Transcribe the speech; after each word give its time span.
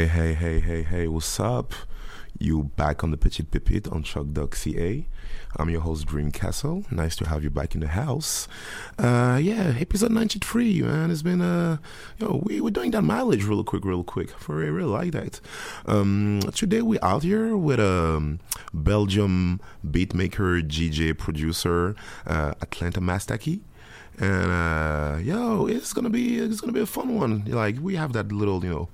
Hey, 0.00 0.06
hey, 0.06 0.32
hey, 0.32 0.60
hey, 0.60 0.82
hey, 0.82 1.08
what's 1.08 1.38
up? 1.38 1.74
You 2.38 2.70
back 2.74 3.04
on 3.04 3.10
the 3.10 3.18
Petite 3.18 3.50
Pipit 3.50 3.86
on 3.88 4.02
Chuck 4.02 4.28
Dog 4.32 4.56
CA. 4.56 5.06
I'm 5.58 5.68
your 5.68 5.82
host, 5.82 6.06
Dream 6.06 6.32
Castle. 6.32 6.86
Nice 6.90 7.16
to 7.16 7.28
have 7.28 7.44
you 7.44 7.50
back 7.50 7.74
in 7.74 7.82
the 7.82 7.88
house. 7.88 8.48
Uh, 8.98 9.38
yeah, 9.42 9.74
episode 9.78 10.12
93, 10.12 10.80
man. 10.80 11.10
It's 11.10 11.20
been, 11.20 11.42
uh, 11.42 11.76
yo, 12.18 12.40
we, 12.42 12.62
we're 12.62 12.70
doing 12.70 12.92
that 12.92 13.02
mileage 13.02 13.44
real 13.44 13.62
quick, 13.62 13.84
real 13.84 14.02
quick. 14.02 14.30
For 14.30 14.54
real, 14.54 14.88
like 14.88 15.12
that. 15.12 15.38
Um, 15.84 16.40
today 16.54 16.80
we're 16.80 16.98
out 17.02 17.22
here 17.22 17.54
with 17.54 17.78
a 17.78 18.16
um, 18.16 18.40
Belgium 18.72 19.60
beatmaker, 19.86 20.62
DJ, 20.66 21.14
producer, 21.18 21.94
uh, 22.26 22.54
Atlanta 22.62 23.02
Mastaki 23.02 23.60
and 24.18 24.50
uh, 24.50 25.18
yo, 25.22 25.66
it's 25.66 25.94
gonna 25.94 26.10
be 26.10 26.38
it's 26.38 26.60
gonna 26.60 26.74
be 26.74 26.80
a 26.80 26.86
fun 26.86 27.18
one. 27.18 27.42
Like 27.46 27.78
we 27.80 27.96
have 27.96 28.12
that 28.12 28.30
little 28.30 28.62
you 28.62 28.70
know 28.70 28.88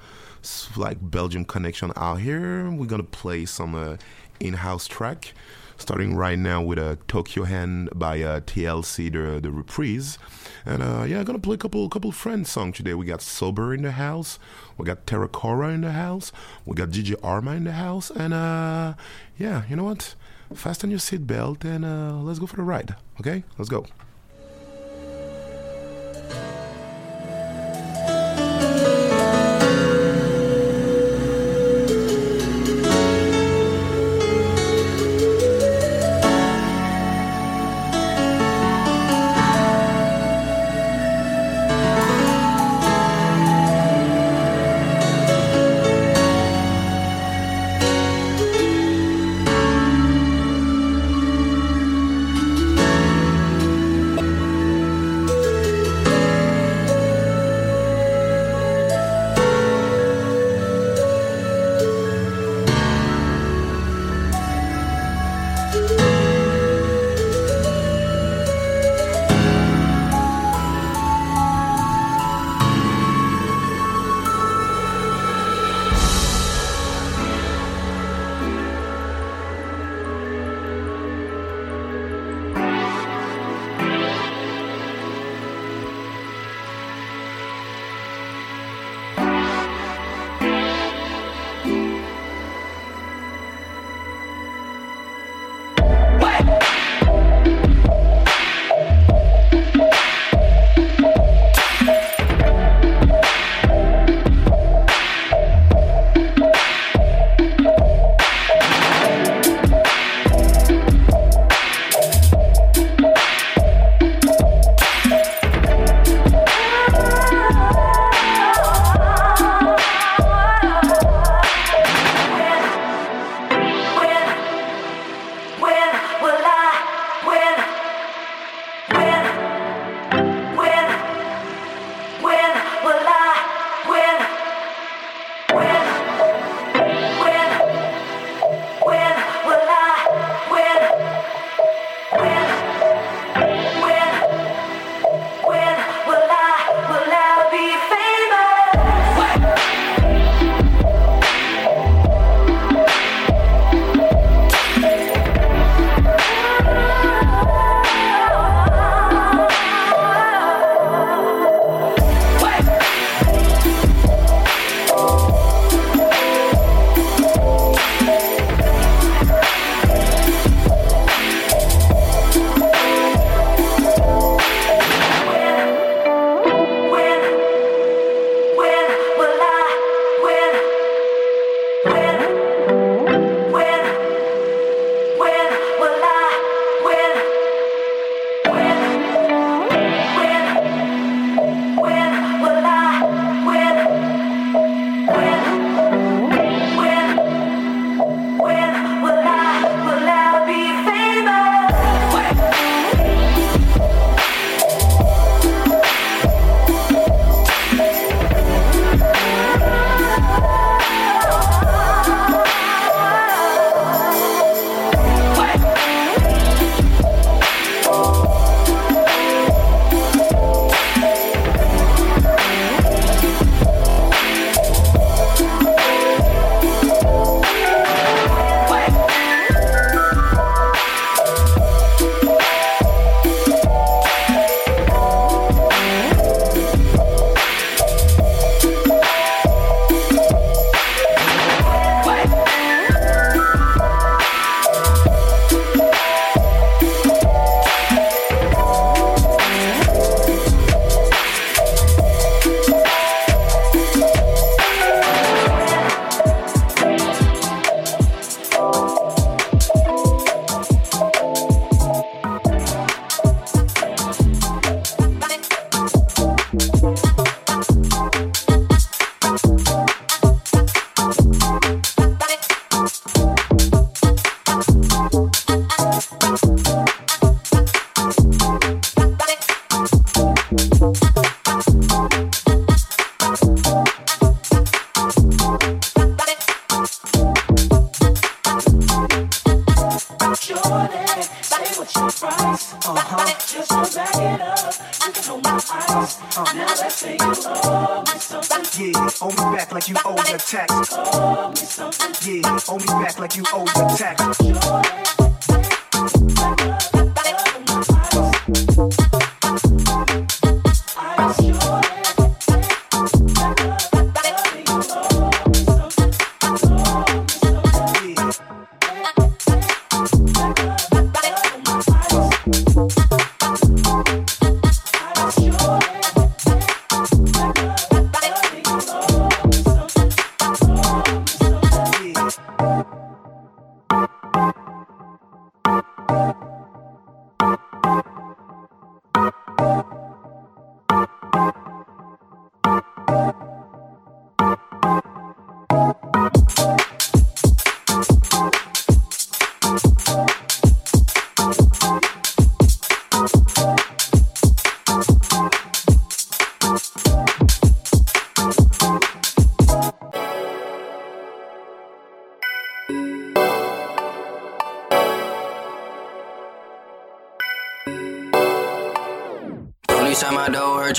like 0.76 0.98
Belgium 1.00 1.44
connection 1.44 1.92
out 1.96 2.20
here. 2.20 2.70
We're 2.70 2.86
gonna 2.86 3.02
play 3.02 3.44
some 3.46 3.74
uh, 3.74 3.96
in-house 4.40 4.86
track, 4.86 5.32
starting 5.76 6.14
right 6.14 6.38
now 6.38 6.62
with 6.62 6.78
a 6.78 6.90
uh, 6.90 6.96
Tokyo 7.08 7.44
Hand 7.44 7.90
by 7.94 8.22
uh, 8.22 8.40
TLC, 8.40 9.12
the 9.12 9.40
the 9.40 9.50
reprise, 9.50 10.18
and 10.64 10.82
uh, 10.82 11.04
yeah, 11.06 11.22
gonna 11.24 11.38
play 11.38 11.54
a 11.54 11.58
couple 11.58 11.88
couple 11.88 12.12
friend 12.12 12.46
songs 12.46 12.76
today. 12.76 12.94
We 12.94 13.06
got 13.06 13.22
Sober 13.22 13.74
in 13.74 13.82
the 13.82 13.92
house, 13.92 14.38
we 14.78 14.84
got 14.84 15.06
Terracora 15.06 15.74
in 15.74 15.80
the 15.82 15.92
house, 15.92 16.32
we 16.64 16.74
got 16.74 16.90
DJ 16.90 17.16
Arma 17.22 17.52
in 17.52 17.64
the 17.64 17.72
house, 17.72 18.10
and 18.10 18.32
uh, 18.32 18.94
yeah, 19.38 19.62
you 19.68 19.76
know 19.76 19.84
what? 19.84 20.14
Fasten 20.54 20.90
your 20.90 21.00
seatbelt 21.00 21.64
and 21.64 21.84
uh, 21.84 22.14
let's 22.22 22.38
go 22.38 22.46
for 22.46 22.56
the 22.56 22.62
ride. 22.62 22.94
Okay, 23.20 23.42
let's 23.58 23.68
go. 23.68 23.84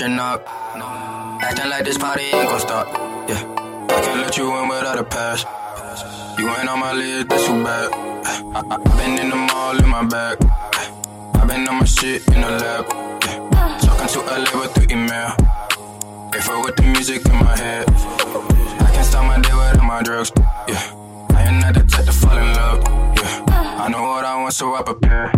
turning 0.08 0.20
up. 0.20 0.48
Acting 1.42 1.70
like 1.70 1.84
this 1.84 1.98
party 1.98 2.24
ain't 2.24 2.48
gon' 2.48 2.60
stop. 2.60 2.86
Yeah, 3.28 3.42
I 3.90 4.00
can't 4.02 4.20
let 4.20 4.36
you 4.36 4.56
in 4.58 4.68
without 4.68 4.98
a 4.98 5.04
pass. 5.04 5.44
You 6.38 6.48
ain't 6.48 6.68
on 6.68 6.80
my 6.80 6.92
list, 6.92 7.28
that's 7.28 7.46
too 7.46 7.62
bad. 7.64 7.92
I, 7.92 8.60
I, 8.60 8.74
I 8.74 8.96
been 8.96 9.18
in 9.18 9.30
the 9.30 9.36
mall 9.36 9.76
in 9.76 9.88
my 9.88 10.04
bag. 10.04 10.38
I 11.34 11.44
been 11.46 11.68
on 11.68 11.78
my 11.80 11.84
shit 11.84 12.26
in 12.28 12.40
the 12.40 12.50
lab. 12.50 12.86
Yeah. 13.24 13.78
Talking 13.82 14.08
to 14.08 14.20
a 14.20 14.60
with 14.60 14.74
the 14.74 14.92
email. 14.92 15.34
If 16.34 16.48
I 16.48 16.60
with 16.64 16.76
the 16.76 16.82
music 16.82 17.26
in 17.26 17.34
my 17.34 17.56
head. 17.56 17.84
I 17.88 18.90
can't 18.92 19.06
stop 19.06 19.26
my 19.26 19.40
day 19.40 19.54
without 19.54 19.84
my 19.84 20.02
drugs. 20.02 20.32
Yeah, 20.68 20.82
I 21.34 21.44
ain't 21.48 21.60
not 21.60 21.74
the 21.74 21.84
type 21.84 22.06
to 22.06 22.12
fall 22.12 22.36
in 22.36 22.52
love. 22.54 22.78
Yeah, 23.16 23.84
I 23.84 23.88
know 23.88 24.02
what 24.02 24.24
I 24.24 24.40
want, 24.40 24.54
so 24.54 24.74
I 24.74 24.82
prepare. 24.82 25.37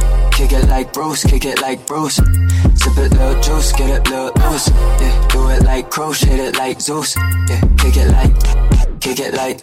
Kick 0.51 0.63
it 0.63 0.67
like 0.69 0.91
Bruce, 0.91 1.23
kick 1.23 1.45
it 1.45 1.61
like 1.61 1.87
Bruce. 1.87 2.15
Sip 2.15 2.97
it 2.97 3.13
little 3.13 3.41
juice, 3.41 3.71
get 3.71 3.89
it 3.89 4.07
a 4.09 4.11
little 4.11 4.51
loose. 4.51 4.67
Yeah, 4.67 5.27
do 5.29 5.49
it 5.49 5.63
like 5.63 5.89
Crush, 5.89 6.23
hit 6.23 6.41
it 6.41 6.57
like 6.57 6.81
Zeus. 6.81 7.15
Yeah, 7.47 7.61
kick 7.77 7.95
it 7.95 8.11
like, 8.11 8.99
kick 8.99 9.19
it 9.21 9.33
like. 9.33 9.61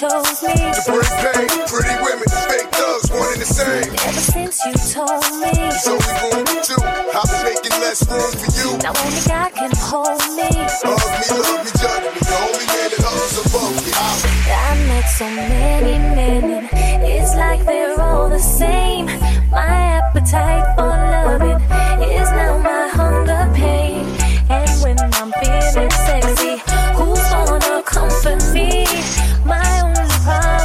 Chose 0.00 0.40
me. 0.40 0.56
To 0.56 0.80
bring 0.88 1.12
pain, 1.20 1.48
pretty 1.68 1.92
women, 2.00 2.24
fake 2.48 2.72
thugs, 2.72 3.10
one 3.12 3.28
and 3.36 3.42
the 3.44 3.44
same. 3.44 3.92
Ever 4.08 4.24
since 4.32 4.56
you 4.64 4.72
told 4.96 5.28
me. 5.44 5.52
Only 5.52 6.14
room 6.24 6.40
for 6.48 6.60
two. 6.64 6.80
I've 6.80 7.28
been 7.28 7.44
making 7.44 7.76
less 7.84 8.00
room 8.08 8.32
for 8.40 8.48
you. 8.56 8.68
Now 8.80 8.96
only 8.96 9.20
God 9.28 9.52
can 9.52 9.72
hold 9.76 10.16
me. 10.40 10.48
Hug 10.56 11.04
me, 11.20 11.26
love 11.36 11.60
me, 11.64 11.72
judge 11.76 12.06
me. 12.16 12.20
The 12.24 12.36
only 12.40 12.66
man 12.72 12.88
that 12.92 13.02
hovers 13.04 13.36
above 13.44 13.76
me. 13.84 13.92
I 13.92 14.72
met 14.88 15.06
so 15.20 15.26
many 15.28 15.96
men, 16.16 16.44
and 16.72 17.02
it's 17.04 17.34
like 17.36 17.60
they're 17.66 18.00
all 18.00 18.30
the 18.30 18.40
same. 18.40 19.04
My 19.52 20.00
appetite 20.00 20.64
for 20.76 20.88
loving 20.88 21.60
is 22.08 22.30
now 22.40 22.56
my 22.56 22.88
hunger 22.88 23.52
pain. 23.52 24.06
And 24.48 24.70
when 24.80 24.96
I'm 25.20 25.30
feeling 25.44 25.92
sexy, 26.08 26.56
who's 26.96 27.20
gonna 27.28 27.82
comfort 27.82 28.42
me? 28.54 28.86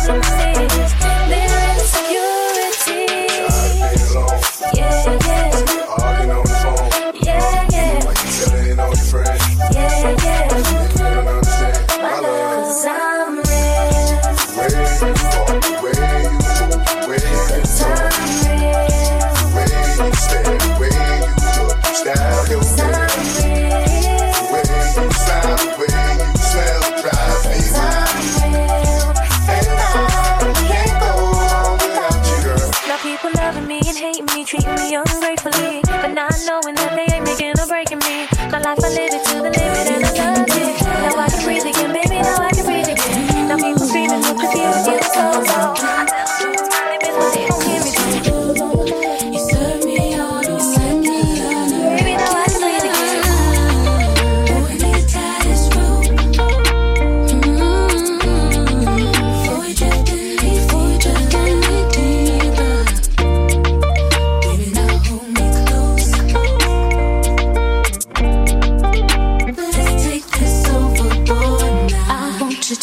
some 0.06 0.35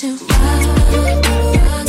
to. 0.03 1.82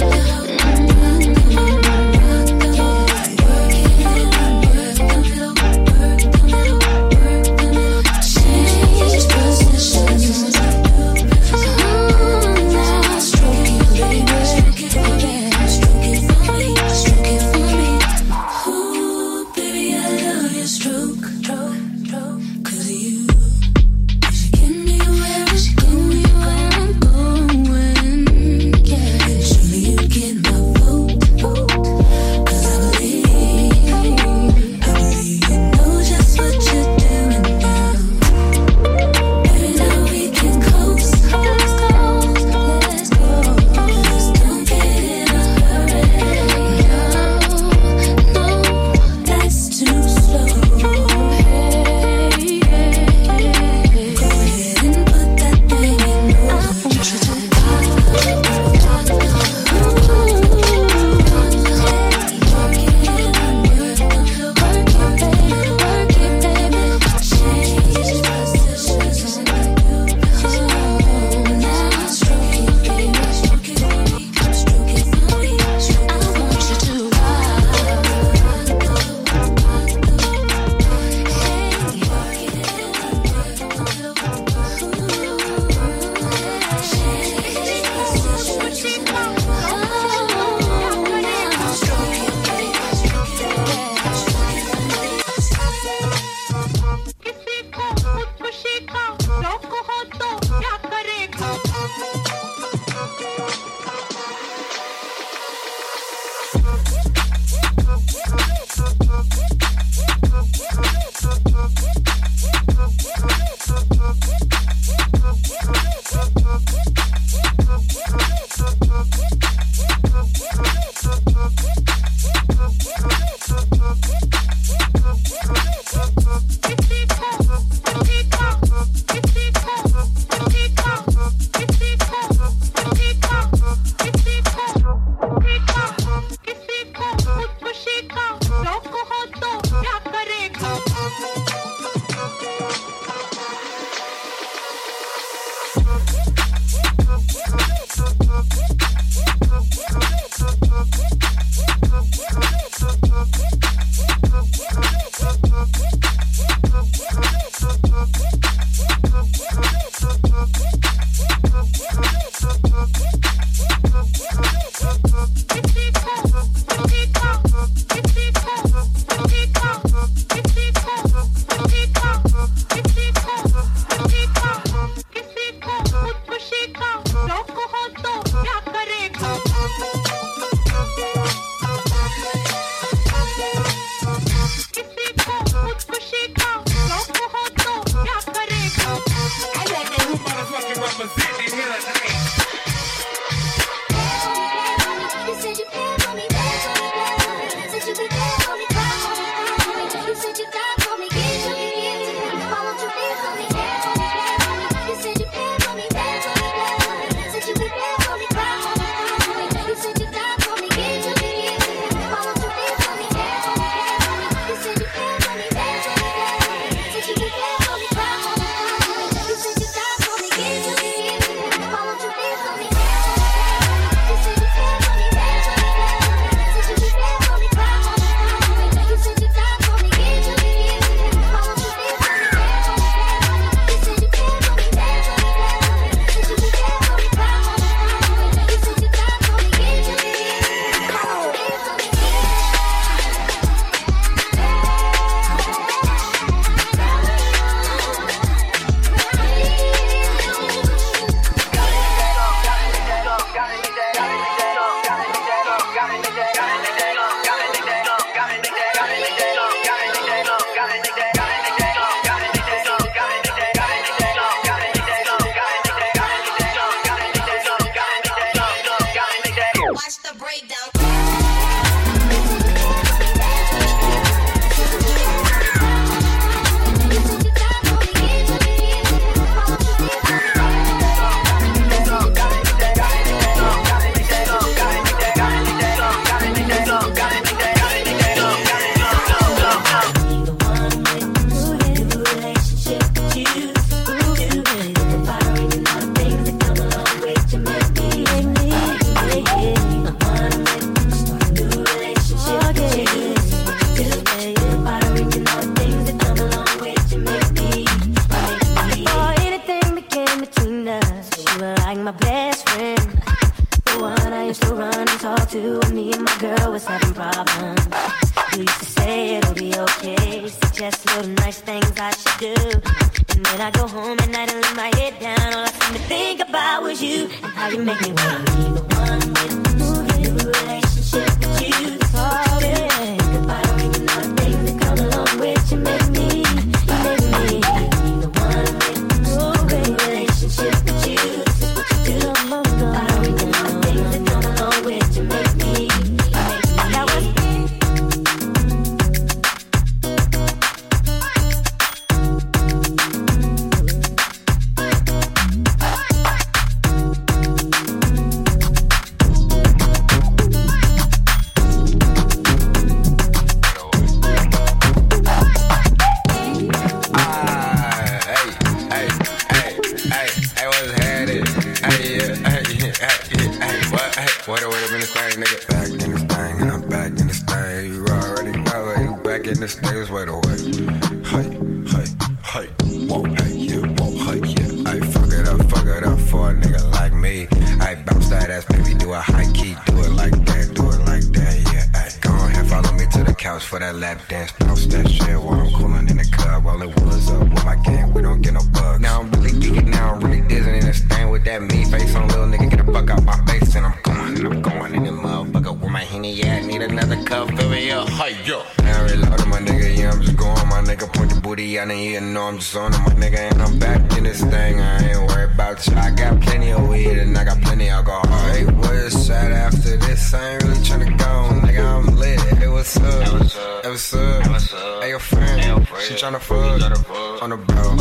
She 425.84 425.96
tryna 425.96 426.20
fuck 426.20 427.22
on 427.22 427.30
the 427.30 427.38
bro, 427.38 427.72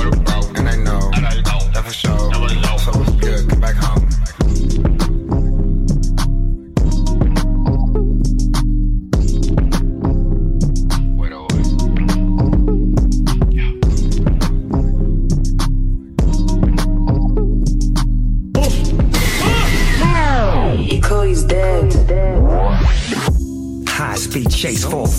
and 0.57 0.69
I 0.69 0.77
know 0.77 1.11
that 1.73 1.85
for 1.85 1.93
sure. 1.93 2.19
So 2.79 2.91
what's 2.99 3.11
good? 3.13 3.49
Come 3.49 3.61
back 3.61 3.77
home. 3.77 4.02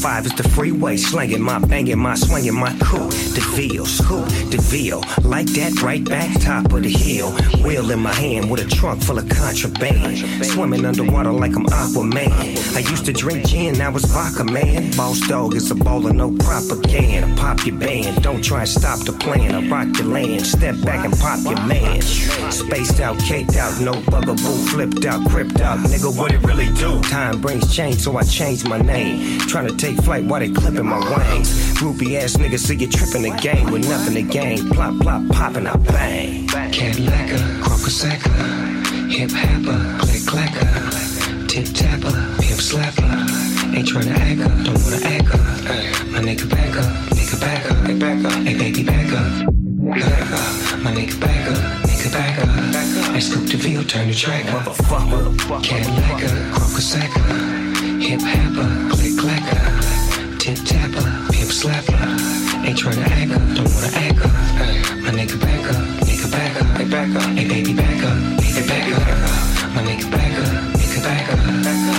4-5 0.03 0.25
is 0.25 0.33
the 0.33 0.43
freeway. 0.49 0.97
Slanging 0.97 1.41
my, 1.41 1.59
banging 1.59 1.97
my, 1.97 2.15
swinging 2.15 2.55
my 2.55 2.75
coupe. 2.79 3.11
DeVille, 3.35 3.85
scoop, 3.85 4.27
DeVille. 4.49 5.01
Like 5.23 5.47
that, 5.55 5.81
right 5.81 6.03
back, 6.03 6.41
top 6.41 6.73
of 6.73 6.83
the 6.83 6.89
hill. 6.89 7.31
Wheel 7.63 7.89
in 7.89 7.99
my 7.99 8.13
hand 8.13 8.51
with 8.51 8.65
a 8.65 8.69
trunk 8.69 9.01
full 9.01 9.17
of 9.17 9.29
contraband. 9.29 10.17
Swimming 10.45 10.85
underwater 10.85 11.31
like 11.31 11.55
I'm 11.55 11.65
Aquaman. 11.67 12.75
I 12.75 12.79
used 12.79 13.05
to 13.05 13.13
drink 13.13 13.47
gin, 13.47 13.77
now 13.77 13.95
it's 13.95 14.05
vodka, 14.05 14.43
man. 14.43 14.91
Boss 14.97 15.21
dog 15.27 15.55
is 15.55 15.71
a 15.71 15.75
baller, 15.75 16.13
no 16.13 16.31
propaganda. 16.31 17.33
Pop 17.39 17.65
your 17.65 17.77
band, 17.77 18.21
don't 18.21 18.43
try 18.43 18.61
and 18.61 18.69
stop 18.69 18.99
the 19.05 19.13
plan. 19.13 19.55
I 19.55 19.69
rock 19.69 19.97
your 19.97 20.07
land, 20.07 20.45
step 20.45 20.75
back 20.81 21.05
and 21.05 21.17
pop 21.17 21.39
your 21.45 21.65
man. 21.65 22.01
Spaced 22.51 22.99
out, 22.99 23.17
caked 23.19 23.55
out, 23.55 23.79
no 23.79 23.93
bugaboo, 24.11 24.65
flipped 24.67 25.05
out, 25.05 25.25
cripped 25.29 25.61
out. 25.61 25.79
Nigga, 25.79 26.17
what 26.17 26.33
it 26.33 26.41
really 26.43 26.67
do? 26.73 27.01
Time 27.03 27.39
brings 27.39 27.73
change, 27.73 27.99
so 27.99 28.17
I 28.17 28.23
changed 28.23 28.67
my 28.67 28.79
name. 28.79 29.39
Trying 29.39 29.67
to 29.67 29.75
take 29.77 29.92
flight 29.95 30.23
while 30.25 30.39
they 30.39 30.49
clipping 30.49 30.86
my 30.86 30.99
wings. 30.99 31.49
Groupie 31.77 32.15
ass 32.21 32.38
niggas 32.38 32.60
see 32.60 32.75
you 32.75 32.88
tripping 32.88 33.23
the 33.23 33.38
game 33.41 33.71
with 33.71 33.88
nothing 33.89 34.15
to 34.15 34.21
gain. 34.21 34.69
Plop, 34.69 34.99
plop, 35.01 35.27
popping 35.29 35.67
out 35.67 35.84
bang. 35.86 36.47
Cadillac, 36.71 37.29
crocosacca, 37.62 39.12
hip 39.12 39.32
hopper, 39.32 40.06
click 40.06 40.23
clacker, 40.23 41.47
tip 41.47 41.65
tapper, 41.73 42.12
pimp 42.41 42.60
slapper. 42.60 43.75
Ain't 43.75 43.88
trying 43.88 44.06
to 44.06 44.12
act 44.12 44.41
up, 44.41 44.65
don't 44.65 44.82
wanna 44.84 45.01
act 45.03 45.34
up. 45.34 46.08
My 46.08 46.19
nigga 46.19 46.49
back 46.49 46.77
up, 46.77 46.86
nigga 47.13 47.39
back 47.39 47.71
up, 47.71 47.86
hey 47.86 47.97
back 47.97 48.25
up, 48.25 48.34
hey 48.43 48.58
baby 48.58 48.84
back 48.84 49.12
up. 49.12 49.53
Back 49.84 50.32
up, 50.32 50.79
my 50.82 50.93
nigga 50.93 51.19
back 51.19 51.51
up, 51.51 51.58
nigga 51.88 52.12
back 52.12 52.39
up. 52.39 53.15
I 53.15 53.19
scoop 53.19 53.47
the 53.47 53.58
veal, 53.58 53.84
turn 53.84 54.08
the 54.08 54.13
track 54.13 54.45
up. 54.53 54.63
Motherfucker, 54.63 55.63
Cadillac, 55.63 56.21
crocosacca. 56.53 57.62
Hip 58.03 58.19
hopper, 58.21 58.95
click 58.95 59.13
clacker, 59.13 60.37
tip 60.37 60.57
tapper, 60.65 61.07
pimp 61.31 61.49
slapper. 61.49 61.95
Ain't 62.65 62.77
tryna 62.77 63.07
act 63.07 63.31
up, 63.31 63.55
don't 63.55 63.73
wanna 63.73 63.87
act 63.95 64.19
up. 64.19 64.31
Ay, 64.59 64.99
My 64.99 65.09
nigga 65.11 65.39
back 65.39 65.63
up, 65.71 65.83
nigga 66.03 66.29
back 66.29 66.61
up, 66.61 66.67
hey 66.77 66.89
back 66.89 67.15
up, 67.15 67.29
hey 67.37 67.47
baby 67.47 67.73
back 67.73 68.03
up, 68.03 68.17
nigga 68.43 68.67
back 68.67 68.91
up. 68.91 69.07
My 69.73 69.83
nigga 69.83 70.11
back 70.11 70.37
up, 70.37 70.75
nigga 70.75 71.01
back 71.01 71.31
up. 71.31 71.39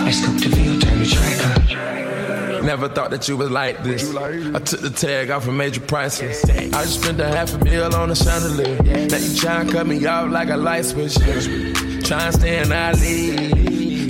I 0.07 0.11
scoop 0.11 0.41
the 0.43 0.49
veal, 0.51 0.79
turn 0.79 0.99
the 0.99 1.07
track 1.07 1.39
up. 1.47 2.63
Never 2.65 2.89
thought 2.91 3.11
that 3.11 3.27
you 3.27 3.39
was 3.39 3.51
like 3.51 3.83
this. 3.83 4.15
I 4.15 4.59
took 4.59 4.81
the 4.81 4.91
tag 4.91 5.31
off 5.31 5.49
and 5.49 5.57
made 5.57 5.75
you 5.75 5.81
priceless. 5.81 6.45
I 6.51 6.85
just 6.85 7.01
spent 7.01 7.19
a 7.19 7.29
half 7.29 7.55
a 7.55 7.65
meal 7.65 7.95
on 7.95 8.11
a 8.11 8.15
chandelier. 8.15 8.77
Now 8.83 9.17
you 9.17 9.33
tryna 9.41 9.73
cut 9.73 9.87
me 9.87 10.05
off 10.05 10.31
like 10.31 10.51
a 10.51 10.57
light 10.57 10.85
switch. 10.85 11.15
Trying 11.15 12.31
to 12.31 12.39
stay 12.39 12.63
in 12.63 12.71
our 12.73 12.93
league. 12.93 13.64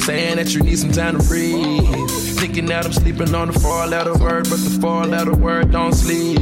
Saying 0.04 0.36
that 0.36 0.54
you 0.54 0.60
need 0.60 0.78
some 0.78 0.92
time 0.92 1.18
to 1.18 1.26
breathe. 1.26 2.10
Thinking 2.36 2.66
that 2.66 2.84
I'm 2.84 2.92
sleeping 2.92 3.34
on 3.34 3.48
the 3.48 3.58
four 3.58 3.86
letter 3.86 4.12
word, 4.12 4.44
but 4.50 4.58
the 4.58 4.78
four 4.78 5.06
letter 5.06 5.34
word 5.34 5.70
don't 5.70 5.94
sleep. 5.94 6.40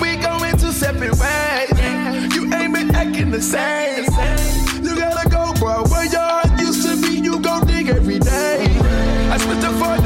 We 0.00 0.16
going 0.16 0.56
two 0.56 0.72
separate 0.72 1.12
ways. 1.20 2.34
You 2.34 2.50
ain't 2.54 2.72
been 2.72 2.94
acting 2.94 3.30
the 3.30 3.42
same. 3.42 4.04
You 4.82 4.96
gotta 4.96 5.28
go, 5.28 5.52
bro. 5.60 5.84
Where 5.84 6.08
heart 6.16 6.58
used 6.58 6.88
to 6.88 6.96
be, 7.02 7.20
you 7.20 7.38
gon' 7.40 7.66
dig 7.66 7.90
every 7.90 8.20
day. 8.20 8.64
I 9.30 9.36
switched 9.36 9.60
the 9.60 9.72
four 9.76 9.96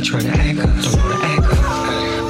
Ain't 0.00 0.08
tryna 0.08 0.32
act 0.32 0.58
up, 0.60 0.72
don't 0.80 0.96
wanna 0.96 1.14
act 1.28 1.44
up. 1.44 1.60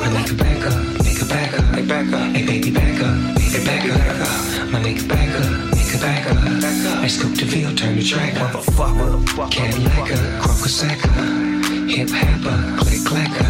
My 0.02 0.08
nigga 0.10 0.34
back 0.36 0.66
up, 0.66 0.74
nigga 1.06 1.28
back 1.28 1.54
up, 1.54 1.64
hey 1.76 1.86
back 1.86 2.12
up, 2.12 2.34
hey 2.34 2.44
baby 2.44 2.70
back 2.72 3.00
up, 3.00 3.38
hey 3.38 3.64
back 3.64 3.84
up. 3.86 4.70
My 4.72 4.82
nigga 4.82 5.06
back 5.08 5.30
up, 5.38 5.46
nigga 5.78 6.00
back 6.00 6.26
up. 6.26 6.98
I 6.98 7.06
scoop 7.06 7.36
the 7.36 7.44
veal, 7.44 7.72
turn 7.76 7.94
the 7.94 8.02
track 8.02 8.34
up. 8.40 8.50
Motherfucker, 8.50 9.52
Cadillac, 9.52 10.10
crocosacca, 10.42 11.88
hip 11.88 12.10
hopper, 12.10 12.58
click 12.82 13.02
clacker, 13.06 13.46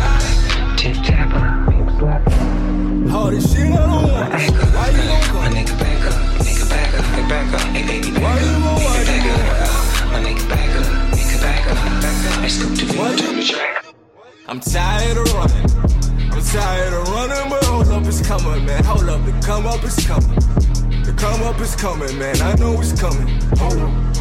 tip 0.76 0.96
tapper, 0.96 1.72
pimp 1.72 1.88
slapper. 1.96 3.10
All 3.14 3.30
this 3.30 3.50
shit 3.50 3.72
I 3.72 3.76
don't 3.88 4.04
want. 4.04 4.34
Why 4.34 4.90
you 4.92 5.32
My 5.32 5.48
nigga 5.48 5.78
back 5.80 6.04
up, 6.04 6.20
nigga 6.44 6.68
back 6.68 6.92
up, 6.92 7.04
hey 7.16 7.26
back 7.26 7.54
up, 7.54 7.60
hey 7.72 7.86
baby 7.86 8.10
back 8.20 8.42
up, 8.42 8.68
nigga 8.68 9.06
back 9.08 9.64
up. 9.64 10.12
My 10.12 10.20
nigga 10.20 10.46
back 10.46 10.76
up, 10.76 10.84
nigga 11.16 11.40
back 11.40 11.70
up. 11.70 12.44
I 12.44 12.48
scoop 12.48 12.76
the 12.76 12.84
veal, 12.84 13.16
turn 13.16 13.36
the 13.36 13.42
track 13.42 13.62
up. 13.62 13.69
I'm 14.50 14.58
tired 14.58 15.16
of 15.16 15.32
running. 15.32 15.70
I'm 16.32 16.42
tired 16.42 16.92
of 16.92 17.08
running, 17.10 17.50
but 17.50 17.64
hold 17.66 17.86
up, 17.86 18.04
it's 18.04 18.26
coming, 18.26 18.66
man. 18.66 18.82
Hold 18.82 19.08
up, 19.08 19.24
the 19.24 19.30
come 19.46 19.64
up 19.64 19.84
is 19.84 19.94
coming. 20.04 20.34
The 21.04 21.14
come 21.16 21.42
up 21.42 21.60
is 21.60 21.76
coming, 21.76 22.18
man. 22.18 22.42
I 22.42 22.56
know 22.56 22.80
it's 22.80 23.00
coming. 23.00 23.28
Hold 23.58 23.78
up, 23.78 24.16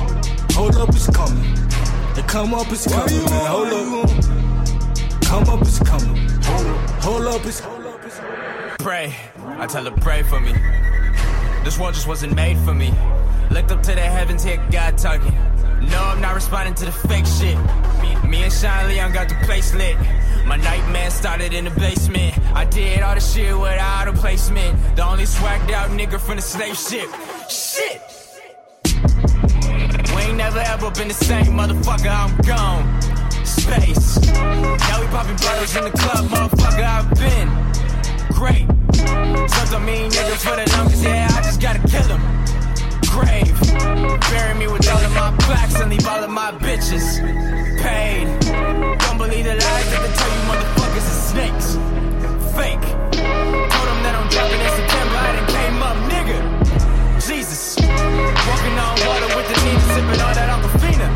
hold 0.52 0.76
up, 0.76 0.90
it's 0.90 1.10
coming. 1.10 1.56
The 2.14 2.24
come 2.28 2.54
up 2.54 2.72
is 2.72 2.86
coming, 2.86 3.26
man. 3.26 3.46
Hold 3.48 3.74
up, 3.74 5.24
come 5.24 5.50
up 5.50 5.64
is 5.64 5.80
coming. 5.80 6.30
Hold 6.44 6.68
up, 6.68 6.90
hold 7.02 7.26
up, 7.26 7.46
it's 7.48 7.60
hold 7.62 7.86
up, 7.88 8.00
it's. 8.06 8.20
Pray, 8.84 9.16
I 9.58 9.66
tell 9.66 9.84
her 9.86 9.98
pray 10.00 10.22
for 10.22 10.40
me. 10.40 10.54
This 11.64 11.80
world 11.80 11.96
just 11.96 12.06
wasn't 12.06 12.36
made 12.36 12.60
for 12.60 12.76
me. 12.76 12.94
Looked 13.50 13.72
up 13.72 13.82
to 13.82 13.96
the 13.96 14.02
heavens, 14.02 14.44
hear 14.44 14.64
God 14.70 14.96
talking. 14.96 15.34
No, 15.90 16.04
I'm 16.04 16.22
not 16.22 16.36
responding 16.36 16.76
to 16.76 16.86
the 16.86 16.92
fake 16.92 17.26
shit. 17.26 17.58
Me, 18.02 18.16
me 18.28 18.44
and 18.44 18.54
Sean 18.54 18.88
Leon 18.88 19.12
got 19.14 19.30
the 19.30 19.36
place 19.46 19.74
lit. 19.74 19.98
My 20.46 20.58
nightmare 20.58 21.12
started 21.12 21.54
in 21.54 21.66
the 21.66 21.72
basement. 21.72 22.34
I 22.56 22.66
did 22.66 23.02
all 23.02 23.14
the 23.14 23.22
shit 23.22 23.58
without 23.58 24.08
a 24.08 24.14
placement. 24.14 24.96
The 24.96 25.06
only 25.06 25.26
swagged 25.26 25.72
out 25.72 25.90
nigga 25.92 26.20
from 26.20 26.38
the 26.38 26.42
slave 26.42 26.78
ship. 26.78 27.08
Shit! 27.50 28.02
We 30.16 30.22
ain't 30.24 30.38
never 30.38 30.60
ever 30.60 30.90
been 30.92 31.08
the 31.08 31.14
same, 31.14 31.54
motherfucker. 31.54 32.10
I'm 32.10 32.36
gone. 32.42 32.86
Space. 33.46 34.20
Now 34.32 35.02
we 35.02 35.08
popping 35.08 35.38
bottles 35.38 35.76
in 35.76 35.84
the 35.84 35.92
club, 35.92 36.26
motherfucker. 36.30 36.84
I've 36.84 37.10
been 37.14 37.50
great. 38.34 38.66
Suck 39.50 39.72
a 39.74 39.80
mean 39.80 40.10
nigga 40.10 40.36
for 40.38 40.56
the 40.56 40.66
longest, 40.76 41.04
yeah, 41.04 41.28
I 41.32 41.42
just 41.44 41.62
gotta 41.62 41.80
kill 41.88 42.08
him. 42.16 42.22
Grave. 43.14 43.60
Bury 44.32 44.56
me 44.58 44.68
with 44.68 44.90
all 44.90 44.98
of 44.98 45.14
my 45.14 45.36
plaques 45.42 45.80
and 45.80 45.92
leave 45.92 46.08
all 46.08 46.24
of 46.24 46.30
my 46.30 46.52
bitches 46.54 47.69
paid. 47.82 48.28
Don't 49.00 49.18
believe 49.18 49.46
the 49.46 49.56
lies 49.56 49.88
that 49.92 50.02
they 50.04 50.14
tell 50.20 50.32
you 50.36 50.42
motherfuckers 50.52 51.06
are 51.12 51.22
snakes. 51.32 51.68
Fake. 52.56 52.86
Told 53.72 53.88
them 53.90 54.00
that 54.04 54.16
I'm 54.20 54.28
dropping 54.34 54.62
in 54.62 54.72
September, 54.80 55.16
I 55.16 55.30
done 55.38 55.50
came 55.58 55.78
up, 55.90 55.98
nigga. 56.12 56.38
Jesus. 57.28 57.78
Walking 57.80 58.76
on 58.80 58.96
water 59.08 59.30
with 59.36 59.48
the 59.48 59.58
Nina, 59.64 59.86
sipping 59.96 60.22
all 60.24 60.34
that 60.36 60.50
Aquafina. 60.56 61.08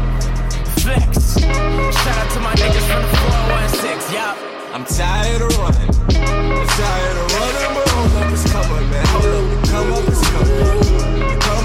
Flex. 0.84 1.40
Shout 1.40 2.18
out 2.22 2.30
to 2.32 2.40
my 2.40 2.54
niggas 2.56 2.86
from 2.88 3.02
the 3.04 3.12
416, 3.44 4.16
yup. 4.16 4.36
I'm 4.74 4.86
tired 4.86 5.42
of 5.42 5.52
running. 5.60 5.92
I'm 6.16 6.68
tired 6.68 7.18
of 7.22 7.28
running, 7.38 7.72
but 7.76 7.88
hold 7.92 8.24
up, 8.24 8.32
it's 8.32 8.46
coming, 8.52 8.90
man. 8.90 9.06
Hold 9.08 9.26
up, 9.36 9.68
come 9.68 9.94
up 9.94 10.08
is 10.10 10.22
coming. 10.32 10.83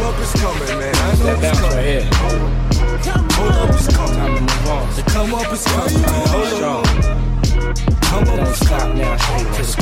Up 0.08 0.18
is 0.20 0.32
coming, 0.40 0.78
man. 0.78 0.94
I 0.96 1.06
know 1.18 1.36
it's 1.36 1.60
coming. 1.60 2.08
Hold 3.34 3.52
up, 3.52 3.68
it's 3.74 3.88
coming. 3.94 4.46
The 4.96 5.02
come 5.06 5.34
up 5.34 5.52
is 5.52 5.64
coming. 5.64 6.02
Hold 6.32 6.62
up. 6.62 6.86
Come 8.00 8.28
up 8.28 8.48
is 8.48 8.60
coming. 8.66 9.04
Hold 9.04 9.46
up, 9.46 9.60
it's 9.60 9.74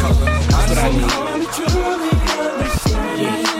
coming. 0.00 0.28
I 0.50 0.88
know. 0.96 1.10
Come 3.12 3.59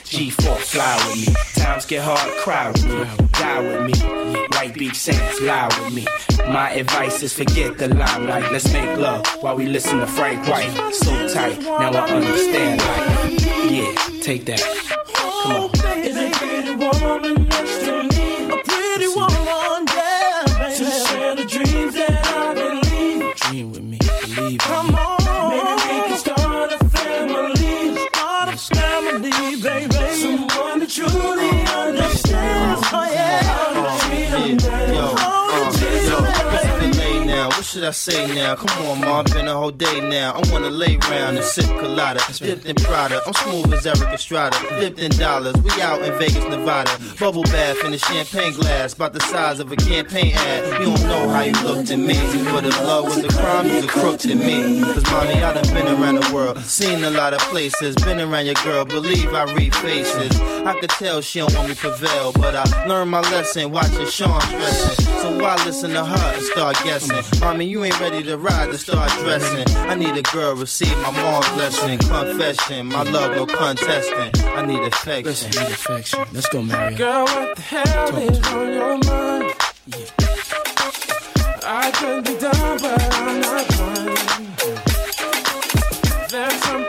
G4, 0.11 0.57
fly 0.57 0.95
with 1.07 1.25
me. 1.25 1.33
Times 1.63 1.85
get 1.85 2.03
hard, 2.03 2.29
cry 2.43 2.67
with 2.69 2.85
me, 2.85 3.27
die 3.31 3.61
with 3.61 3.85
me. 3.87 4.39
White 4.51 4.73
Beach 4.73 4.97
Saints, 4.97 5.39
lie 5.39 5.67
with 5.67 5.93
me. 5.93 6.05
My 6.51 6.69
advice 6.71 7.23
is 7.23 7.33
forget 7.33 7.77
the 7.77 7.87
limelight. 7.87 8.51
Let's 8.51 8.71
make 8.73 8.97
love 8.97 9.25
while 9.39 9.55
we 9.55 9.67
listen 9.67 9.99
to 9.99 10.07
Frank 10.07 10.45
White. 10.49 10.93
So 10.93 11.29
tight, 11.29 11.61
now 11.61 11.93
I 11.93 12.09
understand 12.09 12.81
life. 12.81 13.71
Yeah, 13.71 14.21
take 14.21 14.45
that. 14.47 14.61
Come 15.43 15.71
on. 17.45 17.50
Should 37.71 37.85
I 37.85 37.91
say 37.91 38.27
now? 38.35 38.55
Come 38.55 38.85
on, 38.85 38.99
ma, 38.99 39.23
been 39.23 39.47
a 39.47 39.53
whole 39.53 39.71
day 39.71 40.01
now. 40.01 40.33
I 40.33 40.51
wanna 40.51 40.69
lay 40.69 40.97
round 41.09 41.37
and 41.37 41.45
sip 41.45 41.63
colada, 41.79 42.19
dipped 42.37 42.65
in 42.65 42.75
Prada. 42.75 43.21
I'm 43.25 43.31
smooth 43.31 43.73
as 43.73 43.87
Erik 43.87 44.13
Estrada, 44.13 44.57
dipped 44.77 44.99
in 44.99 45.09
dollars. 45.11 45.55
We 45.55 45.71
out 45.81 46.01
in 46.01 46.11
Vegas, 46.19 46.43
Nevada. 46.49 46.91
Bubble 47.17 47.43
bath 47.43 47.81
in 47.85 47.93
a 47.93 47.97
champagne 47.97 48.51
glass, 48.55 48.91
about 48.93 49.13
the 49.13 49.21
size 49.21 49.61
of 49.61 49.71
a 49.71 49.77
campaign 49.77 50.33
ad. 50.35 50.81
You 50.81 50.87
don't 50.87 51.07
know 51.07 51.29
how 51.29 51.43
you 51.43 51.53
looked 51.63 51.91
at 51.91 51.99
me, 51.99 52.15
but 52.51 52.65
if 52.65 52.77
love 52.83 53.05
was 53.05 53.23
a 53.23 53.29
crime, 53.29 53.67
you's 53.67 53.85
a 53.85 53.87
crook 53.87 54.19
to 54.19 54.35
me. 54.35 54.81
Cause 54.81 55.09
mommy, 55.09 55.41
I 55.41 55.53
done 55.53 55.73
been 55.73 55.87
around 55.87 56.15
the 56.15 56.35
world, 56.35 56.59
seen 56.59 57.05
a 57.05 57.09
lot 57.09 57.33
of 57.33 57.39
places, 57.39 57.95
been 57.95 58.19
around 58.19 58.47
your 58.47 58.55
girl, 58.65 58.83
believe 58.83 59.33
I 59.33 59.43
read 59.53 59.73
faces. 59.75 60.37
I 60.65 60.77
could 60.77 60.89
tell 60.89 61.21
she 61.21 61.39
don't 61.39 61.55
want 61.55 61.69
me 61.69 61.75
prevail, 61.75 62.33
but 62.33 62.53
I 62.53 62.85
learned 62.85 63.11
my 63.11 63.21
lesson 63.31 63.71
watching 63.71 64.07
Sean 64.07 64.41
stressing. 64.41 65.05
So 65.21 65.39
why 65.39 65.55
listen 65.65 65.91
to 65.91 66.03
her 66.03 66.33
and 66.33 66.43
start 66.43 66.75
guessing? 66.83 67.39
Mommy, 67.39 67.60
you 67.69 67.83
ain't 67.83 67.99
ready 67.99 68.23
to 68.23 68.37
ride 68.37 68.71
to 68.71 68.77
start 68.77 69.11
dressing. 69.19 69.67
I 69.77 69.95
need 69.95 70.15
a 70.17 70.21
girl, 70.21 70.55
receive 70.55 70.95
my 70.99 71.11
mom's 71.11 71.49
blessing. 71.49 71.99
Confession, 71.99 72.87
my 72.87 73.03
love, 73.03 73.35
no 73.35 73.45
contesting. 73.45 74.31
I 74.45 74.65
need 74.65 74.79
affection. 74.79 75.25
Listen, 75.25 75.63
need 75.63 75.71
affection. 75.71 76.25
Let's 76.33 76.47
go, 76.49 76.61
Mario. 76.61 76.97
Girl, 76.97 77.25
what 77.25 77.55
the 77.55 77.61
hell 77.61 78.17
is 78.17 78.47
on 78.47 78.73
your 78.73 78.97
mind? 78.97 79.53
I 81.63 81.91
could 81.91 82.25
be 82.25 82.37
done, 82.39 82.79
but 82.81 83.13
I'm 83.13 83.41
not 83.41 83.67
blind. 83.67 84.17
There's 86.29 86.53
something 86.63 86.80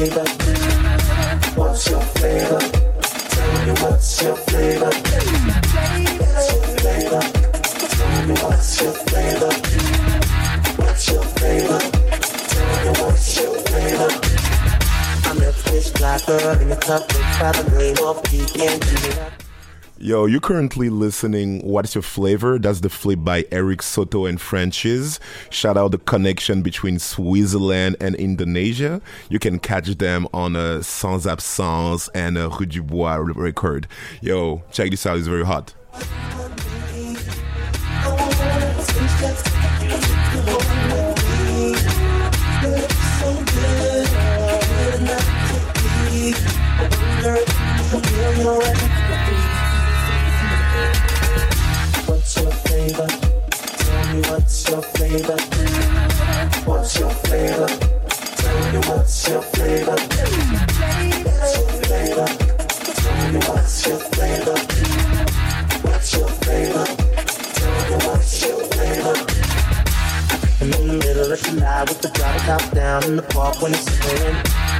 What's 0.00 1.90
your 1.90 2.00
flavor? 2.00 2.58
Tell 2.58 3.66
me 3.66 3.72
what's 3.82 4.22
your 4.22 4.34
flavor? 4.34 4.86
What's 4.86 5.12
your 6.48 6.64
flavor? 6.78 7.20
Tell 7.90 8.26
me 8.26 8.34
what's 8.40 8.80
your 8.80 8.92
flavor? 8.92 9.52
What's 10.76 11.06
your? 11.10 11.22
Tell 12.48 12.76
me 12.82 12.90
what's 12.98 13.36
your 13.36 13.54
flavor? 13.56 14.10
I 15.22 15.34
met 15.38 15.54
this 15.66 15.90
black 15.90 16.24
girl 16.24 16.58
in 16.60 16.72
a 16.72 16.76
by 17.38 17.52
the 17.52 17.64
name 17.76 17.98
of 18.02 18.22
Pecan. 18.22 19.49
Yo, 20.02 20.24
you're 20.24 20.40
currently 20.40 20.88
listening 20.88 21.60
What's 21.60 21.94
Your 21.94 22.00
Flavor? 22.00 22.58
That's 22.58 22.80
the 22.80 22.88
flip 22.88 23.18
by 23.22 23.44
Eric 23.52 23.82
Soto 23.82 24.24
and 24.24 24.40
Francis. 24.40 25.20
Shout 25.50 25.76
out 25.76 25.90
the 25.90 25.98
connection 25.98 26.62
between 26.62 26.98
Switzerland 26.98 27.96
and 28.00 28.14
Indonesia. 28.14 29.02
You 29.28 29.38
can 29.38 29.58
catch 29.58 29.88
them 29.98 30.26
on 30.32 30.56
a 30.56 30.82
Sans 30.82 31.26
Absence 31.26 32.08
and 32.14 32.38
a 32.38 32.48
Rue 32.48 32.64
du 32.64 32.82
Bois 32.82 33.16
record. 33.16 33.88
Yo, 34.22 34.62
check 34.72 34.90
this 34.90 35.04
out, 35.04 35.18
it's 35.18 35.26
very 35.26 35.44
hot. 35.44 35.74
What's 55.10 57.00
your 57.00 57.10
flavor? 57.10 57.66
Tell 57.66 58.72
me 58.72 58.78
what's 58.86 59.28
your 59.28 59.42
flavor? 59.42 59.90
What's 59.90 61.56
your 61.56 61.68
flavor? 61.82 62.26
Tell 62.94 63.32
me 63.32 63.38
what's 63.40 63.86
your 63.88 63.98
flavor? 63.98 64.54
What's 65.82 66.16
your 66.16 66.28
flavor? 66.28 66.84
Tell 66.84 67.90
me 67.90 67.96
what's 68.06 68.40
your 68.46 68.60
flavor? 68.70 69.14
I'm 70.60 70.72
in 70.74 70.86
the 70.86 70.94
middle 71.04 71.28
with 71.28 72.00
the 72.02 72.10
drop 72.14 72.36
top 72.42 72.70
down 72.70 73.02
in 73.02 73.16
the 73.16 73.22
park 73.22 73.60
when 73.60 73.72
it's 73.74 73.90
snowing. 73.90 74.36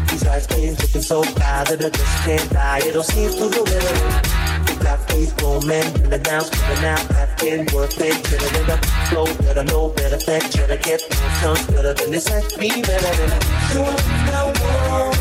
These 0.07 0.27
ice 0.29 0.47
creams 0.47 0.81
looking 0.81 1.03
so 1.03 1.25
fly 1.25 1.65
that 1.65 1.85
I 1.85 1.91
just 1.91 2.25
can't 2.25 2.51
die. 2.51 2.79
It 2.85 2.95
all 2.95 3.03
seems 3.03 3.35
to 3.35 3.49
the 3.49 3.63
rhythm. 3.65 4.40
Got 4.83 5.07
these 5.09 5.33
grown 5.35 5.67
men 5.67 5.87
in 6.03 6.11
the 6.11 6.19
downs 6.19 6.51
coming 6.51 6.85
out, 6.85 7.11
acting 7.13 7.67
worth 7.75 8.01
it. 8.01 8.23
Better 8.25 8.49
than 8.57 8.67
the 8.67 8.77
flow, 9.09 9.27
better 9.45 9.65
know, 9.65 9.89
better 9.91 10.19
try 10.19 10.67
to 10.67 10.77
get 10.77 11.01
more 11.11 11.31
tongues 11.41 11.67
better 11.67 11.95
than 11.95 12.11
this. 12.11 12.31
Act 12.31 12.59
me 12.59 12.71
better 12.83 13.17
than. 13.17 13.31
I 14.33 14.53
I. 14.57 15.21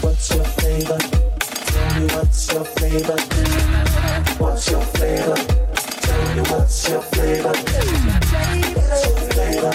What's 0.00 0.34
your 0.34 0.44
flavor? 0.44 1.15
What's 1.96 2.52
your 2.52 2.62
flavor? 2.62 3.16
What's 4.36 4.70
your 4.70 4.82
flavor? 4.82 5.34
Tell 5.34 6.36
me 6.36 6.42
what's 6.42 6.88
your 6.90 7.00
flavor? 7.00 7.48
What's 7.48 9.06
your 9.06 9.16
flavor? 9.32 9.72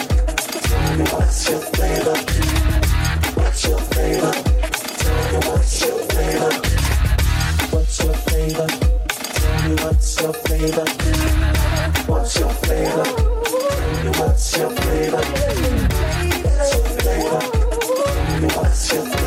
Tell 0.62 0.98
me 0.98 1.04
what's 1.06 1.50
your 1.50 1.62
flavor? 1.62 2.16
What's 3.34 3.66
your 3.66 3.80
flavor? 3.80 4.32
Tell 5.02 5.32
me 5.32 5.40
what's 5.48 5.82
your 5.82 5.98
flavor? 5.98 6.52
What's 7.72 8.00
your 8.04 8.14
flavor? 8.14 8.68
Tell 9.08 9.70
me 9.70 9.76
what's 9.82 10.22
your 10.22 10.34
flavor? 10.34 10.86
What's 12.06 12.40
your 12.40 12.52
flavor? 12.52 13.04
Tell 13.04 14.04
me 14.04 14.12
what's 14.20 14.58
your 14.58 14.70
flavor? 14.70 15.24
What's 18.46 18.94
your 18.94 19.06
flavor? 19.06 19.21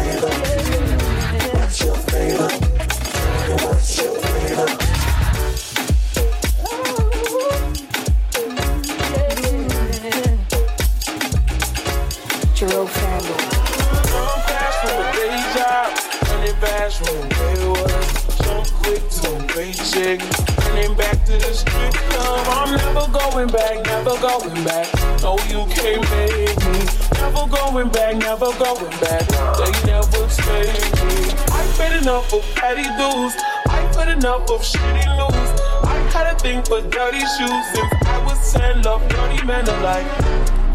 To 21.40 21.46
the 21.46 21.54
strip 21.54 21.92
club. 21.92 22.46
I'm 22.50 22.76
never 22.76 23.10
going 23.10 23.48
back, 23.48 23.84
never 23.86 24.16
going 24.20 24.64
back. 24.64 24.86
No, 25.22 25.38
you 25.50 25.66
can't 25.74 26.02
make 26.10 26.58
me. 26.70 26.80
Never 27.18 27.46
going 27.48 27.88
back, 27.90 28.16
never 28.16 28.50
going 28.58 28.96
back. 29.00 29.24
They 29.58 29.72
never 29.86 30.28
save 30.28 30.74
me. 31.06 31.34
I 31.50 31.62
paid 31.76 32.02
enough 32.02 32.32
of 32.32 32.42
petty 32.54 32.86
dues. 33.00 33.34
I 33.68 33.90
put 33.92 34.08
enough 34.08 34.50
of 34.50 34.60
shitty 34.60 35.06
news. 35.18 35.50
I 35.82 35.96
had 36.12 36.34
a 36.34 36.38
thing 36.38 36.62
for 36.62 36.80
dirty 36.82 37.20
shoes 37.20 37.64
since 37.72 37.92
I 38.06 38.22
was 38.24 38.52
10. 38.52 38.82
Love 38.82 39.06
dirty 39.08 39.44
men 39.44 39.66
alike. 39.68 40.06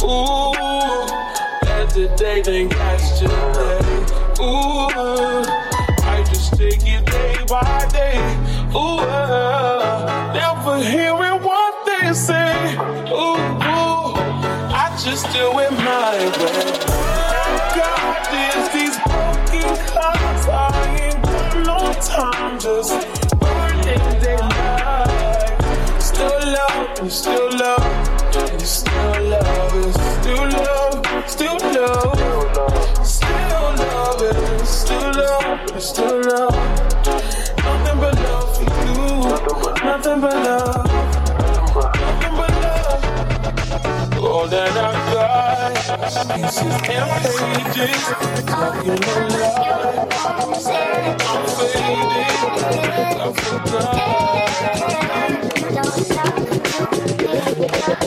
Ooh, 0.04 1.08
better 1.62 2.08
day 2.16 2.42
than 2.42 2.70
yesterday. 2.70 3.80
Ooh, 4.40 4.90
I 6.04 6.24
just 6.28 6.54
take 6.58 6.82
it 6.86 7.06
day 7.06 7.38
by 7.48 7.88
day. 7.92 8.20
Ooh, 8.76 9.79
hearing 10.82 11.44
what 11.44 11.86
they 11.86 12.14
say. 12.14 12.54
Ooh, 13.12 13.38
ooh, 13.38 14.14
I 14.74 14.96
just 15.04 15.26
do 15.34 15.60
it 15.60 15.72
my 15.72 16.18
way. 16.40 16.60
God, 17.76 18.18
there's 18.32 18.70
these 18.74 18.98
broken 19.04 19.70
clouds. 19.88 20.48
I 20.48 20.54
ain't 21.02 21.22
got 21.24 21.56
no 21.66 21.80
time, 22.02 22.60
just 22.60 22.94
burning 23.40 24.22
daylight. 24.22 26.02
Still 26.02 26.40
love, 26.54 27.00
and 27.00 27.12
still 27.12 27.50
love, 27.58 27.84
and 28.36 28.62
still 28.62 29.22
love, 29.30 29.74
and 29.74 29.94
still 29.96 30.48
love, 30.50 31.30
still 31.30 31.58
love, 31.74 32.18
still 33.06 33.38
love, 33.76 34.22
and 34.22 34.68
still 34.68 35.12
love, 35.12 35.72
and 35.72 35.82
still 35.82 36.22
love. 36.22 36.79
Nothing 40.20 40.36
but 40.36 40.36
love, 40.44 41.94
nothing 42.00 42.36
love. 42.52 43.04
All 44.24 44.48
that 44.48 44.78
I've 44.78 45.14
got, 45.14 45.74
pieces 46.36 46.76
and 46.90 47.10
pages, 47.24 48.04
talking 48.46 48.92
a 48.92 49.16
lot. 49.30 50.08
I'm 51.22 51.46
faded, 51.56 52.20
I. 57.72 57.99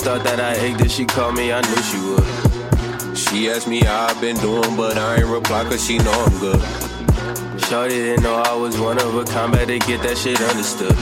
thought 0.00 0.24
that 0.24 0.40
I 0.40 0.54
ached 0.54 0.80
if 0.80 0.90
she 0.90 1.04
called 1.04 1.34
me, 1.34 1.52
I 1.52 1.60
knew 1.60 1.82
she 1.82 1.98
would. 1.98 3.16
She 3.16 3.50
asked 3.50 3.68
me 3.68 3.80
how 3.80 4.06
I 4.06 4.20
been 4.20 4.36
doing, 4.36 4.74
but 4.76 4.96
I 4.96 5.16
ain't 5.16 5.26
reply 5.26 5.64
cause 5.64 5.84
she 5.84 5.98
know 5.98 6.12
I'm 6.12 6.38
good. 6.38 6.60
Shorty 7.64 7.96
didn't 7.96 8.22
know 8.22 8.36
I 8.36 8.54
was 8.54 8.78
one 8.78 8.98
of 8.98 9.14
a 9.14 9.24
kind, 9.24 9.52
better 9.52 9.78
get 9.78 10.02
that 10.02 10.16
shit 10.16 10.40
understood. 10.40 10.96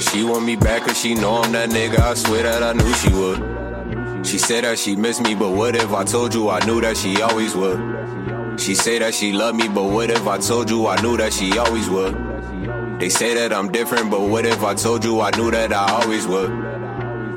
She 0.00 0.24
want 0.24 0.44
me 0.44 0.56
back 0.56 0.82
cause 0.86 0.98
she 0.98 1.14
know 1.14 1.36
I'm 1.42 1.52
that 1.52 1.68
nigga, 1.68 1.98
I 1.98 2.14
swear 2.14 2.44
that 2.44 2.62
I 2.62 2.72
knew 2.72 2.92
she 2.94 3.12
would. 3.12 4.26
She 4.26 4.38
said 4.38 4.64
that 4.64 4.78
she 4.78 4.96
missed 4.96 5.22
me, 5.22 5.34
but 5.34 5.50
what 5.50 5.76
if 5.76 5.92
I 5.92 6.04
told 6.04 6.34
you 6.34 6.48
I 6.48 6.64
knew 6.64 6.80
that 6.80 6.96
she 6.96 7.20
always 7.20 7.54
would? 7.54 7.78
She 8.58 8.74
say 8.74 8.98
that 9.00 9.14
she 9.14 9.32
love 9.32 9.54
me, 9.54 9.68
but 9.68 9.84
what 9.84 10.10
if 10.10 10.26
I 10.26 10.38
told 10.38 10.70
you 10.70 10.86
I 10.86 11.00
knew 11.02 11.16
that 11.18 11.32
she 11.32 11.58
always 11.58 11.88
would? 11.90 12.14
They 13.00 13.10
say 13.10 13.34
that 13.34 13.52
I'm 13.52 13.70
different, 13.70 14.10
but 14.10 14.22
what 14.22 14.46
if 14.46 14.62
I 14.62 14.74
told 14.74 15.04
you 15.04 15.20
I 15.20 15.30
knew 15.36 15.50
that 15.50 15.72
I 15.72 16.02
always 16.02 16.26
would? 16.26 16.67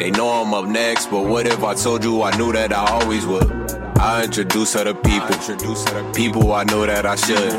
They 0.02 0.10
know 0.10 0.30
I'm 0.30 0.52
up 0.52 0.66
next, 0.66 1.12
but 1.12 1.28
what 1.28 1.46
if 1.46 1.64
I 1.64 1.76
told 1.76 2.04
you 2.04 2.24
I 2.24 2.36
knew 2.36 2.52
that 2.54 2.74
I 2.74 2.88
always 2.88 3.24
would? 3.28 3.52
I 4.00 4.24
introduce 4.24 4.74
her 4.74 4.84
to 4.84 4.96
people, 4.96 6.12
people 6.12 6.54
I 6.54 6.64
know 6.64 6.88
that 6.88 7.06
I 7.06 7.16
should. 7.16 7.54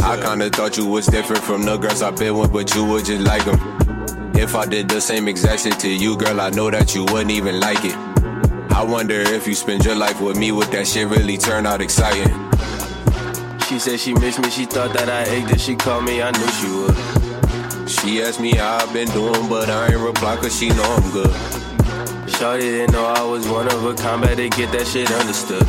I 0.00 0.16
kinda 0.18 0.48
thought 0.48 0.78
you 0.78 0.86
was 0.86 1.04
different 1.08 1.42
from 1.42 1.64
the 1.64 1.76
girls 1.76 2.00
I've 2.00 2.16
been 2.16 2.38
with, 2.38 2.54
but 2.54 2.74
you 2.74 2.86
would 2.86 3.04
just 3.04 3.20
like 3.20 3.44
them. 3.44 4.32
If 4.34 4.54
I 4.54 4.64
did 4.64 4.88
the 4.88 4.98
same 4.98 5.28
exact 5.28 5.64
shit 5.64 5.78
to 5.80 5.90
you, 5.90 6.16
girl, 6.16 6.40
I 6.40 6.48
know 6.48 6.70
that 6.70 6.94
you 6.94 7.04
wouldn't 7.04 7.32
even 7.32 7.60
like 7.60 7.84
it. 7.84 7.96
I 8.72 8.82
wonder 8.82 9.20
if 9.20 9.46
you 9.46 9.54
spend 9.54 9.84
your 9.84 9.94
life 9.94 10.22
with 10.22 10.38
me, 10.38 10.52
would 10.52 10.68
that 10.68 10.86
shit 10.86 11.06
really 11.06 11.36
turn 11.36 11.66
out 11.66 11.82
exciting? 11.82 12.32
She 13.68 13.78
said 13.78 14.00
she 14.00 14.14
missed 14.14 14.40
me, 14.40 14.48
she 14.48 14.64
thought 14.64 14.94
that 14.94 15.10
I 15.10 15.24
ached 15.30 15.50
if 15.50 15.60
she 15.60 15.76
called 15.76 16.04
me, 16.04 16.22
I 16.22 16.30
knew 16.30 16.48
she 16.48 16.68
would. 16.70 17.18
She 17.88 18.20
asked 18.20 18.38
me 18.38 18.54
how 18.54 18.84
I've 18.84 18.92
been 18.92 19.08
doing, 19.16 19.48
but 19.48 19.70
I 19.70 19.88
ain't 19.88 19.96
reply 19.96 20.36
cause 20.36 20.52
she 20.52 20.68
know 20.68 20.84
I'm 20.84 21.10
good. 21.10 21.32
Shawty 22.36 22.60
didn't 22.60 22.92
know 22.92 23.06
I 23.06 23.24
was 23.24 23.48
one 23.48 23.66
of 23.66 23.82
a 23.82 23.94
combat 23.94 24.36
to 24.36 24.50
get 24.50 24.70
that 24.76 24.84
shit 24.86 25.08
understood. 25.08 25.64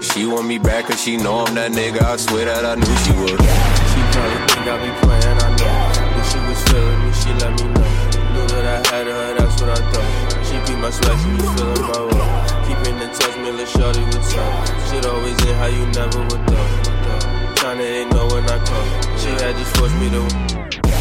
She 0.00 0.24
want 0.24 0.48
me 0.48 0.56
back 0.56 0.86
cause 0.88 0.96
she 1.04 1.18
know 1.18 1.44
I'm 1.44 1.54
that 1.54 1.72
nigga, 1.72 2.00
I 2.00 2.16
swear 2.16 2.48
that 2.48 2.64
I 2.64 2.80
knew 2.80 2.96
she 3.04 3.12
would. 3.20 3.36
She 3.36 4.00
probably 4.08 4.40
think 4.48 4.66
I 4.72 4.76
be 4.80 4.90
playing, 5.04 5.36
I 5.36 5.48
know. 5.52 5.76
But 6.16 6.24
she 6.32 6.40
was 6.48 6.60
feeling 6.64 7.00
me, 7.04 7.10
she 7.12 7.30
let 7.44 7.52
me 7.60 7.66
know. 7.76 7.92
Knew 8.32 8.46
that 8.48 8.64
I 8.64 8.76
had 8.88 9.04
her, 9.04 9.28
that's 9.36 9.60
what 9.60 9.68
I 9.68 9.80
thought. 9.84 10.08
She 10.48 10.56
be 10.64 10.80
my 10.80 10.88
sweat, 10.88 11.12
she 11.12 11.28
be 11.28 11.44
feeling 11.44 11.84
my 11.92 12.02
way. 12.08 12.24
Keeping 12.64 12.96
in 13.04 13.10
touch, 13.12 13.36
me, 13.36 13.52
let 13.52 13.68
shawty 13.68 14.00
what's 14.16 14.32
up. 14.32 14.52
Shit 14.88 15.04
always 15.04 15.36
in 15.44 15.52
how 15.60 15.68
you 15.68 15.84
never 15.92 16.24
would 16.24 16.42
though. 16.48 17.52
Trying 17.60 17.78
to 17.78 17.84
ain't 17.84 18.16
know 18.16 18.24
when 18.32 18.48
I 18.48 18.56
come. 18.64 18.88
She 19.20 19.28
had 19.44 19.52
just 19.60 19.76
forced 19.76 19.92
me 20.00 20.08
to. 20.08 20.97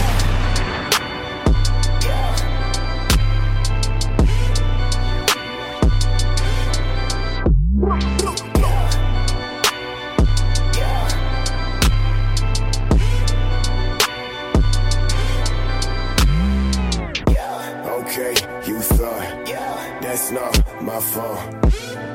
My. 21.02 21.38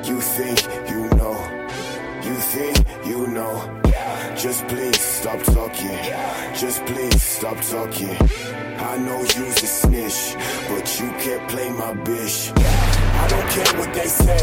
You 0.04 0.20
think 0.20 0.58
you 0.90 1.08
know, 1.16 1.38
you 2.24 2.34
think 2.34 2.78
you 3.06 3.26
know. 3.28 3.80
Just 4.36 4.66
please 4.66 5.00
stop 5.00 5.40
talking. 5.42 5.98
Just 6.54 6.84
please 6.86 7.22
stop 7.22 7.58
talking. 7.60 8.16
I 8.78 8.96
know 8.98 9.20
you's 9.20 9.62
a 9.62 9.66
snitch, 9.66 10.34
but 10.68 10.84
you 10.98 11.08
can't 11.22 11.48
play 11.48 11.70
my 11.70 11.92
bitch. 12.06 12.50
I 13.22 13.28
don't 13.28 13.48
care 13.54 13.78
what 13.78 13.94
they 13.94 14.06
say. 14.06 14.42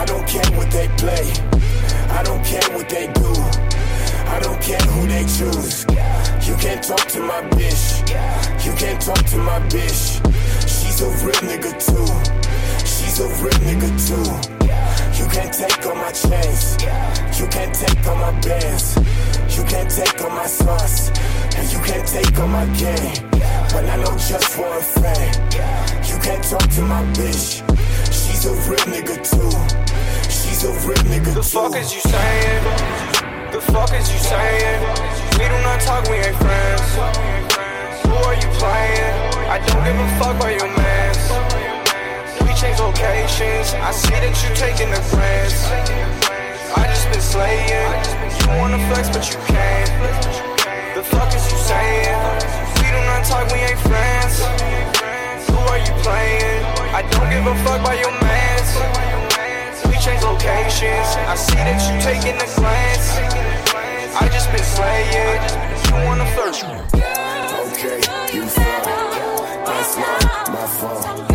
I 0.00 0.04
don't 0.04 0.26
care 0.28 0.50
what 0.56 0.70
they 0.70 0.86
play. 1.02 1.26
I 2.18 2.22
don't 2.22 2.44
care 2.44 2.68
what 2.76 2.88
they 2.88 3.06
do. 3.08 3.32
I 4.34 4.38
don't 4.40 4.62
care 4.62 4.84
who 4.92 5.06
they 5.08 5.24
choose. 5.24 5.84
You 6.46 6.54
can't 6.56 6.82
talk 6.82 7.06
to 7.08 7.20
my 7.20 7.42
bitch. 7.56 7.84
You 8.64 8.72
can't 8.74 9.00
talk 9.00 9.24
to 9.32 9.38
my 9.38 9.58
bitch. 9.68 10.22
She's 10.62 11.00
a 11.00 11.08
real 11.24 11.42
nigga 11.50 11.72
too. 11.84 12.41
She's 13.12 13.20
a 13.20 13.28
real 13.44 13.52
nigga 13.68 13.90
too. 14.08 14.24
You 15.20 15.28
can't 15.28 15.52
take 15.52 15.84
all 15.84 15.94
my 15.94 16.10
chains. 16.12 16.80
You 17.38 17.46
can't 17.48 17.74
take 17.74 18.06
all 18.06 18.16
my 18.16 18.32
bands. 18.40 18.96
You 19.54 19.64
can't 19.64 19.90
take 19.90 20.18
all 20.24 20.30
my 20.30 20.46
sauce. 20.46 21.10
And 21.54 21.70
you 21.70 21.78
can't 21.80 22.08
take 22.08 22.38
all 22.38 22.48
my 22.48 22.64
game. 22.80 23.12
But 23.68 23.84
I 23.84 23.96
know 23.96 24.16
just 24.16 24.56
one 24.56 24.80
friend. 24.80 25.28
You 26.08 26.16
can't 26.24 26.42
talk 26.42 26.66
to 26.70 26.80
my 26.88 27.04
bitch. 27.12 27.60
She's 28.08 28.46
a 28.46 28.54
real 28.64 28.80
nigga 28.88 29.20
too. 29.20 29.52
She's 30.32 30.64
a 30.64 30.72
real 30.88 31.04
nigga 31.12 31.34
too. 31.34 31.34
The 31.34 31.42
fuck 31.42 31.76
is 31.76 31.92
you 31.92 32.00
saying? 32.00 32.64
The 33.52 33.60
fuck 33.60 33.92
is 33.92 34.10
you 34.10 34.20
saying? 34.20 34.80
We 35.36 35.44
do 35.52 35.58
not 35.60 35.82
talk, 35.82 36.08
we 36.08 36.16
ain't 36.16 36.36
friends. 36.36 36.88
Who 38.06 38.14
are 38.24 38.34
you 38.40 38.48
playing? 38.56 39.14
I 39.52 39.58
don't 39.66 39.84
give 39.84 40.00
a 40.00 40.18
fuck 40.18 40.34
about 40.34 40.58
your 40.58 40.74
mans. 40.78 41.71
Change 42.62 42.78
locations. 42.78 43.74
I 43.74 43.90
see 43.90 44.14
that 44.22 44.38
you 44.38 44.54
taking 44.54 44.94
the 44.94 45.02
glance. 45.10 45.66
I 46.78 46.86
just 46.86 47.10
been 47.10 47.18
slaying. 47.18 47.90
You 48.38 48.54
wanna 48.54 48.78
flex, 48.86 49.10
but 49.10 49.26
you 49.26 49.34
can't. 49.50 49.90
The 50.94 51.02
fuck 51.02 51.34
is 51.34 51.42
you 51.50 51.58
saying? 51.58 52.14
We 52.78 52.86
do 52.94 53.02
not 53.02 53.26
talk, 53.26 53.50
we 53.50 53.66
ain't 53.66 53.82
friends. 53.82 54.46
Who 55.50 55.58
are 55.74 55.82
you 55.82 55.90
playing? 56.06 56.62
I 56.94 57.02
don't 57.02 57.26
give 57.34 57.50
a 57.50 57.54
fuck 57.66 57.82
about 57.82 57.98
your 57.98 58.14
mans. 58.22 58.70
We 59.90 59.98
change 59.98 60.22
locations. 60.22 61.18
I 61.26 61.34
see 61.34 61.58
that 61.66 61.82
you 61.82 61.98
taking 61.98 62.38
the 62.38 62.46
glance. 62.46 63.18
I 64.22 64.30
just 64.30 64.46
been 64.54 64.62
slaying. 64.62 65.42
You 65.90 66.06
wanna 66.06 66.30
flirt? 66.38 66.62
Okay, 67.74 67.98
you 68.30 68.46
thought 68.46 68.86
that's 69.66 69.98
not 69.98 70.46
my 70.46 70.66
fault. 70.78 71.31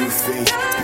You 0.00 0.08
think 0.08 0.79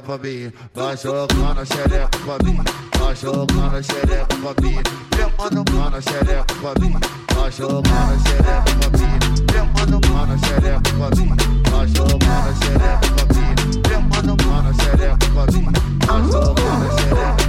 xereca 0.00 0.02
pra 0.02 0.18
mim, 0.18 0.52
vai 0.74 0.96
jogando 0.96 1.60
a 1.60 1.64
xereca 1.64 2.18
pra 2.24 2.38
mim, 2.44 2.58
vai 2.98 3.16
jogando 3.16 3.76
a 3.76 3.82
xereca 3.82 4.26
pra 4.26 4.62
mim, 4.62 4.76
remando 5.16 5.72
mano 5.72 5.96
a 5.96 6.00
xereca 6.00 6.54
pra 6.60 6.74
mim, 6.80 6.96
vai 7.34 7.52
jogando 7.52 7.86
a 7.86 8.18
xereca 8.18 8.62
pra 8.80 8.98
mim, 8.98 9.18
remando 9.52 10.08
mano 10.08 10.38
xereca 10.38 10.80
pra 10.80 11.10
mim, 11.16 11.36
vai 11.70 11.88
jogando 11.88 12.48
xereca 12.60 13.08
pra 13.14 13.24
mim, 13.34 13.48
remando 13.88 14.46
mano 14.46 14.74
xereca 14.74 15.16
pra 15.34 15.44
mim, 15.52 15.66
vai 16.06 16.22
jogando 16.30 16.86
a 16.86 17.00
xereca 17.00 17.39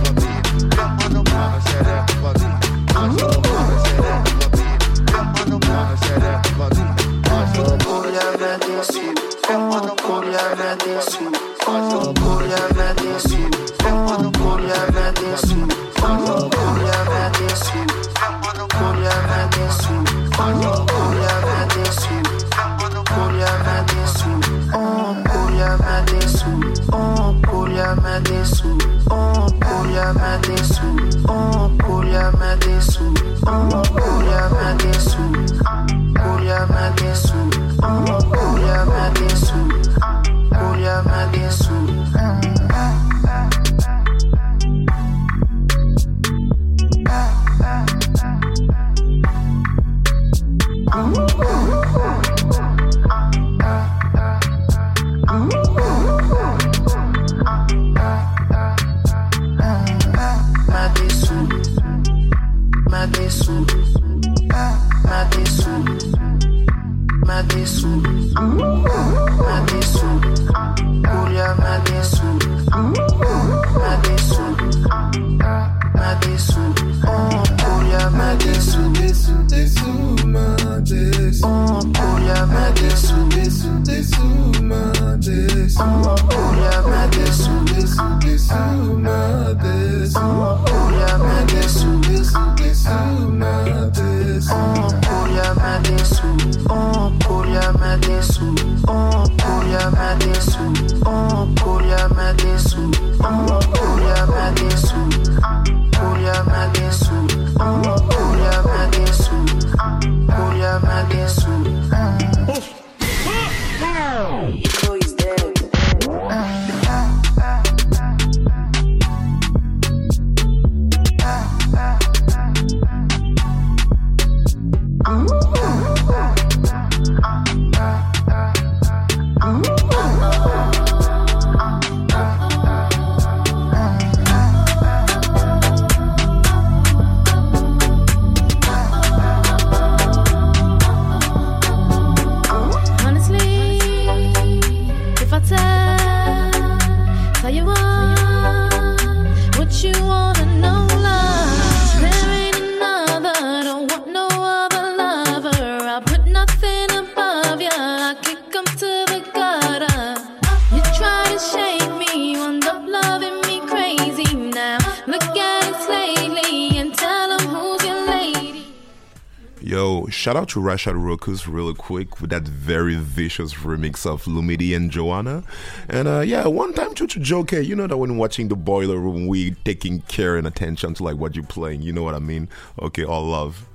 know, 169.82 170.08
shout 170.08 170.36
out 170.36 170.50
to 170.50 170.60
Rashad 170.60 170.94
Rokus 170.94 171.52
real 171.52 171.74
quick 171.74 172.22
with 172.22 172.30
that 172.30 172.44
very 172.44 172.96
vicious 172.96 173.54
remix 173.56 174.06
of 174.06 174.26
Lumidi 174.26 174.76
and 174.76 174.92
Joanna. 174.92 175.44
And 175.90 176.08
uh, 176.08 176.20
yeah, 176.20 176.46
one 176.48 176.74
time 176.74 176.94
to, 176.96 177.08
to 177.08 177.20
Joke, 177.20 177.54
you 177.54 177.76
know 177.76 177.88
that 177.88 177.98
when 177.98 178.18
watching 178.18 178.48
the 178.48 178.56
boiler 178.56 178.98
room, 178.98 179.26
we 179.26 179.52
taking 179.66 180.02
care 180.02 180.38
and 180.38 180.46
attention 180.46 180.94
to 180.96 181.04
like 181.04 181.18
what 181.18 181.36
you're 181.36 181.46
playing. 181.46 181.82
You 181.82 181.94
know 181.94 182.04
what 182.04 182.14
I 182.14 182.20
mean? 182.20 182.48
Okay, 182.80 183.04
all 183.04 183.26
love. 183.26 183.68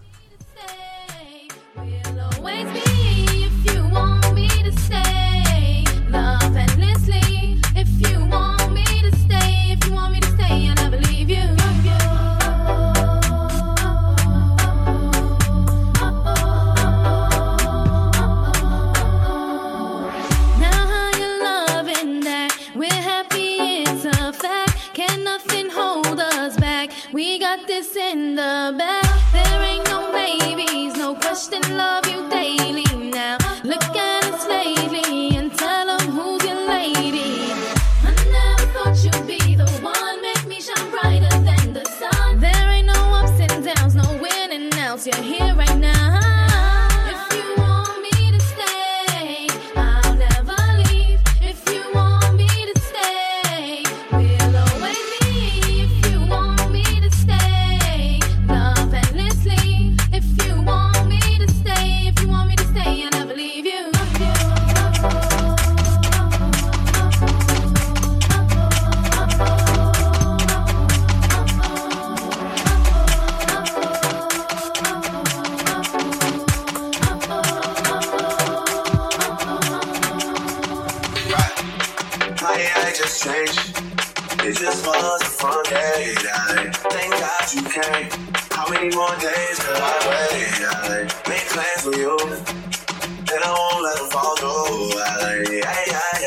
Oh, 1.79 2.16
in 28.17 28.35
the 28.35 28.75
bed. 28.79 29.09
There 29.33 29.63
ain't 29.71 29.85
no 29.95 30.11
maybes, 30.13 30.95
no 30.97 31.15
question, 31.15 31.61
love 31.77 32.07
you 32.13 32.21
daily 32.31 32.89
now. 33.11 33.37
Look 33.63 33.85
at 34.09 34.23
it 34.31 34.41
lately 34.55 35.37
and 35.37 35.49
tell 35.63 35.87
them 35.87 36.05
who's 36.17 36.43
your 36.49 36.61
lady. 36.75 37.31
I 38.09 38.13
never 38.37 38.67
thought 38.75 38.97
you'd 39.05 39.27
be 39.27 39.55
the 39.55 39.69
one, 39.95 40.17
make 40.29 40.45
me 40.47 40.59
shine 40.61 40.91
brighter 40.91 41.35
than 41.49 41.73
the 41.79 41.85
sun. 42.01 42.41
There 42.41 42.69
ain't 42.77 42.87
no 42.87 43.01
ups 43.21 43.39
and 43.45 43.65
downs, 43.65 43.95
no 43.95 44.07
you're 45.07 45.23
here. 45.23 45.56
just 84.67 84.85
was 84.85 85.23
a 85.23 85.25
fun 85.27 85.63
day. 85.65 86.15
I, 86.19 86.71
thank 86.91 87.13
God 87.23 87.45
you 87.55 87.63
came. 87.75 88.11
How 88.51 88.67
many 88.69 88.91
more 88.97 89.15
days 89.23 89.59
could 89.63 89.79
I 89.79 89.95
wait? 90.09 90.55
I 90.67 91.07
made 91.31 91.47
plans 91.55 91.83
for 91.87 91.95
you, 91.95 92.17
and 92.19 93.41
I 93.47 93.53
won't 93.59 93.83
let 93.87 93.97
them 93.99 94.09
fall 94.11 94.35
through. 94.37 94.99
I, 94.99 95.63
I, 95.63 95.83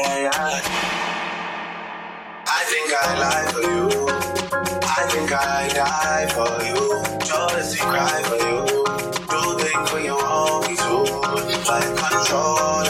I, 0.08 0.62
I, 2.48 2.62
think 2.72 2.88
I 3.04 3.08
lie 3.24 3.48
for 3.52 3.64
you. 3.72 3.88
I 4.98 5.02
think 5.12 5.30
I 5.34 5.68
die 5.84 6.28
for 6.36 6.52
you. 6.70 6.84
Jealousy 7.28 7.80
cry 7.80 8.22
for 8.30 8.40
you. 8.48 8.60
Do 9.32 9.40
things 9.64 9.92
when 9.92 10.04
you 10.06 10.16
want 10.16 10.70
me 10.70 10.76
to, 10.78 10.96
like 11.70 11.92
control. 11.98 12.89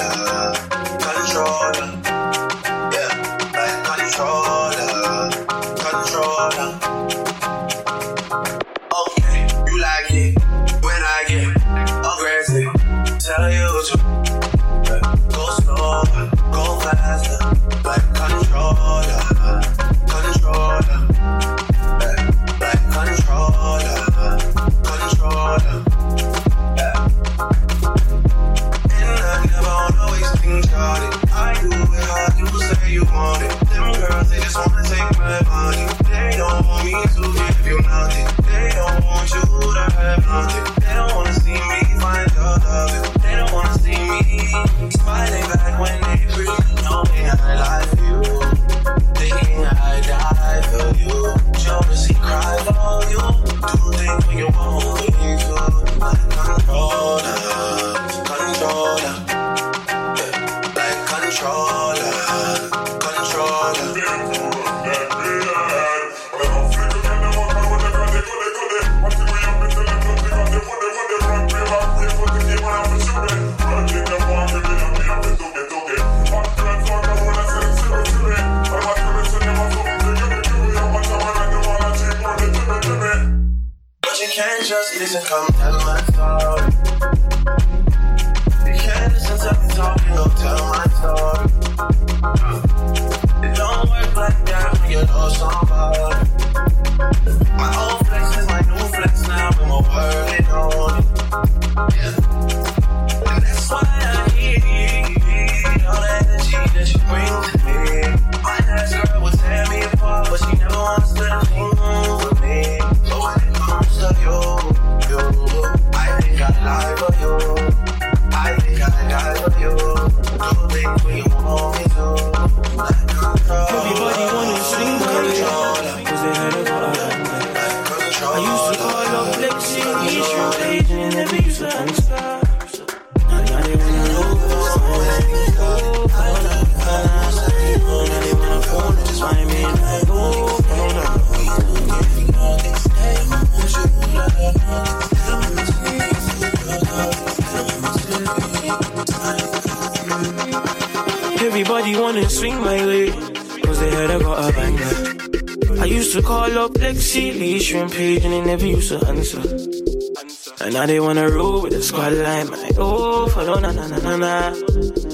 And 160.70 160.76
now 160.76 160.86
they 160.86 161.00
wanna 161.00 161.28
roll 161.32 161.64
with 161.64 161.74
the 161.74 161.82
squad 161.82 162.14
line, 162.14 162.46
like, 162.46 162.78
oh, 162.78 163.28
follow 163.30 163.60
na 163.60 163.72
na 163.72 163.88
na 163.88 163.98
na 163.98 164.18
na. 164.18 164.54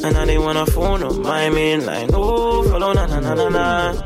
And 0.03 0.13
now 0.13 0.25
they 0.25 0.37
wanna 0.37 0.65
phone 0.65 1.01
on 1.01 1.21
my 1.21 1.49
main 1.49 1.85
line, 1.85 2.09
oh, 2.11 2.67
follow 2.67 2.91
na 2.91 3.05
na 3.05 3.21
na 3.21 3.33
na 3.35 3.47
na. 3.47 4.05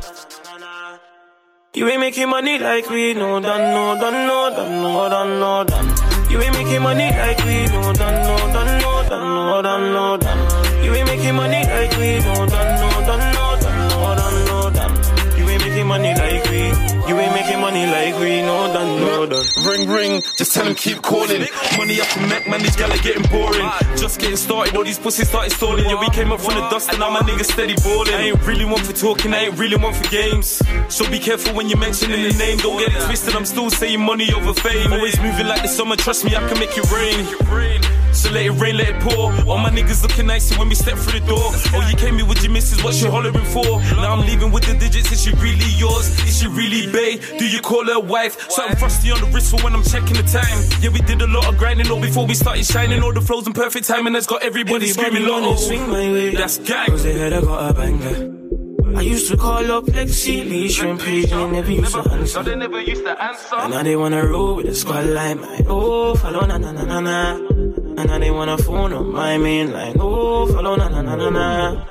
You 1.74 1.88
ain't 1.88 1.98
making 1.98 2.28
money 2.28 2.60
like 2.60 2.88
we 2.88 3.14
no 3.14 3.40
done, 3.40 3.74
no 3.74 4.00
done, 4.00 4.28
no 4.28 4.50
done, 4.54 4.80
no 4.80 5.08
done, 5.08 5.40
no 5.40 5.64
done. 5.64 6.30
You 6.30 6.40
ain't 6.40 6.54
making 6.54 6.82
money 6.82 7.10
like 7.10 7.38
we 7.44 7.66
no 7.66 7.92
done, 7.94 8.22
no 8.22 8.36
done, 8.54 8.80
no 8.82 9.08
done, 9.08 9.34
no 9.34 9.62
done, 9.62 9.92
no 9.92 10.16
done. 10.18 10.84
You 10.84 10.94
ain't 10.94 11.08
making 11.08 11.34
money 11.34 11.64
like 11.66 11.96
we 11.98 12.20
no 12.20 12.46
like 17.90 18.18
we 18.20 18.42
no 18.42 18.72
done. 18.72 19.44
Ring 19.66 19.88
ring, 19.88 20.22
just 20.36 20.54
tell 20.54 20.64
them 20.64 20.74
keep 20.74 21.02
calling. 21.02 21.46
Money 21.76 22.00
up 22.00 22.08
to 22.08 22.20
Mac, 22.20 22.48
man, 22.48 22.62
these 22.62 22.76
gal 22.76 22.92
are 22.92 22.98
getting 22.98 23.22
boring. 23.30 23.68
Just 23.96 24.20
getting 24.20 24.36
started, 24.36 24.76
all 24.76 24.84
these 24.84 24.98
pussies 24.98 25.28
started 25.28 25.52
stalling. 25.52 25.84
Yeah, 25.84 26.00
we 26.00 26.08
came 26.10 26.32
up 26.32 26.40
from 26.40 26.54
the 26.54 26.68
dust 26.70 26.90
and 26.90 26.98
now 27.00 27.10
my 27.10 27.20
niggas 27.20 27.52
steady 27.52 27.74
balling. 27.82 28.14
I 28.14 28.30
ain't 28.30 28.46
really 28.46 28.64
one 28.64 28.82
for 28.82 28.92
talking, 28.92 29.34
I 29.34 29.46
ain't 29.46 29.58
really 29.58 29.76
one 29.76 29.94
for 29.94 30.08
games. 30.10 30.62
So 30.88 31.08
be 31.10 31.18
careful 31.18 31.54
when 31.54 31.68
you're 31.68 31.78
mentioning 31.78 32.22
the 32.22 32.36
name. 32.38 32.58
Don't 32.58 32.78
get 32.78 32.94
it 32.94 33.04
twisted, 33.06 33.34
I'm 33.34 33.46
still 33.46 33.70
saying 33.70 34.00
money 34.00 34.32
over 34.32 34.54
fame. 34.54 34.92
Always 34.92 35.20
moving 35.20 35.46
like 35.46 35.62
the 35.62 35.68
summer, 35.68 35.96
trust 35.96 36.24
me, 36.24 36.36
I 36.36 36.46
can 36.48 36.58
make 36.58 36.76
it 36.76 36.90
rain. 36.90 37.79
So 38.20 38.30
let 38.32 38.44
it 38.44 38.50
rain, 38.52 38.76
let 38.76 38.88
it 38.90 39.00
pour. 39.00 39.32
All 39.48 39.56
my 39.56 39.70
niggas 39.70 40.02
looking 40.02 40.26
nice 40.26 40.56
when 40.58 40.68
we 40.68 40.74
step 40.74 40.98
through 40.98 41.20
the 41.20 41.26
door. 41.26 41.40
Oh, 41.72 41.88
you 41.88 41.96
came 41.96 42.16
here 42.16 42.26
with 42.26 42.42
your 42.42 42.52
missus, 42.52 42.84
what 42.84 43.00
you 43.00 43.10
hollering 43.10 43.46
for? 43.46 43.80
Now 43.96 44.12
I'm 44.12 44.26
leaving 44.26 44.52
with 44.52 44.64
the 44.66 44.74
digits, 44.74 45.10
is 45.10 45.24
she 45.24 45.32
really 45.36 45.70
yours? 45.78 46.06
Is 46.28 46.38
she 46.40 46.46
really 46.46 46.84
bae? 46.92 47.16
Do 47.38 47.48
you 47.48 47.60
call 47.62 47.86
her 47.86 47.98
wife? 47.98 48.50
Something 48.50 48.76
frosty 48.76 49.10
on 49.10 49.20
the 49.20 49.26
wrist 49.28 49.50
for 49.50 49.62
when 49.64 49.74
I'm 49.74 49.82
checking 49.82 50.16
the 50.20 50.22
time. 50.22 50.58
Yeah, 50.82 50.90
we 50.90 51.00
did 51.00 51.22
a 51.22 51.26
lot 51.26 51.46
of 51.48 51.56
grinding 51.56 51.90
all 51.90 52.00
before 52.00 52.26
we 52.26 52.34
started 52.34 52.66
shining. 52.66 53.02
All 53.02 53.12
the 53.14 53.22
flows 53.22 53.46
in 53.46 53.54
perfect 53.54 53.86
timing 53.86 54.12
that's 54.12 54.26
got 54.26 54.42
everybody, 54.42 54.88
screaming 54.88 55.26
wanna 55.26 55.46
long. 55.46 55.56
swing 55.56 55.88
my 55.88 56.12
way. 56.12 56.34
That's 56.34 56.58
gang. 56.58 56.88
Cause 56.88 57.02
they 57.04 57.18
heard 57.18 57.32
I 57.32 57.40
got 57.40 57.70
a 57.70 57.74
banger. 57.74 58.36
I 58.96 59.02
used 59.02 59.30
to 59.30 59.36
call 59.36 59.70
up 59.70 59.84
Lexi, 59.84 60.44
Lee, 60.50 60.68
Shrimp 60.68 61.00
Page, 61.00 61.30
and 61.32 61.52
they 61.54 61.60
never 61.60 61.72
used 61.72 61.94
to 61.94 62.10
answer. 62.12 62.42
they 62.42 62.56
never 62.56 62.80
used 62.82 63.04
to 63.04 63.22
answer. 63.22 63.54
And 63.54 63.72
now 63.72 63.82
they 63.82 63.96
wanna 63.96 64.26
roll 64.26 64.56
with 64.56 64.66
the 64.66 64.74
squad 64.74 65.06
line, 65.06 65.40
like, 65.40 65.64
oh, 65.68 66.14
follow 66.16 66.44
na 66.44 66.58
na 66.58 66.72
na 66.72 66.84
na 66.84 67.00
na. 67.00 67.49
And 68.00 68.08
now 68.08 68.18
they 68.18 68.30
wanna 68.30 68.56
phone 68.56 68.94
on 68.94 69.12
my 69.12 69.36
main 69.36 69.74
line, 69.74 69.94
oh, 70.00 70.46
follow 70.46 70.74
na 70.74 70.88
na 70.88 71.02
na 71.02 71.16
na 71.16 71.28
na. 71.28 71.84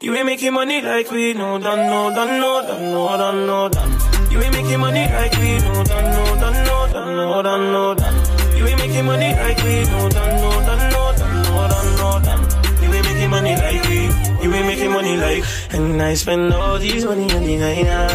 You 0.00 0.12
ain't 0.16 0.26
making 0.26 0.52
money 0.52 0.82
like 0.82 1.08
we 1.12 1.34
no 1.34 1.56
done, 1.60 1.86
no 1.86 2.10
done, 2.12 2.40
no 2.40 2.60
done, 2.66 2.90
no 2.90 3.16
done, 3.16 3.46
no 3.46 3.68
done. 3.68 3.92
You 4.28 4.40
ain't 4.40 4.52
making 4.52 4.80
money 4.80 5.06
like 5.06 5.36
we 5.38 5.58
no 5.58 5.84
done, 5.84 6.04
no 6.10 6.24
done, 6.40 6.64
no 6.66 6.92
done, 6.92 7.16
no 7.16 7.42
done, 7.44 7.72
no 7.72 7.94
done. 7.94 8.58
You 8.58 8.66
ain't 8.66 8.78
making 8.80 9.06
money 9.06 9.30
like 9.38 9.62
we 9.62 9.84
no 9.84 10.08
done, 10.08 10.34
no 10.42 10.50
done, 10.66 10.90
no 10.90 11.12
done, 11.14 11.42
no 11.46 11.68
done, 11.70 11.96
no 12.02 12.10
done. 12.26 12.82
You 12.82 12.92
ain't 12.92 13.06
making 13.06 13.30
money 13.30 13.54
like 13.54 13.88
we, 13.88 14.00
you 14.42 14.52
ain't 14.52 14.66
making 14.66 14.90
money 14.90 15.16
like. 15.16 15.44
And 15.70 16.02
I 16.02 16.14
spend 16.14 16.52
all 16.52 16.76
these 16.76 17.04
money 17.04 17.30
on 17.30 17.44
designer. 17.44 18.08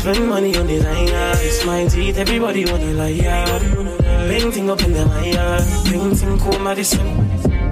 Spend 0.00 0.28
money 0.28 0.56
on 0.56 0.66
designer. 0.66 1.32
It's 1.38 1.64
my 1.64 1.86
teeth, 1.86 2.18
everybody 2.18 2.64
wanna 2.64 2.92
lie, 2.94 3.08
yeah. 3.10 3.91
Painting 4.28 4.70
up 4.70 4.82
in 4.82 4.92
the 4.92 5.04
Maya, 5.06 5.60
painting 5.84 6.38
cool 6.38 6.58
Madison. 6.60 7.06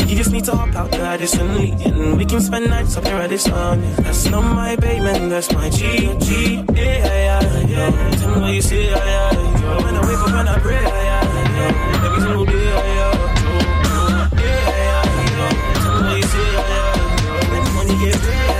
You 0.09 0.17
just 0.17 0.33
need 0.33 0.45
to 0.45 0.53
hop 0.57 0.75
out 0.75 0.91
the 0.91 0.99
Radisson 0.99 1.49
and 1.51 2.17
we 2.19 2.25
can 2.25 2.41
spend 2.41 2.69
nights 2.69 2.97
up 2.97 3.07
in 3.07 3.15
Radisson. 3.15 3.81
That's 4.03 4.27
not 4.27 4.43
my 4.43 4.77
man, 4.77 5.29
that's 5.29 5.53
my 5.53 5.71
G, 5.71 6.15
G. 6.19 6.65
Yeah, 6.75 7.41
yeah, 7.41 7.67
yeah. 7.67 8.11
Tell 8.19 8.35
me 8.35 8.41
what 8.41 8.53
you 8.53 8.63
see, 8.63 8.85
yeah, 8.91 8.97
yeah. 8.97 9.85
When 9.85 9.95
I 9.95 10.01
wake 10.07 10.19
up 10.19 10.29
and 10.35 10.49
I 10.49 10.59
pray, 10.59 10.83
yeah, 10.83 11.23
yeah. 11.23 12.07
Every 12.07 12.21
single 12.21 12.45
day, 12.45 12.65
yeah, 12.65 12.85
yeah. 12.99 13.15
Yeah, 14.35 14.69
yeah, 14.83 15.03
yeah. 15.39 15.53
Tell 15.83 15.95
me 15.95 16.09
what 16.09 16.17
you 16.17 16.23
see, 16.33 16.49
yeah, 16.55 16.75
yeah. 16.75 17.51
When 17.51 17.63
money 17.75 17.97
get 18.05 18.21
paid, 18.21 18.60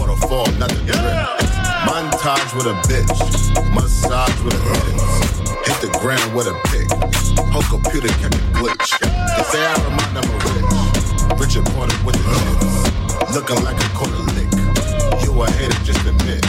Waterfall, 0.31 0.59
not 0.59 0.69
the 0.69 0.79
drip. 0.87 0.95
Montage 1.83 2.55
with 2.55 2.65
a 2.65 2.75
bitch. 2.87 3.75
Massage 3.75 4.41
with 4.43 4.53
a 4.53 4.57
bitch. 4.57 5.67
Hit 5.67 5.81
the 5.81 5.99
ground 5.99 6.33
with 6.33 6.47
a 6.47 6.55
pick. 6.71 6.87
Whole 7.51 7.61
computer 7.63 8.07
a 8.07 8.29
glitch. 8.55 8.95
They 8.99 9.43
say 9.51 9.59
I 9.59 9.75
remind 9.83 10.15
them 10.15 10.23
of 10.23 10.39
rich. 10.55 11.39
Richard 11.39 11.65
Porter 11.73 11.95
with 12.05 12.15
the 12.15 12.23
chips. 12.31 13.35
Looking 13.35 13.63
like 13.65 13.75
a 13.75 13.89
quarter 13.91 14.23
lick. 14.31 14.47
You 15.23 15.35
a 15.41 15.51
hater, 15.51 15.83
just 15.83 15.99
admit. 16.07 16.45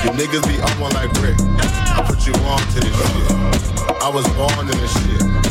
You 0.00 0.10
niggas 0.16 0.46
be 0.48 0.56
on 0.60 0.72
one 0.80 0.94
like 0.94 1.12
Rick. 1.20 1.36
I 1.60 2.02
put 2.06 2.26
you 2.26 2.32
on 2.48 2.60
to 2.72 2.80
this 2.80 2.96
shit. 2.96 3.32
I 4.00 4.08
was 4.08 4.26
born 4.32 4.64
in 4.64 4.78
this 4.80 4.92
shit 4.92 5.45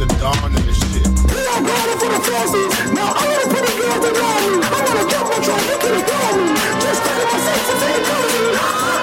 the 0.00 0.06
dawn 0.16 0.32
shit. 0.72 1.04
We 1.28 1.44
all 1.52 1.60
going 1.60 1.98
for 2.00 2.08
the 2.08 2.20
forces. 2.24 2.92
Now 2.96 3.12
I 3.12 3.22
wanna 3.28 3.46
put 3.52 3.68
a 3.68 3.72
girl 3.76 3.98
to 4.00 4.10
me. 4.16 4.20
I 4.20 4.72
wanna 4.72 5.04
get 5.12 5.24
my 5.28 5.38
drug 5.44 5.60
into 5.60 5.88
the 5.92 6.02
glory. 6.08 6.46
Just 6.80 7.00
take 7.04 7.24
my 7.28 7.38
senses 7.44 7.82
and 7.84 8.04
glory. 8.06 8.99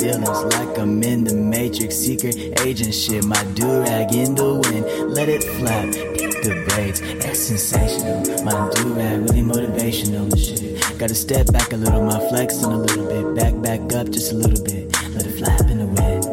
Feelings 0.00 0.42
like 0.54 0.78
I'm 0.78 1.02
in 1.02 1.24
the 1.24 1.34
matrix, 1.34 1.96
secret 1.96 2.34
agent 2.60 2.94
shit. 2.94 3.24
My 3.24 3.42
durag 3.56 4.12
in 4.14 4.34
the 4.34 4.54
wind, 4.64 5.12
let 5.12 5.28
it 5.28 5.44
flap, 5.44 5.92
peep 5.92 6.32
the 6.42 6.64
braids, 6.68 7.00
that's 7.22 7.38
sensational. 7.38 8.20
My 8.44 8.52
durag 8.74 9.28
really 9.28 9.42
motivational 9.42 10.32
and 10.32 10.38
shit. 10.40 10.98
Gotta 10.98 11.14
step 11.14 11.52
back 11.52 11.72
a 11.72 11.76
little, 11.76 12.02
my 12.02 12.18
flexing 12.30 12.72
a 12.72 12.78
little 12.78 13.06
bit, 13.06 13.34
back, 13.34 13.54
back 13.62 13.92
up 13.92 14.08
just 14.08 14.32
a 14.32 14.36
little 14.36 14.64
bit, 14.64 14.90
let 15.14 15.26
it 15.26 15.36
flap 15.38 15.60
in 15.70 15.78
the 15.78 15.86
wind. 15.86 16.24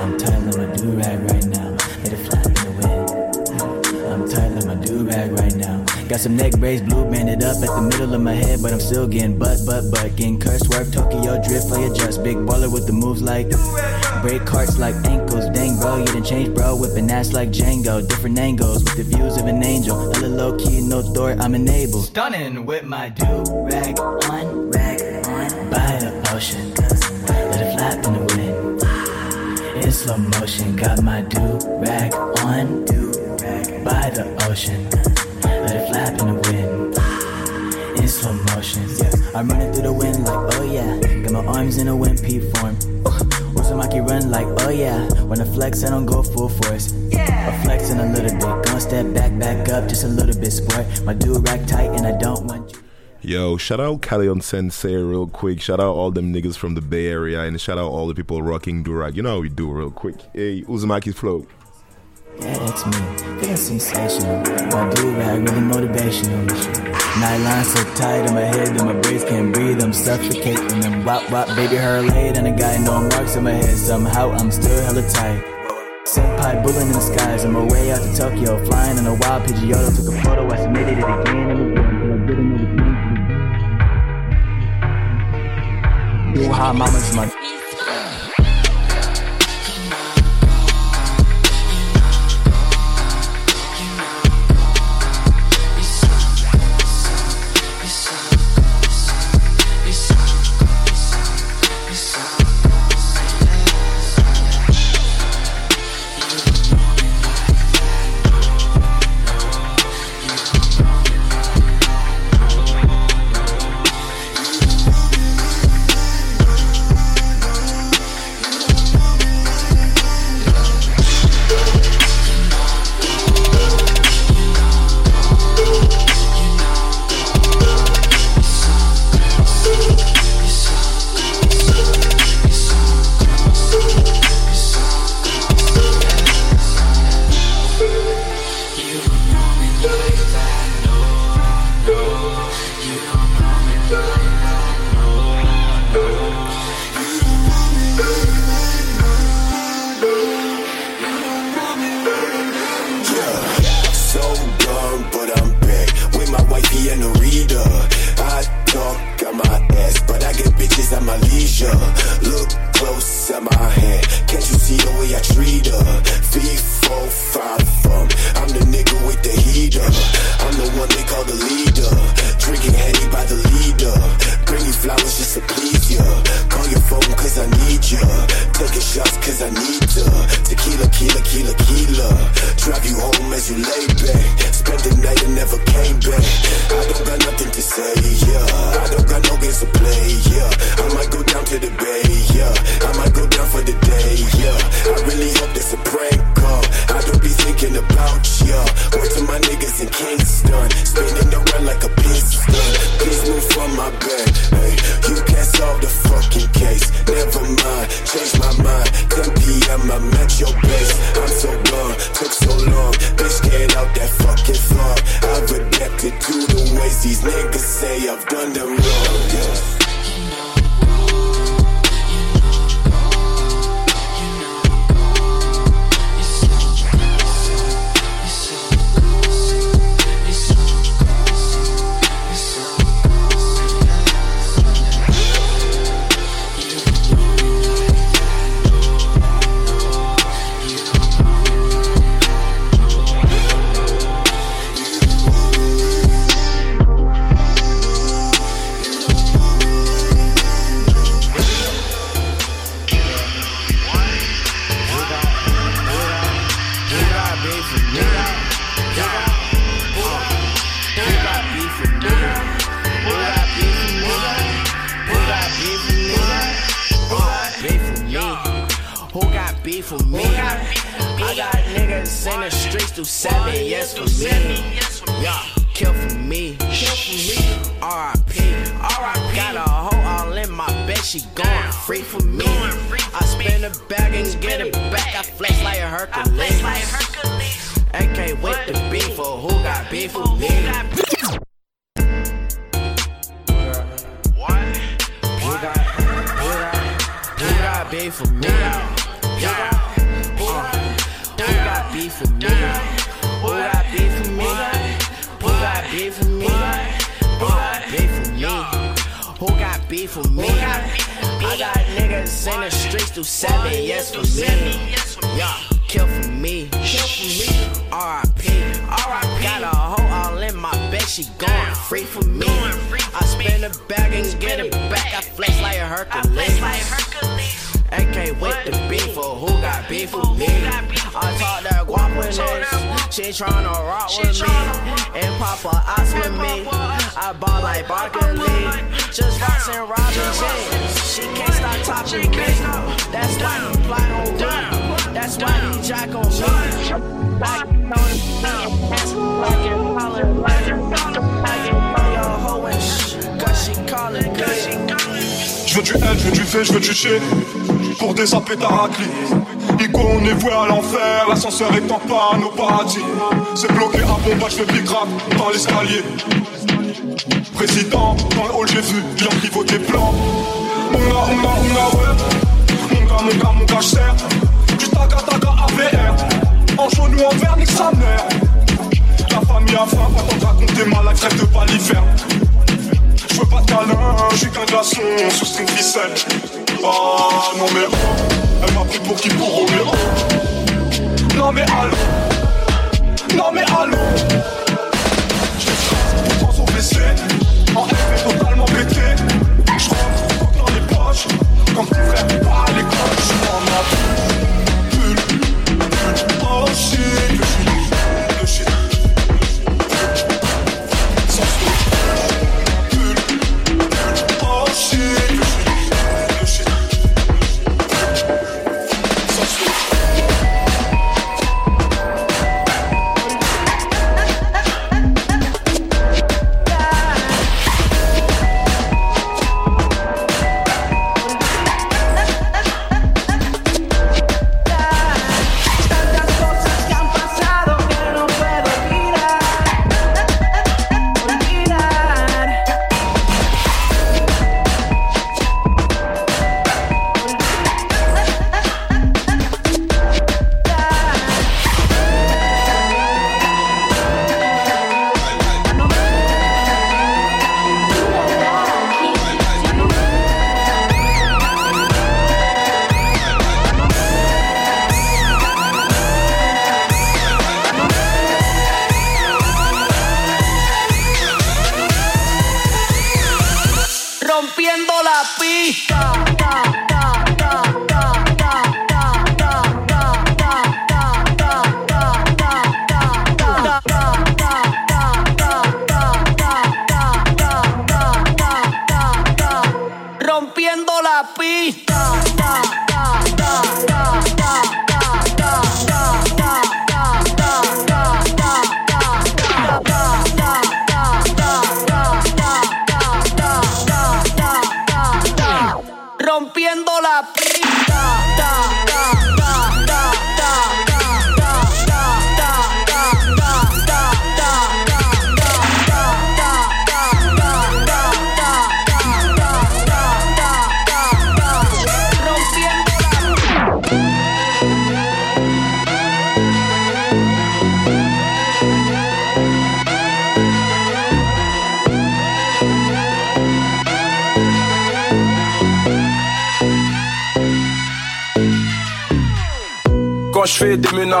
I'm 0.00 0.18
tight 0.18 0.34
on 0.34 0.44
my 0.46 0.68
durag 0.76 1.30
right 1.30 1.44
now, 1.44 1.45
Got 6.16 6.22
some 6.22 6.36
neck 6.38 6.52
braids, 6.52 6.80
blue 6.80 7.04
banded 7.10 7.44
up 7.44 7.56
at 7.56 7.68
the 7.68 7.82
middle 7.82 8.14
of 8.14 8.22
my 8.22 8.32
head, 8.32 8.62
but 8.62 8.72
I'm 8.72 8.80
still 8.80 9.06
getting 9.06 9.38
butt, 9.38 9.58
butt, 9.66 9.90
butt. 9.90 10.16
Getting 10.16 10.40
cursed, 10.40 10.70
work, 10.70 10.90
Tokyo 10.90 11.36
drift, 11.42 11.70
I 11.70 11.80
adjust. 11.80 12.24
Big 12.24 12.36
baller 12.36 12.72
with 12.72 12.86
the 12.86 12.94
moves 12.94 13.20
like 13.20 13.50
break 14.22 14.46
carts 14.46 14.78
like 14.78 14.94
ankles. 15.04 15.44
Dang, 15.50 15.78
bro, 15.78 15.98
you 15.98 16.06
done 16.06 16.24
changed, 16.24 16.54
bro. 16.54 16.74
Whipping 16.74 17.10
ass 17.10 17.34
like 17.34 17.50
Django. 17.50 18.00
Different 18.08 18.38
angles 18.38 18.82
with 18.82 18.96
the 18.96 19.02
views 19.02 19.36
of 19.36 19.44
an 19.44 19.62
angel. 19.62 20.10
Hella 20.14 20.28
low 20.28 20.56
key, 20.56 20.80
no 20.80 21.02
Thor, 21.02 21.32
I'm 21.32 21.54
enabled. 21.54 22.06
Stunning 22.06 22.64
with 22.64 22.84
my 22.84 23.10
do-rag 23.10 24.00
on, 24.00 24.70
rag 24.70 25.26
on. 25.26 25.68
By 25.68 25.98
the 26.00 26.32
ocean, 26.34 26.72
let 27.28 27.60
it 27.60 27.76
flap 27.76 28.06
in 28.06 28.12
the 28.14 28.20
wind. 28.32 29.84
In 29.84 29.92
slow 29.92 30.16
motion, 30.16 30.76
got 30.76 31.02
my 31.02 31.20
do-rag 31.20 32.14
on, 32.14 32.86
do-rag 32.86 33.84
by 33.84 34.08
the 34.08 34.46
ocean. 34.48 35.15
Let 35.66 35.76
it 35.76 35.88
flap 35.88 36.20
in 36.20 36.26
the 36.28 36.34
wind. 36.46 37.98
In 37.98 38.08
slow 38.08 38.32
motion, 38.54 38.86
yeah. 38.98 39.10
I'm 39.34 39.48
running 39.48 39.72
through 39.72 39.82
the 39.82 39.92
wind 39.92 40.22
like, 40.22 40.54
oh 40.54 40.62
yeah. 40.62 41.22
Got 41.24 41.32
my 41.32 41.44
arms 41.44 41.78
in 41.78 41.88
a 41.88 41.96
wind 41.96 42.22
peep 42.22 42.42
form. 42.56 42.76
Uzumaki 43.56 44.06
run 44.08 44.30
like, 44.30 44.46
oh 44.62 44.68
yeah. 44.68 45.10
When 45.22 45.40
I 45.40 45.44
flex, 45.44 45.82
I 45.82 45.90
don't 45.90 46.06
go 46.06 46.22
full 46.22 46.48
force. 46.48 46.92
Yeah. 47.08 47.50
I'm 47.50 47.64
flexing 47.64 47.98
a 47.98 48.06
little 48.12 48.30
bit. 48.30 48.64
Gonna 48.64 48.80
step 48.80 49.12
back, 49.12 49.36
back 49.40 49.68
up 49.70 49.88
just 49.88 50.04
a 50.04 50.08
little 50.08 50.40
bit, 50.40 50.52
sport. 50.52 50.86
My 51.02 51.14
do-rag 51.14 51.66
tight 51.66 51.90
and 51.90 52.06
I 52.06 52.16
don't 52.16 52.46
want 52.46 52.72
you. 52.72 52.82
Yo, 53.22 53.56
shout 53.56 53.80
out 53.80 54.02
Callion 54.02 54.40
Sensei 54.40 54.94
real 54.94 55.26
quick. 55.26 55.60
Shout 55.60 55.80
out 55.80 55.96
all 55.96 56.12
them 56.12 56.32
niggas 56.32 56.56
from 56.56 56.76
the 56.76 56.80
Bay 56.80 57.08
Area 57.08 57.42
and 57.42 57.60
shout 57.60 57.76
out 57.76 57.90
all 57.90 58.06
the 58.06 58.14
people 58.14 58.40
rocking 58.40 58.84
Durag. 58.84 59.16
You 59.16 59.22
know 59.22 59.30
how 59.30 59.40
we 59.40 59.48
do 59.48 59.68
real 59.68 59.90
quick. 59.90 60.14
Hey, 60.32 60.62
Uzumaki's 60.62 61.16
flow. 61.16 61.44
Yeah, 62.40 62.58
that's 62.58 62.84
me. 62.86 62.92
Feeling 63.40 63.56
sensational. 63.56 64.36
My 64.70 64.92
do-rag 64.94 65.48
really 65.48 65.60
motivational. 65.60 66.48
and. 66.48 66.76
Nylon 67.20 67.64
so 67.64 67.82
tight 67.94 68.28
on 68.28 68.34
my 68.34 68.42
head 68.42 68.68
that 68.68 68.84
my 68.84 68.92
braids 68.92 69.24
can't 69.24 69.52
breathe. 69.52 69.82
I'm 69.82 69.92
suffocating. 69.92 70.84
I'm 70.84 71.04
wop 71.04 71.30
wop, 71.30 71.48
baby, 71.56 71.76
her 71.76 72.02
late. 72.02 72.36
And 72.36 72.46
I 72.46 72.50
got 72.50 72.80
no 72.80 73.08
marks 73.08 73.36
on 73.36 73.44
my 73.44 73.52
head. 73.52 73.76
Somehow 73.76 74.32
I'm 74.32 74.50
still 74.50 74.82
hella 74.84 75.08
tight. 75.08 75.42
Senpai 76.04 76.62
bullying 76.62 76.88
in 76.88 76.92
the 76.92 77.00
skies. 77.00 77.44
I'm 77.44 77.56
away 77.56 77.90
out 77.90 78.02
to 78.02 78.14
Tokyo, 78.14 78.62
flying 78.66 78.98
in 78.98 79.06
a 79.06 79.14
wild 79.14 79.44
Pidgeotto. 79.44 79.96
Took 79.96 80.14
a 80.14 80.22
photo, 80.22 80.50
I 80.50 80.56
submitted 80.56 80.98
it 80.98 81.04
again 81.04 81.50
and 81.50 81.72
again. 81.72 82.12
I 82.12 82.26
didn't 82.26 82.56
the 86.34 86.42
Ooh, 86.42 86.52
hot 86.52 86.76
mama's 86.76 87.16
my. 87.16 87.26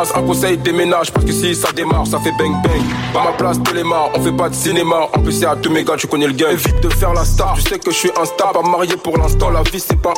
Un 0.02 0.22
conseil 0.22 0.56
déménage 0.58 1.10
Parce 1.12 1.24
que 1.24 1.32
si 1.32 1.54
ça 1.54 1.72
démarre, 1.72 2.06
ça 2.06 2.18
fait 2.20 2.32
bang 2.38 2.52
bang. 2.62 2.82
Par 3.12 3.24
ma 3.24 3.32
place, 3.32 3.62
télémar, 3.62 4.10
on 4.14 4.20
fait 4.20 4.32
pas 4.32 4.48
de 4.48 4.54
cinéma. 4.54 4.96
En 5.14 5.20
plus 5.20 5.42
à 5.44 5.56
tous 5.56 5.70
mes 5.70 5.84
gars, 5.84 5.94
tu 5.96 6.06
connais 6.06 6.26
le 6.26 6.32
game 6.32 6.50
Évite 6.52 6.80
de 6.82 6.90
faire 6.90 7.12
la 7.14 7.24
star, 7.24 7.54
tu 7.56 7.62
sais 7.62 7.78
que 7.78 7.90
je 7.90 7.96
suis 7.96 8.10
un 8.20 8.24
star. 8.24 8.52
Pas 8.52 8.62
marié 8.62 8.96
pour 8.96 9.16
l'instant, 9.18 9.50
la 9.50 9.62
vie 9.62 9.80
c'est 9.80 10.00
pas 10.00 10.12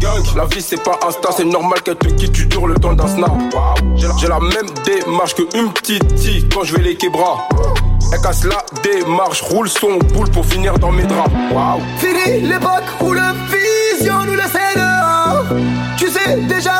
Gang, 0.00 0.22
la 0.36 0.44
vie 0.46 0.60
c'est 0.62 0.82
pas 0.82 0.98
un 1.06 1.10
star. 1.12 1.32
C'est 1.32 1.44
normal 1.44 1.80
qu'elle 1.82 1.96
te 1.96 2.08
quitte, 2.08 2.32
tu 2.32 2.46
dures 2.46 2.66
le 2.66 2.74
temps 2.74 2.92
d'un 2.92 3.06
snap. 3.06 3.30
J'ai 3.96 4.28
la- 4.28 4.40
même 4.40 4.68
démarche 4.84 5.34
que 5.34 5.42
une 5.56 5.72
petite 5.72 6.52
Quand 6.52 6.64
je 6.64 6.74
vais 6.76 6.82
les 6.82 6.96
quebras 6.96 7.46
Elle 8.12 8.20
casse 8.20 8.44
la 8.44 8.64
démarche, 8.82 9.40
roule 9.42 9.68
son 9.68 9.98
boule 10.12 10.28
pour 10.30 10.44
finir 10.44 10.78
dans 10.78 10.90
mes 10.90 11.04
draps. 11.04 11.30
Fini 11.98 12.40
l'époque 12.40 12.84
où 13.00 13.12
le 13.12 13.20
vision 13.48 14.14
nous 14.26 14.34
laissait 14.34 14.74
dehors. 14.74 15.44
Tu 15.96 16.08
sais 16.08 16.36
déjà 16.48 16.72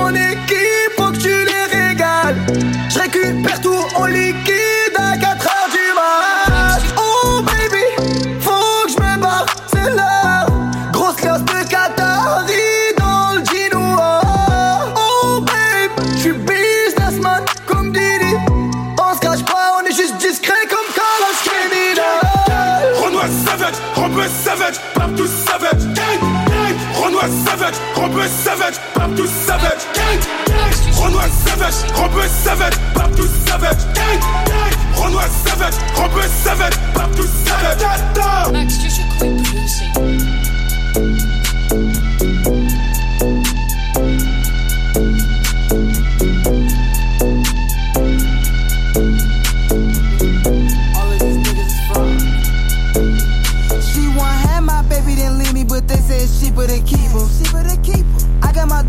mon 0.00 0.14
équipe, 0.14 0.92
faut 0.96 1.12
que 1.12 1.18
tu 1.18 1.28
les 1.28 1.64
régales. 1.78 2.36
Je 2.88 2.98
récupère 2.98 3.60
tout 3.60 3.79
savage, 27.72 27.80
Robert 27.96 28.28
savage, 28.28 28.78
partout 28.94 29.26
savage, 29.26 29.82
gang, 29.94 30.18
gang. 30.46 30.72
Renoir 31.02 31.28
savage, 31.28 31.90
Robert 31.94 32.28
savage, 32.28 32.74
partout 32.94 33.28
savage, 33.46 33.84
gang, 33.94 34.20
gang. 34.46 34.74
Renoir 34.96 35.28
savage, 35.28 35.74
Robert 35.96 36.28
savage, 36.28 36.74
partout 36.94 37.28
savage. 37.44 38.52
Max, 38.52 38.78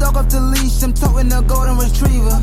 dog 0.01 0.17
off 0.17 0.29
the 0.29 0.39
leash, 0.39 0.81
I'm 0.81 0.93
toting 0.93 1.31
a 1.31 1.41
golden 1.43 1.77
retriever. 1.77 2.33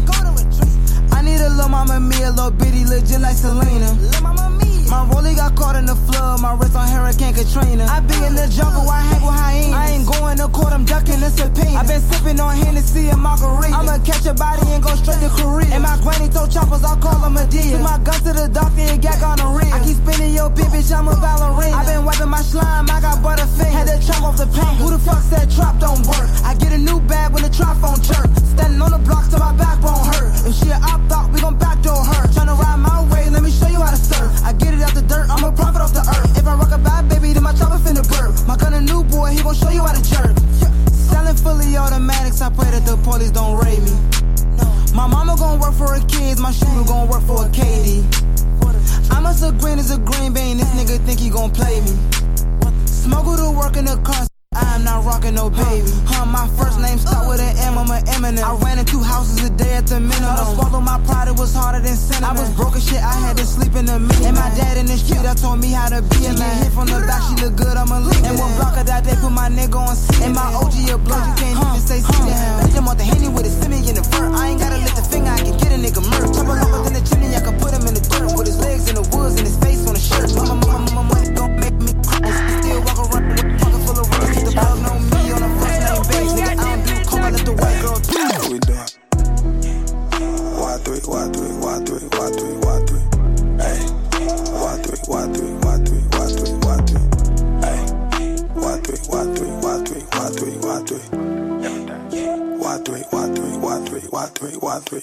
I 1.10 1.22
need 1.22 1.40
a 1.40 1.50
little 1.50 1.68
mama 1.68 1.98
me, 1.98 2.22
a 2.22 2.30
little 2.30 2.52
bitty, 2.52 2.84
legit 2.84 3.20
like 3.20 3.36
Selena. 3.36 4.57
My 4.88 5.04
rollie 5.04 5.36
got 5.36 5.54
caught 5.54 5.76
in 5.76 5.84
the 5.84 5.94
flood, 5.94 6.40
my 6.40 6.56
wrist 6.56 6.74
on 6.74 6.88
Hurricane 6.88 7.34
Katrina. 7.34 7.84
I 7.84 8.00
be 8.00 8.16
in 8.24 8.32
the 8.32 8.48
jungle, 8.48 8.88
I 8.88 9.04
hang 9.04 9.20
with 9.20 9.36
hyenas. 9.36 9.76
I 9.76 9.84
ain't 9.92 10.06
going 10.08 10.38
to 10.40 10.48
court, 10.48 10.72
I'm 10.72 10.84
ducking 10.88 11.20
the 11.20 11.28
subpoena. 11.28 11.76
I 11.76 11.84
been 11.84 12.00
sipping 12.00 12.40
on 12.40 12.56
Hennessy 12.56 13.12
and 13.12 13.20
margarita. 13.20 13.76
I'ma 13.76 14.00
catch 14.00 14.24
a 14.24 14.32
body 14.32 14.64
and 14.72 14.82
go 14.82 14.96
straight 14.96 15.20
to 15.20 15.28
Korea. 15.36 15.68
And 15.76 15.84
my 15.84 16.00
granny 16.00 16.32
told 16.32 16.50
choppers, 16.50 16.84
I 16.84 16.96
call 17.04 17.20
them 17.20 17.36
a 17.36 17.44
deal. 17.52 17.76
Took 17.76 17.84
my 17.84 18.00
gun 18.00 18.20
to 18.24 18.32
the 18.32 18.48
doctor 18.48 18.80
and 18.80 19.02
got 19.02 19.20
gonorrhea. 19.20 19.76
I 19.76 19.84
keep 19.84 20.00
spinning 20.00 20.32
your 20.32 20.48
bitch, 20.48 20.72
bitch, 20.72 20.88
I'm 20.88 21.08
a 21.08 21.16
ballerina. 21.20 21.76
I 21.76 21.84
been 21.84 22.08
wiping 22.08 22.32
my 22.32 22.40
slime, 22.40 22.88
I 22.88 23.00
got 23.04 23.20
butterfingers. 23.20 23.76
Had 23.76 23.92
to 23.92 24.00
chop 24.00 24.24
off 24.24 24.40
the 24.40 24.48
paint. 24.48 24.80
Who 24.80 24.88
the 24.88 24.98
fuck 25.04 25.20
said 25.28 25.52
trap 25.52 25.76
don't 25.84 26.00
work? 26.08 26.32
I 26.48 26.56
get 26.56 26.72
a 26.72 26.80
new 26.80 26.96
bag 27.04 27.36
when 27.36 27.44
the 27.44 27.52
trap 27.52 27.76
phone 27.84 28.00
chirp. 28.00 28.24
Standing 28.56 28.80
on 28.80 28.96
the 28.96 29.02
block 29.04 29.28
till 29.28 29.38
my 29.38 29.52
backbone 29.52 30.00
hurt. 30.16 30.32
If 30.48 30.56
she 30.56 30.72
a 30.72 30.80
op 30.80 31.04
thought, 31.12 31.28
we 31.28 31.44
gon' 31.44 31.60
backdoor 31.60 32.00
her. 32.08 32.24
Tryna 32.32 32.56
ride 32.56 32.80
my 32.80 33.04
way, 33.12 33.17
surf. 33.96 34.30
I 34.44 34.52
get 34.52 34.74
it 34.74 34.82
out 34.82 34.94
the 34.94 35.02
dirt, 35.02 35.28
I'm 35.30 35.44
a 35.44 35.52
prophet 35.52 35.80
off 35.80 35.92
the 35.92 36.00
earth. 36.00 36.36
If 36.36 36.46
I 36.46 36.54
rock 36.54 36.72
a 36.72 36.78
bad 36.78 37.08
baby, 37.08 37.32
then 37.32 37.42
my 37.42 37.52
chopper 37.52 37.78
finna 37.78 38.04
burp. 38.08 38.34
My 38.46 38.56
gun 38.56 38.74
a 38.74 38.80
new 38.80 39.04
boy, 39.04 39.30
he 39.30 39.42
gon' 39.42 39.54
show 39.54 39.70
you 39.70 39.82
how 39.82 39.92
to 39.92 40.02
jerk. 40.02 40.36
Selling 40.92 41.36
fully 41.36 41.76
automatics, 41.76 42.40
I 42.40 42.50
pray 42.50 42.70
that 42.70 42.84
the 42.84 42.96
police 42.98 43.30
don't 43.30 43.56
raid 43.64 43.82
me. 43.82 43.94
My 44.94 45.06
mama 45.06 45.36
gon' 45.38 45.60
work 45.60 45.74
for 45.74 45.94
her 45.94 46.04
kids, 46.06 46.40
my 46.40 46.52
shooter 46.52 46.84
gon' 46.84 47.08
work 47.08 47.22
for 47.22 47.46
a 47.46 47.48
KD. 47.48 48.04
I'm 49.10 49.26
as 49.26 49.42
a 49.42 49.52
green 49.52 49.78
as 49.78 49.90
a 49.90 49.98
green 49.98 50.32
bean, 50.32 50.58
this 50.58 50.68
nigga 50.74 50.98
think 51.06 51.20
he 51.20 51.30
gon' 51.30 51.50
play 51.50 51.80
me. 51.80 51.96
Smuggle 52.86 53.36
to 53.36 53.50
work 53.50 53.76
in 53.76 53.84
the 53.84 53.96
car. 54.04 54.27
Rocking 55.08 55.40
no 55.40 55.48
baby. 55.48 55.88
Huh, 56.04 56.28
my 56.28 56.44
first 56.60 56.76
name 56.84 57.00
start 57.00 57.24
with 57.32 57.40
an 57.40 57.56
M, 57.64 57.80
I'm 57.80 57.88
an 57.88 58.04
Eminem. 58.12 58.44
I 58.44 58.52
ran 58.60 58.76
in 58.76 58.84
two 58.84 59.00
houses 59.00 59.40
a 59.40 59.48
day 59.48 59.80
at 59.80 59.88
the 59.88 60.04
minimum. 60.04 60.36
To 60.36 60.44
swallow 60.52 60.84
my 60.84 61.00
pride, 61.08 61.32
it 61.32 61.36
was 61.40 61.56
harder 61.56 61.80
than 61.80 61.96
cinnamon. 61.96 62.36
I 62.36 62.40
was 62.44 62.52
broke 62.52 62.76
as 62.76 62.84
shit, 62.84 63.00
I 63.00 63.16
had 63.24 63.40
to 63.40 63.46
sleep 63.48 63.72
in 63.72 63.88
the 63.88 63.96
minute. 63.98 64.28
And 64.28 64.36
my 64.36 64.52
dad 64.52 64.76
in 64.76 64.84
the 64.84 65.00
street, 65.00 65.24
I 65.24 65.32
told 65.32 65.64
me 65.64 65.72
how 65.72 65.88
to 65.88 66.04
be 66.12 66.28
a 66.28 66.36
man. 66.36 66.60
Hit 66.60 66.76
from 66.76 66.92
the 66.92 67.00
back, 67.08 67.24
she 67.24 67.40
look 67.40 67.56
good, 67.56 67.72
I'ma 67.72 68.04
leave 68.04 68.20
And 68.20 68.36
one 68.36 68.52
block 68.60 68.76
of 68.76 68.84
that, 68.84 69.00
they 69.08 69.16
put 69.16 69.32
my 69.32 69.48
nigga 69.48 69.80
on 69.80 69.96
C. 69.96 70.28
And 70.28 70.36
my 70.36 70.44
OG 70.52 70.76
a 70.92 71.00
blood, 71.00 71.24
you 71.24 71.34
can't 71.40 71.56
even 71.56 71.80
say 71.80 72.04
C 72.04 72.12
down. 72.28 72.68
Bitch, 72.68 72.76
I'm 72.76 72.84
on 72.84 73.00
the 73.00 73.08
henny 73.08 73.32
with 73.32 73.48
a 73.48 73.52
semi 73.64 73.80
in 73.88 73.96
the 73.96 74.04
fur. 74.12 74.28
I 74.28 74.52
ain't 74.52 74.60
gotta 74.60 74.76
lift 74.76 75.00
a 75.00 75.04
finger, 75.08 75.32
I 75.32 75.40
can 75.40 75.56
get 75.56 75.72
a 75.72 75.80
nigga 75.80 76.04
murk. 76.04 76.36
Chopper 76.36 76.52
longer 76.52 76.84
than 76.84 77.00
the 77.00 77.04
chimney, 77.08 77.32
I 77.32 77.40
can 77.40 77.56
put 77.56 77.72
him 77.72 77.88
in 77.88 77.96
the 77.96 78.04
dirt. 78.12 78.36
With 78.36 78.44
his 78.44 78.60
legs 78.60 78.92
in 78.92 79.00
the 79.00 79.08
woods 79.16 79.40
and 79.40 79.48
his 79.48 79.56
face 79.56 79.88
on 79.88 79.96
the 79.96 80.04
shirt. 80.04 80.36
Mama, 80.36 80.60
mama, 80.68 80.84
mama, 80.92 81.07
We 88.48 88.58
doing? 88.60 88.80
Y3, 90.56 91.04
Y3, 91.04 91.36
Y3, 91.60 92.08
Y3, 92.08 92.64
Y3. 92.64 92.90
Hey. 93.60 93.80
Y3, 94.48 95.04
Y3, 95.04 95.36
Y3, 95.68 95.90
Y3, 96.16 96.56
Y3. 96.64 96.90
Hey. 97.62 97.80
Y3, 98.56 99.04
Y3, 99.04 99.44
Y3, 99.60 100.00
Y3, 100.08 100.40
Y3. 100.64 100.92
Y3, 102.64 103.04
Y3, 103.04 103.52
Y3, 103.60 104.08
Y3, 104.08 104.56
Y3. 104.56 105.02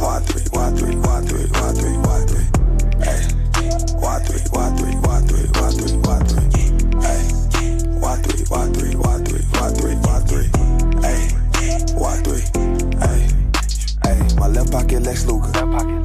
Y3, 0.00 0.46
Y3, 0.46 0.80
Y3, 0.80 0.94
Y3, 1.00 1.50
Y3. 1.50 2.09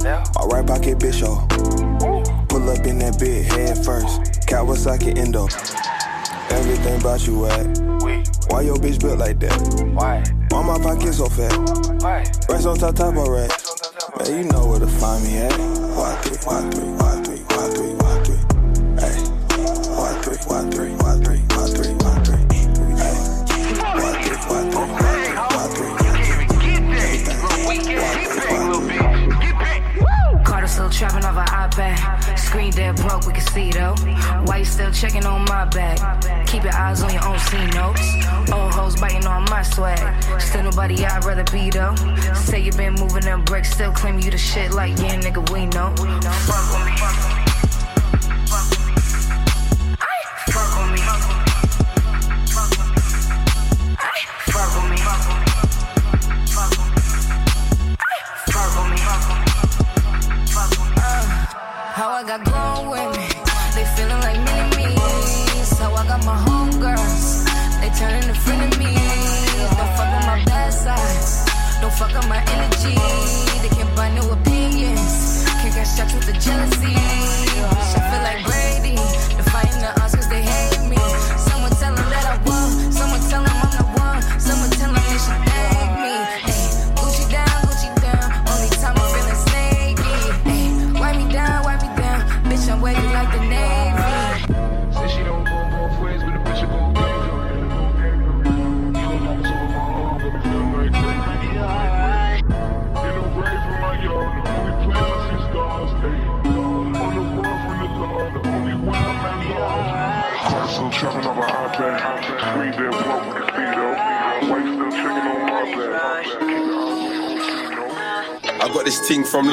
My 0.06 0.44
right 0.46 0.64
pocket 0.64 1.00
Bishop. 1.00 1.28
Oh. 1.28 2.22
Pull 2.48 2.70
up 2.70 2.86
in 2.86 2.98
that 2.98 3.18
big 3.18 3.44
head 3.44 3.84
first. 3.84 4.20
Kawasaki 4.46 5.18
Endo. 5.18 5.48
Everything 6.54 7.00
about 7.00 7.26
you 7.26 7.46
at. 7.46 7.66
Why 8.48 8.60
your 8.62 8.76
bitch 8.76 9.00
built 9.00 9.18
like 9.18 9.40
that? 9.40 9.92
Why? 9.94 10.22
Why 10.50 10.62
my 10.62 10.78
pocket 10.78 11.12
so 11.12 11.26
fat? 11.26 11.52
Why? 12.02 12.18
Rest 12.48 12.66
on 12.66 12.78
top 12.78 12.94
top 12.94 13.16
of 13.16 13.26
racks. 13.26 13.82
Man, 14.16 14.38
you 14.38 14.44
know 14.44 14.66
where 14.66 14.78
to 14.78 14.86
find 14.86 15.24
me 15.24 15.38
at. 15.38 15.50
Y3, 15.50 16.36
Y3, 16.38 16.70
Y3, 16.70 16.98
Y3. 16.98 17.05
Dead 32.56 32.96
broke, 32.96 33.26
we 33.26 33.32
can 33.34 33.46
see 33.52 33.70
though. 33.70 33.94
Why 34.44 34.58
you 34.58 34.64
still 34.64 34.90
checking 34.90 35.26
on 35.26 35.44
my 35.44 35.66
back? 35.66 35.98
Keep 36.46 36.64
your 36.64 36.74
eyes 36.74 37.02
on 37.02 37.12
your 37.12 37.26
own 37.26 37.38
C 37.38 37.56
notes. 37.66 38.00
Old 38.50 38.72
hoes 38.72 38.98
biting 38.98 39.26
on 39.26 39.44
my 39.50 39.62
swag. 39.62 40.00
Still 40.40 40.62
nobody 40.64 41.04
I'd 41.04 41.24
rather 41.24 41.44
be 41.44 41.70
though. 41.70 41.94
Say 42.34 42.60
you 42.60 42.72
been 42.72 42.94
moving 42.94 43.22
them 43.22 43.44
bricks, 43.44 43.70
still 43.70 43.92
claim 43.92 44.18
you 44.18 44.30
the 44.30 44.38
shit 44.38 44.72
like 44.72 44.96
yeah, 44.98 45.20
nigga, 45.20 45.50
we 45.52 45.66
know. 45.66 45.94
Fuck 46.46 46.72
with 46.72 47.30
me. 47.30 47.35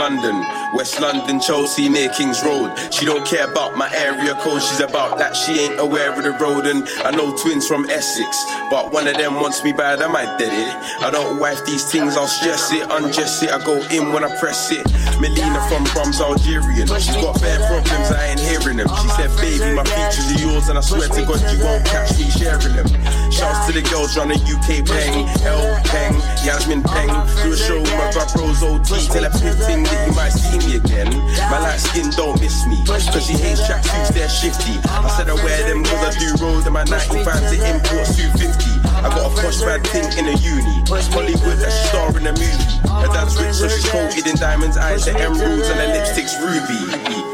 London, 0.03 0.43
West 0.73 0.99
London, 0.99 1.39
Chelsea 1.39 1.87
near 1.87 2.09
King's 2.09 2.43
Road. 2.43 2.75
She 2.91 3.05
don't 3.05 3.25
care 3.25 3.49
about 3.49 3.77
my 3.77 3.89
area 3.95 4.35
code, 4.43 4.61
she's 4.61 4.81
about 4.81 5.17
that. 5.17 5.33
She 5.33 5.53
ain't 5.61 5.79
aware 5.79 6.11
of 6.11 6.21
the 6.21 6.31
road. 6.43 6.67
And 6.67 6.83
I 7.07 7.11
know 7.11 7.33
twins 7.37 7.65
from 7.65 7.89
Essex, 7.89 8.43
but 8.69 8.91
one 8.91 9.07
of 9.07 9.15
them 9.15 9.35
wants 9.35 9.63
me 9.63 9.71
bad, 9.71 10.01
I 10.01 10.07
might 10.07 10.37
dead 10.37 10.51
it. 10.51 10.75
I 11.01 11.09
don't 11.09 11.39
wife 11.39 11.63
these 11.65 11.89
things, 11.89 12.17
I'll 12.17 12.27
stress 12.27 12.73
it, 12.73 12.83
undress 12.91 13.43
it. 13.43 13.51
I 13.51 13.63
go 13.63 13.79
in 13.95 14.11
when 14.11 14.25
I 14.25 14.35
press 14.41 14.73
it. 14.73 14.83
Melina 15.21 15.63
from 15.69 15.85
Brums, 15.95 16.19
Algerian. 16.19 16.87
She's 16.99 17.15
got 17.23 17.39
bad 17.39 17.63
problems, 17.71 18.11
I 18.11 18.27
ain't 18.27 18.41
hearing 18.41 18.75
them. 18.75 18.89
She 18.99 19.07
said, 19.15 19.31
baby, 19.39 19.71
my 19.73 19.85
features 19.85 20.35
are 20.35 20.51
yours, 20.51 20.67
and 20.67 20.77
I 20.77 20.81
swear 20.81 21.07
to 21.07 21.21
God, 21.23 21.39
you 21.47 21.63
won't 21.63 21.85
catch 21.85 22.19
me 22.19 22.27
sharing 22.27 22.75
them. 22.75 22.91
Shouts 23.33 23.65
to 23.65 23.73
the 23.73 23.81
girls 23.89 24.13
round 24.13 24.29
the 24.29 24.37
UK 24.37 24.85
Peng, 24.85 25.25
L 25.41 25.65
Peng, 25.89 26.13
Yasmin 26.45 26.85
Peng. 26.85 27.09
Do 27.41 27.49
a 27.49 27.57
show 27.57 27.81
with 27.81 27.97
my 27.97 28.13
bruv 28.13 28.29
Rose 28.37 28.61
OT. 28.61 29.09
Tell 29.09 29.25
her 29.25 29.33
pimp 29.33 29.89
that 29.89 30.01
you 30.05 30.13
might 30.13 30.29
see 30.29 30.61
me 30.61 30.77
again. 30.77 31.09
My 31.49 31.57
light 31.57 31.81
skin 31.81 32.13
don't 32.13 32.37
miss 32.37 32.65
me. 32.69 32.77
Cause 32.85 33.25
she 33.25 33.33
hates 33.33 33.65
tracksuits, 33.65 34.13
they're 34.13 34.29
shifty. 34.29 34.77
I 34.85 35.09
said 35.17 35.29
I 35.29 35.35
wear 35.41 35.65
them 35.65 35.83
cause 35.83 36.03
I 36.05 36.13
do 36.21 36.29
roll 36.37 36.61
and 36.61 36.73
my 36.73 36.85
95 36.85 37.25
to 37.25 37.57
import 37.57 38.05
suit 38.05 38.31
50. 38.37 38.69
I 39.01 39.09
got 39.09 39.25
a 39.25 39.41
posh 39.41 39.61
bad 39.65 39.81
thing 39.87 40.05
in 40.13 40.29
a 40.29 40.37
uni. 40.37 40.85
Hollywood, 40.87 41.57
a 41.57 41.71
star 41.71 42.09
in 42.13 42.27
a 42.27 42.33
movie. 42.37 42.69
Her 42.85 43.09
dad's 43.09 43.41
rich, 43.41 43.55
so 43.55 43.67
she's 43.67 43.89
coated 43.89 44.27
in 44.27 44.35
diamonds, 44.37 44.77
eyes, 44.77 45.05
the 45.05 45.17
emeralds, 45.17 45.69
and 45.69 45.79
her 45.79 45.87
lipstick's 45.87 46.37
ruby. 46.37 47.32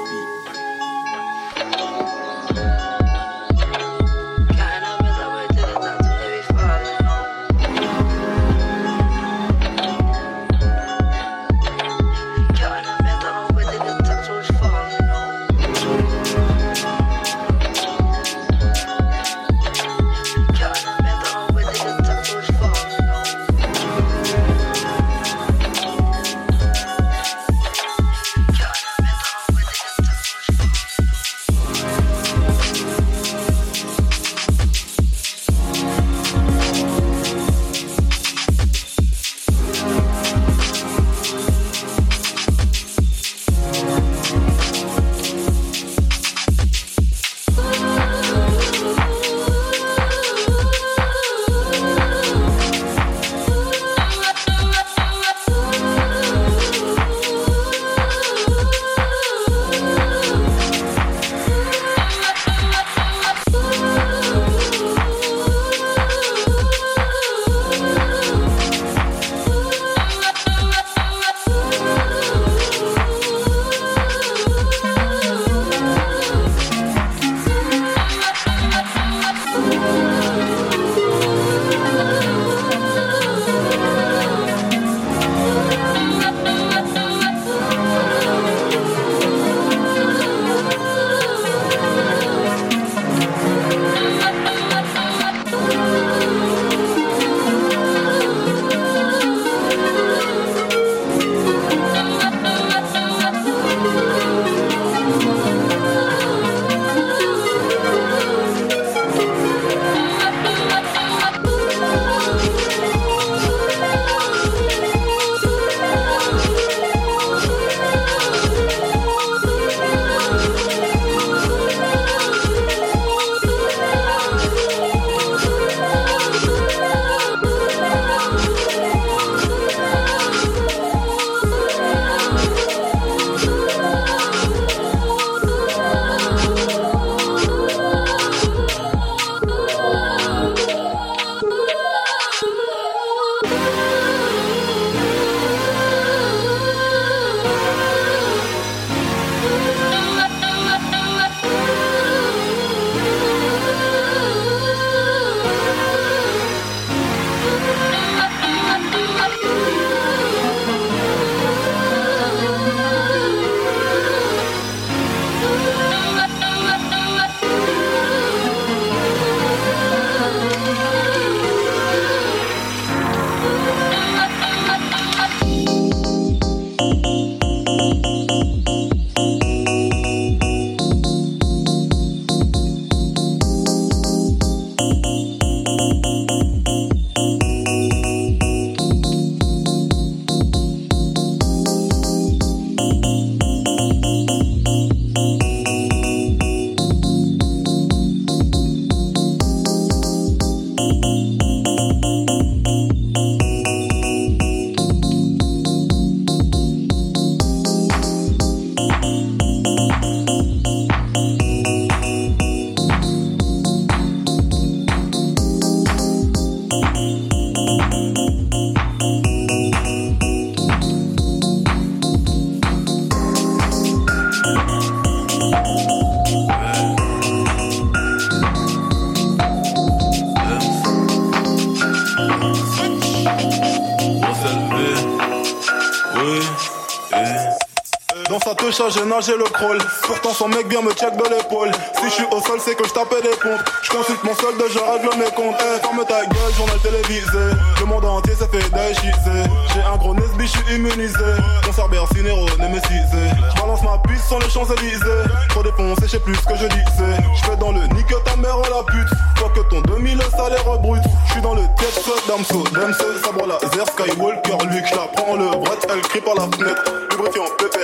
J'ai 239.22 239.36
le 239.36 239.44
crawl. 239.44 239.78
Pourtant 240.04 240.32
son 240.32 240.48
mec 240.48 240.70
bien 240.70 240.82
me 240.82 240.94
check 240.94 241.12
de 241.18 241.24
l'épaule. 241.24 241.72
Si 241.98 242.06
je 242.06 242.10
suis 242.10 242.26
au 242.32 242.40
sol, 242.40 242.58
c'est 242.64 242.74
que 242.76 242.88
je 242.88 242.94
tapais 242.94 243.22
des 243.22 243.36
pompes. 243.36 243.60
Je 243.82 243.90
consulte 243.90 244.24
mon 244.24 244.34
solde, 244.34 244.64
je 244.72 244.80
règle 244.80 245.10
mes 245.18 245.30
comptes. 245.36 245.60
Eh, 245.60 245.82
ferme 245.82 246.06
ta 246.08 246.26
gueule, 246.26 246.54
journal 246.56 246.80
télévisé. 246.80 247.52
Le 247.80 247.86
monde 247.86 248.06
entier 248.06 248.34
s'est 248.36 248.48
fait 248.48 248.70
déchiser. 248.70 249.44
J'ai 249.74 249.82
un 249.82 249.98
gros 249.98 250.14
nesbi, 250.14 250.48
je 250.48 250.74
immunisé. 250.74 251.36
Mon 251.66 251.74
cerbère 251.74 252.08
cinéro 252.16 252.46
némécisé. 252.60 253.24
Je 253.54 253.62
balance 253.62 253.84
ma 253.84 253.98
piste 254.08 254.26
sur 254.26 254.40
les 254.40 254.50
Champs-Élysées. 254.50 255.24
Trop 255.50 255.64
défoncé, 255.64 256.02
je 256.04 256.08
sais 256.08 256.20
plus 256.20 256.36
ce 256.36 256.46
que 256.46 256.56
je 256.56 256.68
disais. 256.68 257.18
Je 257.36 257.44
fais 257.44 257.58
dans 257.58 257.74
le 257.74 257.82
nid 257.88 258.06
que 258.06 258.16
ta 258.24 258.38
mère 258.38 258.58
oh, 258.58 258.64
la 258.72 258.84
pute. 258.84 259.10
Quoi 259.38 259.50
que 259.50 259.62
ton 259.70 259.82
demi, 259.82 260.14
le 260.14 260.24
salaire 260.32 260.64
brut. 260.80 261.04
Je 261.28 261.32
suis 261.34 261.42
dans 261.42 261.56
le 261.56 261.64
tête, 261.78 262.02
Damso, 262.26 262.64
Damso, 262.74 263.04
sabre 263.24 263.48
laser, 263.48 263.86
Skywalker, 263.88 264.66
Luke. 264.72 264.86
Je 264.90 264.96
la 264.96 265.08
prends 265.14 265.36
le 265.36 265.50
bret, 265.50 265.78
elle 265.90 266.02
crie 266.02 266.22
par 266.22 266.36
la 266.36 266.44
fenêtre. 266.44 266.84
Lubrifiant, 267.12 267.44
pété 267.58 267.79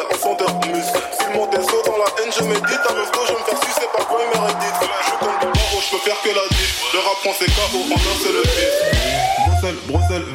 je 2.38 2.44
médite, 2.44 2.84
à 2.90 2.94
me 2.94 3.06
flow, 3.06 3.24
je 3.28 3.34
me 3.34 3.44
faire 3.46 3.60
sucer 3.64 3.88
par 3.96 4.08
quoi 4.08 4.20
il 4.22 4.40
mérite. 4.40 4.58
Je 5.06 5.12
compte 5.20 5.42
le 5.42 5.52
barreau, 5.54 5.80
je 5.80 5.90
peux 5.92 6.04
faire 6.04 6.20
que 6.22 6.30
la 6.30 6.46
dite. 6.52 6.76
Le 6.94 7.00
rap 7.00 7.18
prend 7.24 7.34
ses 7.34 7.46
KO 7.46 7.80
en 7.80 7.96
un 7.96 8.18
seul 8.24 8.36
Bruxelles, 9.48 9.80
Bruxelles, 9.88 10.26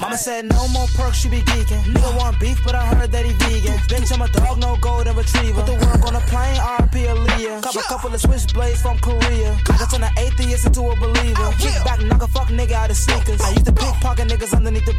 Mama 0.00 0.16
said 0.16 0.46
no 0.46 0.66
more 0.68 0.86
perks, 0.94 1.22
you 1.24 1.30
be 1.30 1.42
geeking. 1.42 1.82
Nigga 1.92 2.16
want 2.16 2.40
beef, 2.40 2.58
but 2.64 2.74
I 2.74 2.86
heard 2.86 3.12
that 3.12 3.26
he 3.26 3.32
vegan. 3.32 3.76
Bitch, 3.88 4.10
I'm 4.10 4.22
a 4.22 4.28
dog, 4.28 4.58
no 4.58 4.76
golden 4.80 5.14
retriever. 5.14 5.60
Put 5.60 5.66
the 5.66 5.74
work 5.84 6.02
on 6.06 6.16
a 6.16 6.20
plane, 6.32 6.56
RP 6.56 7.04
Aaliyah. 7.12 7.62
Cop 7.62 7.74
a 7.76 7.82
couple 7.82 8.14
of 8.14 8.20
switchblades 8.22 8.80
from 8.80 8.98
Korea. 9.00 9.52
I 9.68 9.76
got 9.76 9.92
an 9.92 10.04
atheist 10.16 10.66
into 10.66 10.80
a 10.80 10.96
believer. 10.96 11.52
Kick 11.58 11.84
back, 11.84 12.00
knock 12.04 12.22
a 12.22 12.28
fuck 12.28 12.48
nigga 12.48 12.72
out 12.72 12.90
of 12.90 12.96
sneakers. 12.96 13.40
I 13.42 13.50
used 13.50 13.66
to 13.66 13.72
pickpocket 13.72 14.28
niggas 14.28 14.56
underneath 14.56 14.86
the 14.86 14.94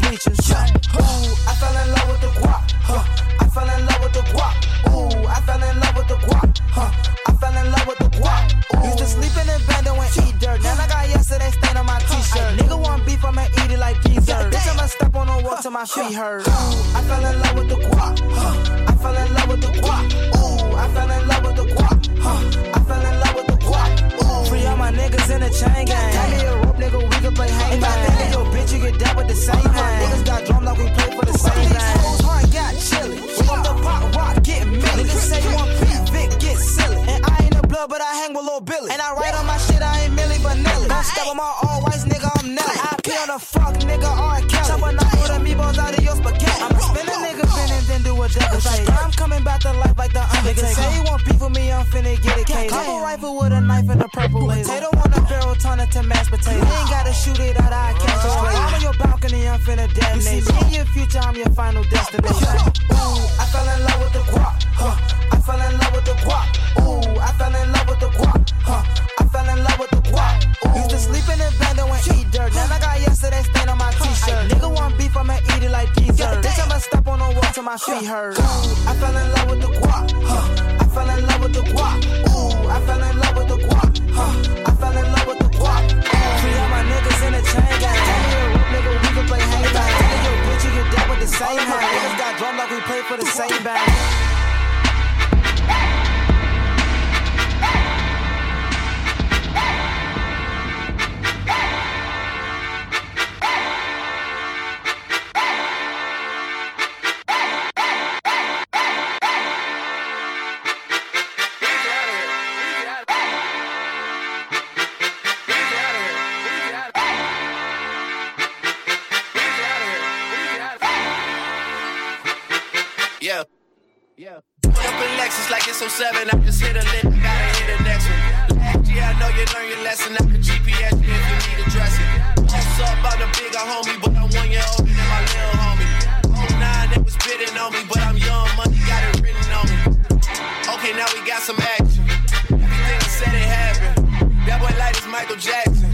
Michael 145.18 145.42
Jackson. 145.42 145.90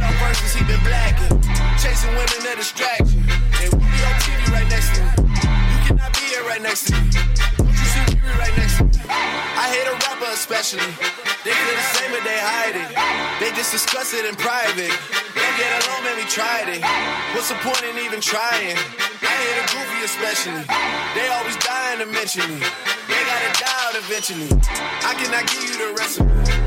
I'm 0.00 0.16
worse 0.24 0.40
he 0.56 0.64
been 0.64 0.80
blacking. 0.88 1.36
Chasing 1.76 2.08
women. 2.16 2.40
And 2.48 3.68
we 3.76 3.84
be 3.84 4.00
on 4.08 4.16
TV 4.24 4.40
right 4.56 4.64
next 4.72 4.88
to 4.96 5.04
me. 5.04 5.36
You 5.36 5.78
cannot 5.84 6.08
be 6.16 6.24
here 6.32 6.44
right 6.48 6.62
next 6.62 6.88
to 6.88 6.96
me. 6.96 7.12
Don't 7.60 7.68
you 7.68 7.88
see 7.92 8.16
right 8.40 8.56
next 8.56 8.80
to 8.80 8.84
me? 8.88 9.04
I 9.04 9.68
hate 9.68 9.84
a 9.84 9.92
rapper 10.08 10.32
especially. 10.32 10.80
They 11.44 11.52
feel 11.52 11.76
the 11.76 11.88
same 11.92 12.10
but 12.16 12.24
they 12.24 12.40
hide 12.40 12.72
it. 12.72 12.88
They 13.36 13.52
just 13.52 13.68
discuss 13.68 14.16
it 14.16 14.24
in 14.24 14.32
private. 14.32 14.96
Don't 15.36 15.56
get 15.60 15.68
alone, 15.84 16.08
man, 16.08 16.16
we 16.16 16.24
tried 16.24 16.72
it. 16.72 16.80
What's 17.36 17.52
the 17.52 17.60
point 17.60 17.84
in 17.84 18.00
even 18.00 18.24
trying? 18.24 18.80
I 18.80 19.34
hate 19.44 19.60
a 19.60 19.64
goofy 19.76 20.08
especially. 20.08 20.64
They 21.12 21.28
always 21.36 21.60
dying 21.60 22.00
to 22.00 22.08
mention 22.08 22.48
me. 22.48 22.64
They 23.12 23.20
gotta 23.28 23.60
die 23.60 23.80
out 23.84 23.94
eventually. 24.00 24.48
I 25.04 25.12
cannot 25.20 25.44
give 25.52 25.68
you 25.68 25.76
the 25.76 25.92
recipe. 26.00 26.63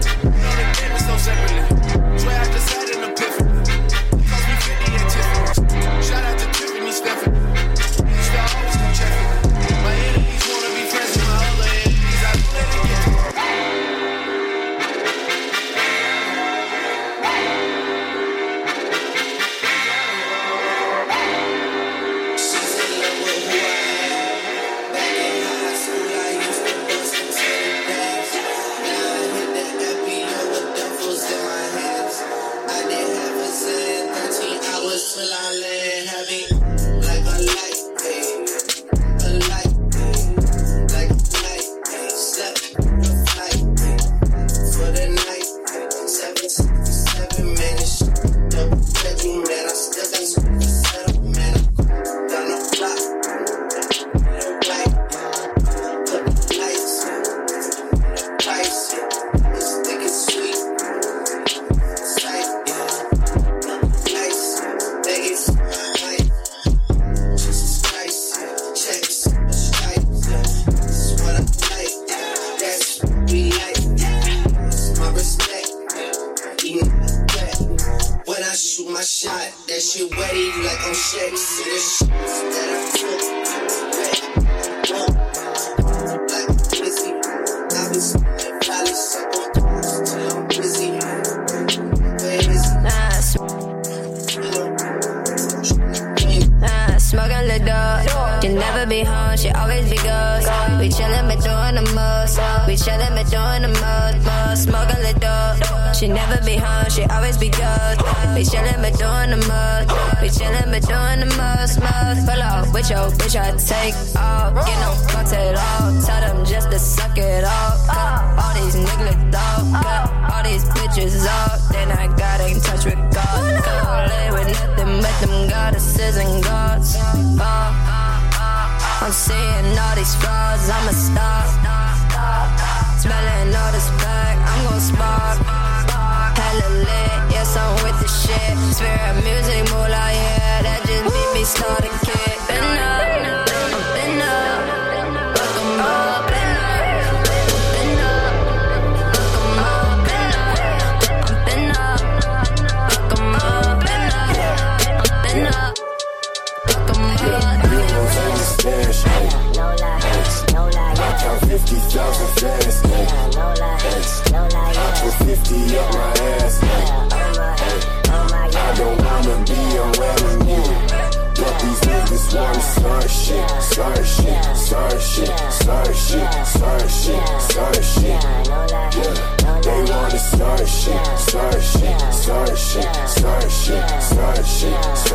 shit. 184.58 185.07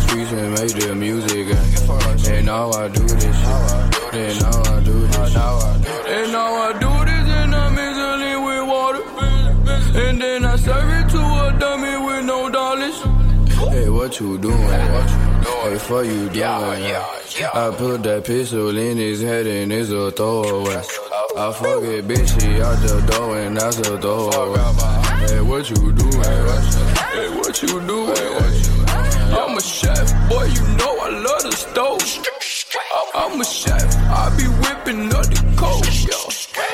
streets 0.00 0.32
and 0.32 0.50
make 0.54 0.72
the 0.74 0.94
music. 0.94 1.46
And 2.28 2.46
now 2.46 2.70
I 2.70 2.88
do 2.88 3.02
this 3.02 3.22
shit. 3.22 4.14
And 4.14 4.40
now 4.40 4.62
I 4.74 4.80
do 4.80 5.06
this 5.06 5.32
shit. 5.32 5.36
And 6.08 6.32
now 6.32 6.54
I 6.54 6.72
do 6.72 7.04
this 7.04 7.28
and 7.40 7.54
I'm 7.54 7.78
easily 7.78 8.36
with 8.44 8.64
water. 8.68 9.04
And 9.98 10.20
then 10.20 10.44
I 10.44 10.56
serve 10.56 10.90
it 10.98 11.08
to 11.10 11.18
a 11.18 11.56
dummy 11.58 11.96
with 12.06 12.24
no 12.24 12.48
dollars. 12.50 13.02
Hey, 13.72 13.88
what 13.88 14.18
you 14.20 14.38
doing? 14.38 14.58
What 14.58 15.10
you 15.10 15.44
doing? 15.44 15.72
Hey, 15.72 15.78
for 15.78 16.04
you 16.04 16.28
doing? 16.28 16.44
I 17.54 17.70
put 17.76 18.02
that 18.04 18.24
pistol 18.24 18.76
in 18.76 18.96
his 18.96 19.20
head 19.22 19.46
and 19.46 19.72
it's 19.72 19.90
a 19.90 20.10
throwaway. 20.10 20.82
I 21.36 21.52
fuck 21.52 21.82
it, 21.84 22.06
bitch, 22.08 22.40
she 22.40 22.60
out 22.60 22.78
the 22.82 23.00
door 23.12 23.38
and 23.38 23.56
that's 23.56 23.78
a 23.78 23.98
throwaway. 24.00 24.58
Hey, 25.28 25.40
what 25.40 25.68
you 25.70 25.92
doing? 25.92 26.24
Hey, 26.24 27.28
what 27.36 27.62
you 27.62 27.80
doing? 27.86 28.27
I'm 30.28 30.34
a 30.34 30.40
boy, 30.40 30.44
you 30.44 30.60
know 30.76 30.92
I 31.00 31.08
love 31.08 31.42
the 31.42 31.52
stove. 31.52 32.02
I'm 33.14 33.40
a 33.40 33.44
chef, 33.44 33.96
I 34.10 34.28
be 34.36 34.44
whipping 34.44 35.14
up 35.14 35.24
the 35.24 35.40
coke, 35.56 35.88
yo. 36.04 36.18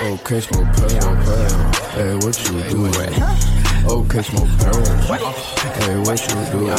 Oh, 0.03 0.19
catch 0.25 0.51
my 0.51 0.65
pearl, 0.75 1.15
pearl. 1.23 1.73
Hey, 1.95 2.15
what 2.17 2.35
you 2.43 2.53
doing? 2.71 2.95
Oh, 3.87 4.03
catch 4.11 4.33
my 4.33 4.41
pearl. 4.59 4.85
Hey, 5.79 5.99
what 6.03 6.21
you 6.21 6.35
doing? 6.51 6.79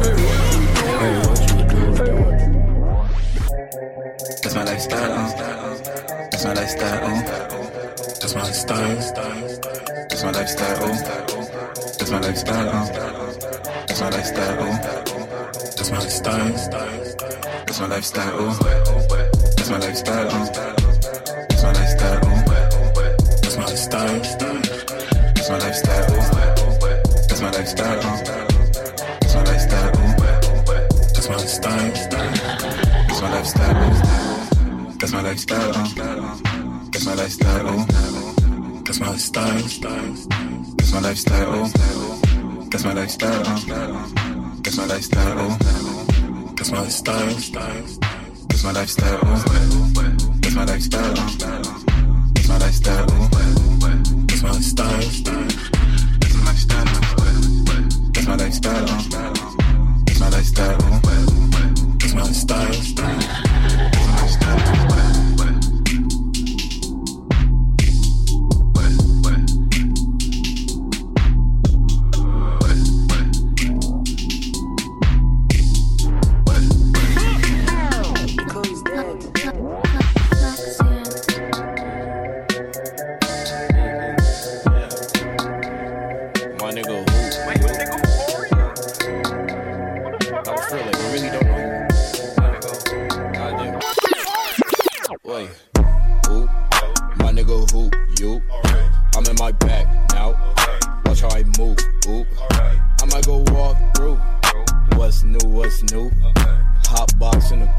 Hey, 0.66 1.14
what 1.22 1.40
you 1.46 1.62
doing? 1.70 1.96
That's 4.42 4.56
my 4.56 4.64
lifestyle. 4.64 5.16
That's 6.32 6.44
my 6.46 6.54
lifestyle. 6.54 7.08
That's 7.98 8.34
my 8.34 8.42
lifestyle. 8.42 9.95
That's 10.16 10.24
my 10.24 10.32
lifestyle, 10.32 10.78
oh. 10.80 10.96
That's 11.76 12.10
my 12.10 12.20
lifestyle, 12.22 12.70
uh. 12.70 12.86
That's 13.86 14.00
my 14.00 14.10
lifestyle, 14.12 14.58
oh. 14.62 14.72
That's 15.76 15.92
my 15.92 16.00
lifestyle. 16.00 16.54
That's 17.66 17.80
my 17.82 17.88
lifestyle, 17.88 18.32
oh. 18.34 18.54
That's 19.58 19.70
my 19.70 19.78
lifestyle, 19.78 20.28
uh. 20.28 20.46
That's 21.50 21.64
my 21.64 21.72
lifestyle, 21.74 22.22
oh. 22.24 22.30
That's 23.44 23.58
my 23.58 23.64
lifestyle. 23.66 24.16
That's 25.36 25.50
my 25.50 25.58
lifestyle, 25.58 26.08
oh. 26.08 26.24
That's 27.28 27.42
my 27.42 27.52
lifestyle, 27.52 28.00
uh. 28.00 28.24
That's 29.20 29.36
my 29.36 29.44
lifestyle, 29.44 29.92
oh. 29.96 30.16
That's 31.12 31.28
my 31.28 31.36
lifestyle. 31.36 31.84
That's 33.10 33.22
my 33.22 33.30
lifestyle, 33.32 33.76
oh. 33.76 34.96
That's 34.98 35.12
my 35.12 35.22
lifestyle, 35.22 35.76
uh. 35.76 36.40
That's 36.90 37.06
my 37.06 37.14
lifestyle, 37.16 37.68
oh. 37.68 38.25
That's 38.98 39.04
my 39.04 39.12
lifestyle. 39.12 40.14
That's 40.78 40.94
my 40.94 41.02
lifestyle. 41.02 41.50
Oh. 41.50 41.68
That's 42.72 42.86
my 42.86 42.94
lifestyle. 42.94 43.42
Uh. 43.42 43.60
That's 44.64 44.78
my 44.78 44.86
lifestyle. 44.86 45.36
Oh. 45.38 45.58
That's 46.56 46.72
my 46.72 46.80
lifestyle. 46.80 47.36
That's 48.48 48.64
my 48.64 48.72
lifestyle. 48.72 49.20
Oh. 49.22 49.44
That's 50.40 50.56
my 50.56 50.64
lifestyle. 50.64 51.12
Uh. 51.12 51.28
That's 52.36 52.48
my 52.48 52.58
lifestyle. 52.58 53.06
Oh. 53.10 53.28
That's 54.28 54.42
my 54.44 54.52
lifestyle. 54.52 54.88
That's 54.88 56.34
my 56.34 56.46
lifestyle. 56.46 56.86
That's 58.14 58.28
my 58.28 58.36
lifestyle. 58.38 58.86
Uh. 58.86 59.34
That's 60.06 60.20
my 60.22 60.30
lifestyle. 60.30 60.78
Oh. 60.80 61.02
That's 62.00 62.14
my 62.14 62.22
lifestyle. 62.22 62.70
My 64.08 64.75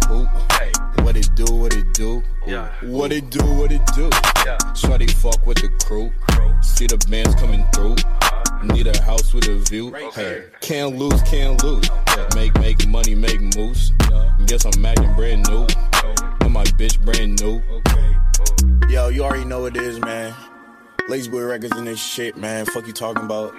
box 0.08 0.54
in. 0.62 1.04
What 1.04 1.16
it 1.16 1.30
do? 1.34 1.44
What 1.52 1.74
it 1.74 1.92
do? 1.94 2.22
Yeah. 2.46 2.68
What 2.82 3.12
it 3.12 3.30
do? 3.30 3.44
What 3.44 3.72
it 3.72 3.84
do? 3.94 4.10
Shawty 4.74 5.10
fuck 5.10 5.46
with 5.46 5.58
the 5.58 5.68
crew. 5.84 6.12
See 6.62 6.86
the 6.86 6.98
bands 7.08 7.34
coming 7.36 7.64
through. 7.72 7.96
Need 8.74 8.86
a 8.86 9.02
house 9.02 9.32
with 9.32 9.48
a 9.48 9.56
view. 9.70 9.92
Hey, 10.14 10.44
can't 10.60 10.96
lose, 10.96 11.22
can't 11.22 11.62
lose. 11.62 11.88
Make 12.34 12.54
make 12.58 12.86
money, 12.88 13.14
make 13.14 13.40
moves. 13.56 13.92
Guess 14.46 14.64
I'm 14.64 14.84
acting 14.84 15.14
brand 15.14 15.46
new. 15.48 15.66
And 16.40 16.52
my 16.52 16.64
bitch 16.64 17.00
brand 17.04 17.40
new. 17.40 17.62
Yo, 18.88 19.08
you 19.08 19.22
already 19.22 19.44
know 19.44 19.62
what 19.62 19.76
it 19.76 19.82
is, 19.82 20.00
man. 20.00 20.34
Lazy 21.08 21.30
Boy 21.30 21.44
Records 21.44 21.76
in 21.76 21.84
this 21.84 22.00
shit, 22.00 22.36
man. 22.36 22.66
Fuck 22.66 22.86
you 22.86 22.92
talking 22.92 23.24
about. 23.24 23.54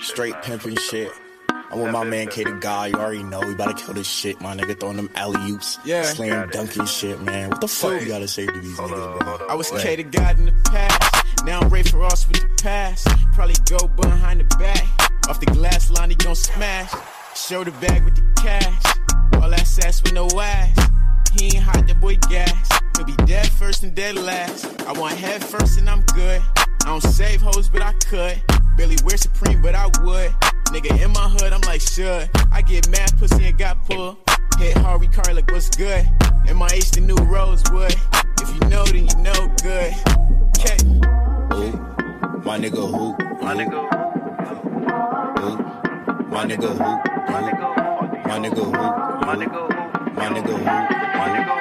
Straight 0.00 0.34
pimping 0.42 0.76
shit. 0.76 1.12
I'm 1.70 1.80
with 1.80 1.92
my 1.92 2.04
man 2.04 2.28
K 2.28 2.44
the 2.44 2.52
guy. 2.52 2.86
You 2.88 2.94
already 2.94 3.22
know. 3.22 3.40
We 3.40 3.52
about 3.52 3.76
to 3.76 3.84
kill 3.84 3.94
this 3.94 4.06
shit, 4.06 4.40
my 4.40 4.56
nigga. 4.56 4.78
Throwing 4.78 4.96
them 4.96 5.10
alley 5.14 5.50
oops. 5.50 5.78
Yeah. 5.84 6.02
Slam 6.02 6.48
dunking 6.50 6.86
shit, 6.86 7.20
man. 7.20 7.50
What 7.50 7.60
the 7.60 7.68
fuck 7.68 8.00
you 8.00 8.08
gotta 8.08 8.28
say 8.28 8.46
to 8.46 8.60
these 8.60 8.76
niggas, 8.78 9.20
bro? 9.20 9.46
I 9.48 9.54
was 9.54 9.70
K 9.70 9.96
the 9.96 10.04
God 10.04 10.38
in 10.38 10.46
the 10.46 10.70
past. 10.70 11.44
Now 11.44 11.60
I'm 11.60 11.68
Ray 11.68 11.82
Ross 11.92 12.26
with 12.26 12.40
the 12.40 12.62
past. 12.62 13.06
Probably 13.34 13.54
go 13.68 13.86
behind 13.88 14.40
the 14.40 14.56
back. 14.56 14.84
Off 15.28 15.40
the 15.40 15.46
glass 15.46 15.90
line, 15.90 16.10
he 16.10 16.16
gon' 16.16 16.34
smash. 16.34 16.92
Show 17.34 17.64
the 17.64 17.70
bag 17.72 18.02
with 18.04 18.16
the 18.16 18.22
cash. 18.40 18.82
All 19.42 19.50
that 19.50 19.66
sass 19.66 20.02
with 20.02 20.14
no 20.14 20.26
ass. 20.40 20.90
He 21.32 21.56
ain't 21.56 21.64
hot, 21.64 21.86
that 21.86 22.00
boy 22.00 22.16
gas. 22.30 22.68
He'll 22.96 23.04
be 23.04 23.14
dead 23.26 23.46
first 23.46 23.82
and 23.82 23.94
dead 23.94 24.16
last. 24.16 24.64
I 24.82 24.92
want 24.92 25.14
head 25.16 25.44
first 25.44 25.78
and 25.78 25.88
I'm 25.88 26.00
good. 26.14 26.42
I 26.56 26.66
don't 26.86 27.02
save 27.02 27.42
hoes, 27.42 27.68
but 27.68 27.82
I 27.82 27.92
could. 28.08 28.42
Barely 28.76 28.96
wear 29.04 29.16
Supreme, 29.18 29.60
but 29.60 29.74
I 29.74 29.86
would. 30.02 30.32
Nigga 30.72 31.02
in 31.02 31.12
my 31.12 31.28
hood, 31.28 31.52
I'm 31.52 31.60
like, 31.62 31.80
should. 31.80 32.28
I 32.52 32.62
get 32.62 32.88
mad 32.90 33.12
pussy 33.18 33.46
and 33.46 33.58
got 33.58 33.84
pulled. 33.86 34.18
Hit 34.58 34.76
Harvey 34.78 35.08
Car 35.08 35.34
like, 35.34 35.50
what's 35.50 35.70
good? 35.70 36.06
In 36.46 36.56
my 36.56 36.68
H, 36.72 36.90
the 36.92 37.00
new 37.00 37.16
Rosewood. 37.16 37.94
If 38.40 38.54
you 38.54 38.60
know, 38.68 38.84
then 38.84 39.08
you 39.08 39.16
know 39.22 39.48
good. 39.62 39.94
Okay. 40.58 40.78
My 42.44 42.58
nigga 42.58 42.84
who? 42.88 43.16
My 43.42 43.54
nigga 43.54 43.80
who? 43.80 43.98
My 46.30 46.44
nigga 46.44 46.70
who? 46.76 46.84
My 47.28 47.40
nigga 47.42 47.68
who? 47.68 47.88
My 48.28 48.38
nigga 48.38 48.64
who? 48.64 48.72
My 49.26 49.36
nigga 49.36 49.52
who? 49.52 49.78
My 50.14 50.28
nigga 50.28 50.52
who? 50.56 50.64
My 50.64 51.28
nigga 51.34 51.57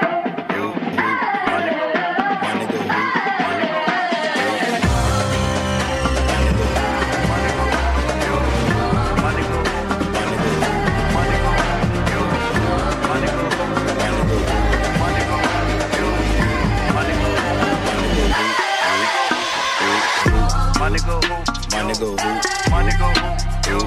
My 20.87 20.93
nigga 20.93 21.19
who? 21.19 21.35
My 21.75 21.83
nigga 21.83 22.07
who? 22.07 22.31
My 22.71 22.79
nigga 22.87 23.07
who? 23.11 23.27
You. 23.67 23.79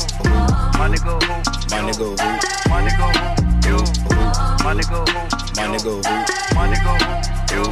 My 0.78 0.84
nigga 0.86 1.16
who? 1.16 1.32
My 1.70 1.80
nigga 1.80 2.08
who? 2.12 2.28
My 2.68 2.76
nigga 2.84 3.08
who? 3.16 3.24
You. 3.66 3.78
My 4.62 4.76
nigga 4.76 5.00
who? 5.08 5.20
My 5.56 5.64
nigga 5.72 5.96
who? 5.96 6.12
My 6.54 6.68
nigga 6.68 6.92
who? 7.00 7.16
You. 7.56 7.64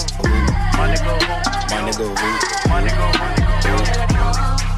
My 0.78 0.88
nigga 0.88 1.12
who? 1.20 1.36
My 1.68 1.76
nigga 1.84 2.08
who? 2.08 2.30
My 2.70 2.80
nigga 2.80 3.06
who? 3.12 3.68
You. 3.68 4.77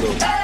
Let's. 0.00 0.37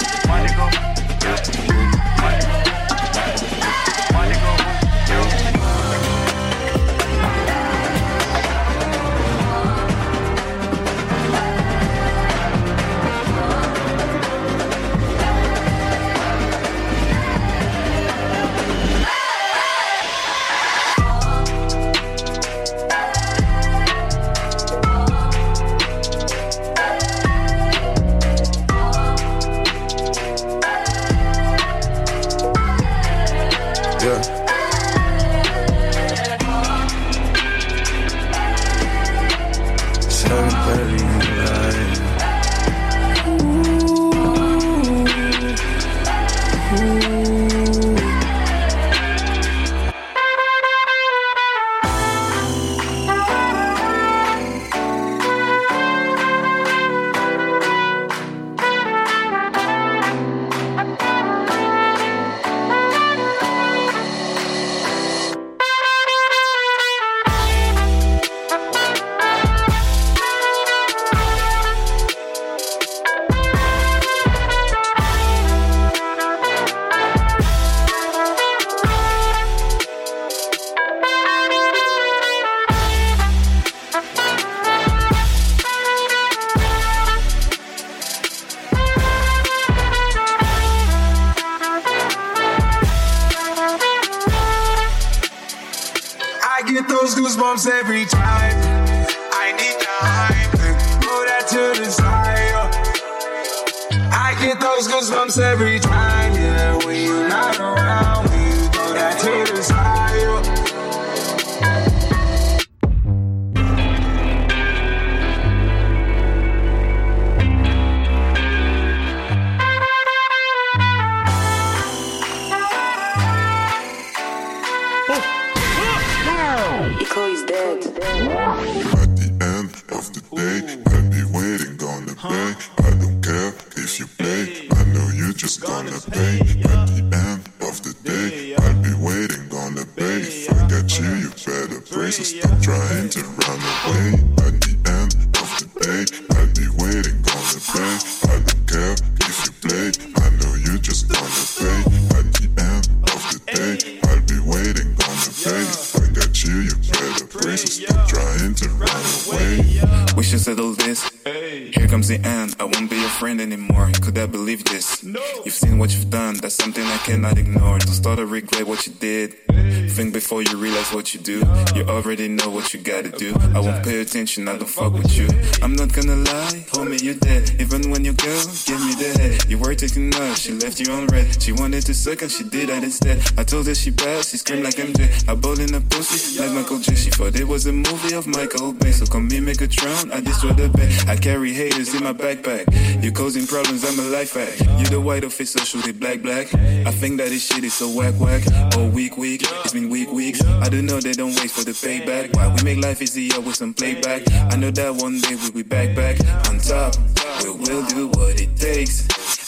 What 170.95 171.13
you 171.13 171.21
do. 171.21 171.39
You 171.75 171.85
already 171.89 172.29
know 172.29 172.49
what 172.51 172.73
you 172.73 172.81
gotta 172.81 173.11
do. 173.11 173.35
I 173.55 173.59
won't 173.59 173.85
pay 173.85 174.01
attention. 174.01 174.47
I 174.49 174.57
don't 174.57 174.69
fuck 174.69 174.93
with 174.93 175.17
you. 175.19 175.27
I'm 175.61 175.75
not 175.75 175.93
gonna 175.93 176.15
lie. 176.15 176.65
Homie, 176.71 177.03
you're 177.03 177.15
dead. 177.15 177.61
Even 177.61 177.91
when 177.91 178.05
you 178.05 178.13
go, 178.13 178.35
give 178.65 178.81
me 178.81 178.95
the 178.95 179.11
head. 179.19 179.51
You 179.51 179.59
were 179.59 179.75
taking 179.75 180.15
off. 180.15 180.39
She 180.39 180.53
left 180.53 180.79
you 180.79 180.93
on 180.93 181.07
red. 181.09 181.43
She 181.43 181.53
wanted 181.53 181.85
to 181.87 181.95
suck 181.95 182.23
and 182.23 182.31
she 182.31 182.45
did 182.45 182.69
that 182.69 182.85
instead. 182.85 183.19
I 183.37 183.43
told 183.43 183.67
her 183.67 183.75
she 183.75 183.91
bad. 183.91 184.25
She 184.25 184.37
screamed 184.37 184.65
like 184.65 184.75
MJ. 184.75 185.29
I 185.29 185.35
bowled 185.35 185.59
in 185.59 185.75
a 185.75 185.81
pussy 185.81 186.41
like 186.41 186.53
Michael 186.53 186.79
J. 186.79 186.95
She 186.95 187.11
thought 187.11 187.35
it 187.35 187.49
was 187.49 187.67
a 187.67 187.73
movie 187.73 188.15
of 188.15 188.27
Michael 188.29 188.73
Bay. 188.73 188.93
So 188.93 189.05
come 189.07 189.27
me 189.27 189.41
make 189.41 189.61
a 189.63 189.67
throne. 189.67 190.13
I 190.13 190.21
destroy 190.21 190.53
the 190.53 190.69
bed. 190.69 191.09
I 191.09 191.17
carry 191.17 191.53
haters 191.53 191.93
in 191.95 192.05
my 192.05 192.13
backpack. 192.13 192.71
You 193.03 193.11
causing 193.11 193.47
problems. 193.47 193.85
I'm 193.85 193.99
a 193.99 194.09
life 194.17 194.35
hack. 194.35 194.61
You 194.79 194.87
the 194.87 195.01
white 195.01 195.25
officer, 195.25 195.59
shoot 195.59 195.89
it 195.89 195.99
black 195.99 196.23
black. 196.23 196.55
I 196.55 196.93
think 196.93 197.19
that 197.19 197.31
this 197.31 197.47
shit 197.47 197.65
is 197.65 197.75
so 197.75 197.91
whack 197.91 198.15
whack. 198.21 198.43
Oh 198.77 198.89
week 198.89 199.19
week. 199.19 199.43
It's 199.65 199.73
been 199.73 199.84
weeks. 200.25 200.45
I 200.45 200.69
don't 200.69 200.87
know 200.87 201.01
they 201.01 201.13
don't 201.13 201.35
wait 201.37 201.51
for 201.51 201.65
the 201.65 201.73
payback. 201.73 202.35
Why 202.35 202.49
we 202.49 202.63
make 202.63 202.83
life 202.83 203.03
easier 203.03 203.41
with 203.41 203.57
some 203.57 203.75
playback. 203.75 204.23
I 204.53 204.57
know 204.57 204.71
that 204.71 204.95
one 204.95 205.21
day 205.21 205.35
we'll 205.35 205.53
be 205.53 205.63
back 205.63 205.95
back 205.95 206.17
on 206.49 206.59
top. 206.59 206.97
We 207.43 207.51
will 207.51 207.85
do 207.87 208.09
what 208.09 208.41
it 208.41 208.57
takes. 208.57 209.05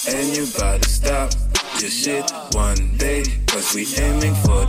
And 0.09 0.37
you 0.37 0.47
gotta 0.59 0.89
stop 0.89 1.33
your 1.81 1.91
shit 1.91 2.31
one 2.53 2.97
day. 2.99 3.25
Cause 3.47 3.75
we 3.75 3.87
aiming 3.97 4.35
for 4.45 4.66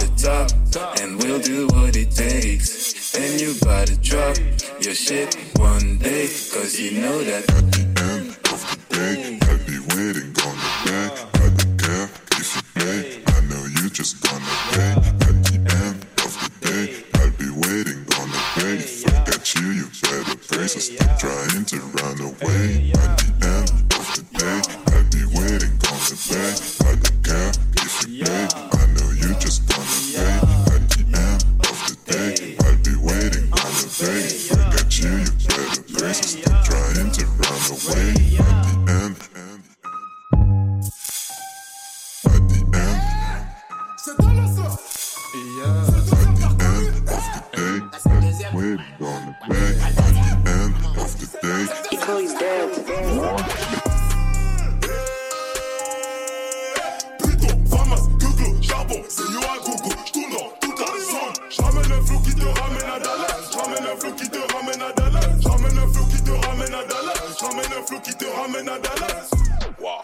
flow 63.99 64.11
qui 64.13 64.29
te 64.29 64.53
ramène 64.53 64.81
à 64.81 64.91
Dallas. 64.93 65.27
J'ramène 65.41 65.77
un 65.77 65.93
flow 65.93 66.05
qui 66.05 66.21
te 66.21 66.31
ramène 66.31 66.73
à 66.73 66.83
Dallas. 66.83 67.35
J'ramène 67.39 67.73
un 67.77 67.85
flow 67.85 67.99
qui 67.99 68.15
te 68.15 68.25
ramène 68.25 68.69
à 68.69 68.79
Dallas. 68.79 69.29
Wow. 69.79 70.01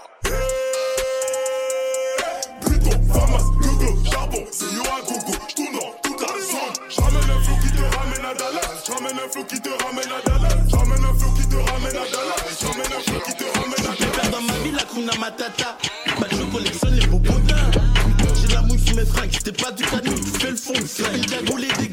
Plutôt, 2.61 2.97
Famas, 3.13 3.45
Google, 3.61 4.09
charbon, 4.09 4.45
yo 4.73 4.83
à 4.83 5.01
gogo. 5.01 5.33
J'tourne 5.47 5.73
dans 5.73 5.93
toute 6.03 6.21
la 6.21 6.27
zone. 6.27 6.73
J'ramène 6.89 7.29
un 7.29 7.43
flow 7.43 7.55
qui 7.63 7.71
te 7.71 7.83
ramène 7.97 8.25
à 8.25 8.33
Dallas. 8.33 8.83
J'ramène 8.85 9.19
un 9.19 9.31
flow 9.31 9.43
qui 9.43 9.61
te 9.61 9.69
ramène 9.83 10.11
à 10.11 10.21
Dallas. 10.25 10.57
J'ramène 10.69 11.03
un 11.03 11.13
flow 11.19 11.31
qui 11.31 11.47
te 11.47 11.55
ramène 11.55 11.97
à 11.97 12.05
Dallas. 12.13 12.39
J'ramène 12.61 12.93
un 12.93 13.01
flow 13.01 13.19
qui 13.25 13.33
te 13.35 13.43
ramène 13.57 13.85
à 13.85 13.93
Dallas. 13.99 14.29
Dans 14.31 14.41
ma 14.41 14.53
vie, 14.59 14.71
la 14.71 14.83
Kuna 14.83 15.15
Matata. 15.19 15.77
Bah, 16.19 16.27
je 16.31 16.43
collectionne 16.51 16.95
les 16.95 17.07
beaux 17.07 17.19
potins. 17.19 17.71
J'ai 18.41 18.53
la 18.53 18.61
mouille 18.61 18.79
sur 18.79 18.95
mes 18.95 19.05
fringues, 19.05 19.31
c'était 19.31 19.51
pas 19.51 19.71
du 19.71 19.83
cadeau, 19.83 20.13
tu 20.13 20.39
fais 20.39 20.51
le 20.51 20.55
fond. 20.55 20.73
Cagoule 20.73 21.63
et 21.63 21.73
des 21.81 21.87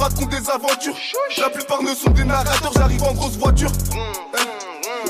Racontent 0.00 0.26
des 0.26 0.50
aventures. 0.50 0.96
La 1.36 1.50
plupart 1.50 1.82
ne 1.82 1.94
sont 1.94 2.10
des 2.10 2.24
narrateurs. 2.24 2.72
J'arrive 2.74 3.02
en 3.02 3.12
grosse 3.12 3.36
voiture. 3.36 3.70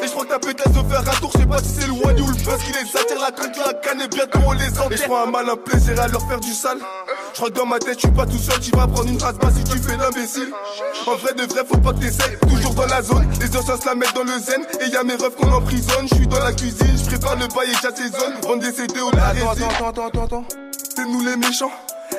Et 0.03 0.07
je 0.07 0.11
crois 0.11 0.25
que 0.25 0.31
ta 0.31 0.39
pétasse 0.39 0.73
de 0.73 0.83
faire 0.89 1.01
un 1.01 1.17
tour, 1.21 1.31
je 1.35 1.39
sais 1.39 1.47
pas 1.47 1.59
si 1.59 1.69
c'est 1.69 1.87
le 1.87 1.93
one 1.93 2.21
ou 2.21 2.27
le 2.27 2.33
buzz 2.33 2.59
qui 2.65 2.73
les 2.73 3.01
attire 3.01 3.21
la 3.21 3.31
contre 3.31 3.61
la 3.65 3.75
canne 3.75 4.01
et 4.01 4.09
bientôt 4.09 4.39
on 4.47 4.53
les 4.53 4.69
enterre. 4.79 4.93
Et 4.93 4.97
je 4.97 5.03
prends 5.05 5.23
un 5.23 5.31
malin 5.31 5.57
plaisir 5.57 6.01
à 6.01 6.09
leur 6.09 6.27
faire 6.27 6.41
du 6.41 6.53
sale. 6.53 6.79
Je 7.33 7.37
crois 7.37 7.51
que 7.51 7.55
dans 7.55 7.67
ma 7.67 7.79
tête, 7.79 7.95
je 7.95 8.01
suis 8.01 8.17
pas 8.17 8.27
tout 8.27 8.39
seul, 8.39 8.59
tu 8.61 8.71
vas 8.73 8.89
prendre 8.89 9.09
une 9.09 9.23
race 9.23 9.37
bas 9.37 9.51
si 9.55 9.63
tu 9.63 9.79
fais 9.79 9.97
l'imbécile. 9.97 10.53
En 11.07 11.15
vrai 11.17 11.35
de 11.35 11.43
vrai, 11.43 11.63
faut 11.69 11.79
pas 11.79 11.93
que 11.93 12.01
t'essayes, 12.01 12.37
toujours 12.49 12.75
dans 12.75 12.87
la 12.87 13.03
zone. 13.03 13.29
Les 13.41 13.57
anciens 13.57 13.77
se 13.77 13.87
la 13.87 13.95
mettent 13.95 14.15
dans 14.15 14.25
le 14.25 14.39
zen, 14.39 14.63
et 14.81 14.89
y 14.89 14.97
a 14.97 15.05
mes 15.05 15.15
refs 15.15 15.37
qu'on 15.37 15.53
emprisonne. 15.53 16.09
Je 16.11 16.15
suis 16.17 16.27
dans 16.27 16.41
la 16.41 16.53
cuisine, 16.53 16.97
je 16.97 17.05
prépare 17.05 17.37
le 17.37 17.47
bail 17.47 17.71
et 17.71 17.75
j'assaisonne. 17.81 18.41
Vendre 18.43 18.63
des 18.63 18.73
CD 18.73 19.01
au 19.01 19.11
la 19.13 19.27
Attends, 19.29 19.51
attends, 19.51 19.89
attends, 19.89 20.07
attends, 20.07 20.25
attends. 20.25 20.45
C'est 20.97 21.05
nous 21.05 21.25
les 21.25 21.37
méchants. 21.37 21.71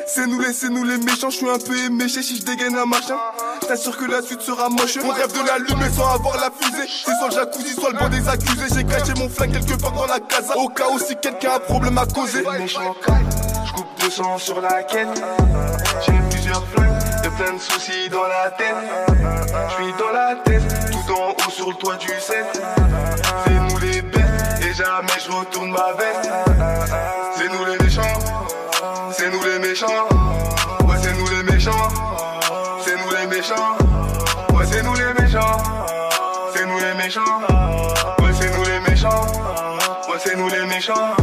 C'est 0.07 0.27
nous 0.27 0.39
les, 0.39 0.53
c'est 0.53 0.69
nous 0.69 0.83
les 0.83 0.97
méchants, 0.97 1.29
je 1.29 1.37
suis 1.37 1.49
un 1.49 1.57
peu 1.57 1.77
éméché 1.85 2.21
si 2.21 2.37
je 2.37 2.43
dégaine 2.43 2.75
un 2.75 2.85
machin. 2.85 3.17
Je 3.61 3.67
t'assure 3.67 3.97
que 3.97 4.05
la 4.05 4.21
suite 4.21 4.41
sera 4.41 4.69
moche. 4.69 4.97
On 5.03 5.09
rêve 5.09 5.31
de 5.31 5.45
l'allumer 5.47 5.89
sans 5.95 6.13
avoir 6.13 6.35
la 6.37 6.49
fusée. 6.51 6.87
C'est 7.05 7.15
soit 7.15 7.29
le 7.29 7.35
jacuzzi, 7.35 7.73
soit 7.73 7.91
le 7.91 7.97
banc 7.97 8.09
des 8.09 8.27
accusés. 8.27 8.67
J'ai 8.75 8.83
caché 8.83 9.13
mon 9.17 9.29
flingue 9.29 9.53
quelque 9.53 9.81
part 9.81 9.93
dans 9.93 10.07
la 10.07 10.19
casa. 10.19 10.57
Au 10.57 10.67
cas 10.67 10.89
où 10.93 10.99
si 10.99 11.15
quelqu'un 11.15 11.51
a 11.51 11.55
un 11.55 11.59
problème 11.59 11.97
à 11.97 12.05
causer. 12.05 12.43
Je 12.43 13.73
coupe 13.73 13.87
200 14.01 14.37
sur 14.39 14.59
la 14.61 14.83
quête. 14.83 15.21
J'ai 16.05 16.13
plusieurs 16.29 16.65
flingues, 16.67 16.91
et 17.23 17.29
plein 17.29 17.53
de 17.53 17.59
soucis 17.59 18.09
dans 18.09 18.23
la 18.23 18.51
tête. 18.51 18.75
Je 19.69 19.83
suis 19.83 19.93
dans 19.93 20.11
la 20.11 20.35
tête, 20.43 20.91
tout 20.91 21.13
en 21.13 21.31
haut 21.31 21.51
sur 21.51 21.69
le 21.69 21.75
toit 21.75 21.95
du 21.95 22.07
set. 22.19 22.61
C'est 23.45 23.53
nous 23.53 23.77
les 23.79 24.01
bêtes, 24.01 24.23
et 24.61 24.73
jamais 24.73 25.19
je 25.25 25.31
retourne 25.31 25.71
ma 25.71 25.93
veste. 25.93 26.29
C'est 27.37 27.47
nous 27.47 27.65
les 27.65 27.77
méchants, 27.83 28.01
c'est 29.11 29.29
nous 29.31 29.43
les 29.43 29.59
méchants. 29.59 30.07
Ouais, 30.85 30.97
c'est 31.01 31.13
nous 31.13 31.27
les 31.27 31.43
méchants, 31.43 31.87
c'est 32.83 32.95
nous 32.97 33.11
les 33.11 33.27
méchants. 33.27 33.77
Ouais, 34.53 34.65
c'est 34.65 34.83
nous 34.83 34.93
les 34.95 35.13
méchants, 35.21 35.57
c'est 36.53 36.65
nous 36.65 36.79
les 36.79 36.93
méchants. 36.95 37.21
C'est 38.33 38.49
nous 38.57 38.63
les 38.63 38.79
méchants, 38.79 39.25
c'est 40.23 40.35
nous 40.35 40.47
les. 40.47 40.61
Méchants, 40.65 41.15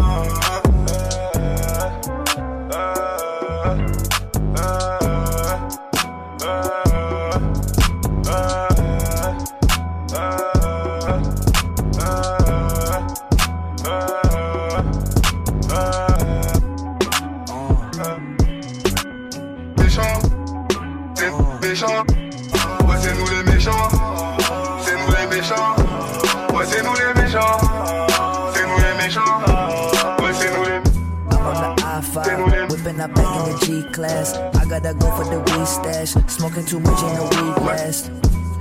G-Class. 33.98 34.34
I 34.54 34.64
gotta 34.66 34.94
go 34.94 35.10
for 35.16 35.24
the 35.24 35.40
weed 35.40 35.66
stash. 35.66 36.12
Smoking 36.30 36.64
too 36.66 36.78
much 36.78 37.02
in 37.02 37.14
the 37.16 37.22
weed 37.24 37.66
last. 37.66 38.10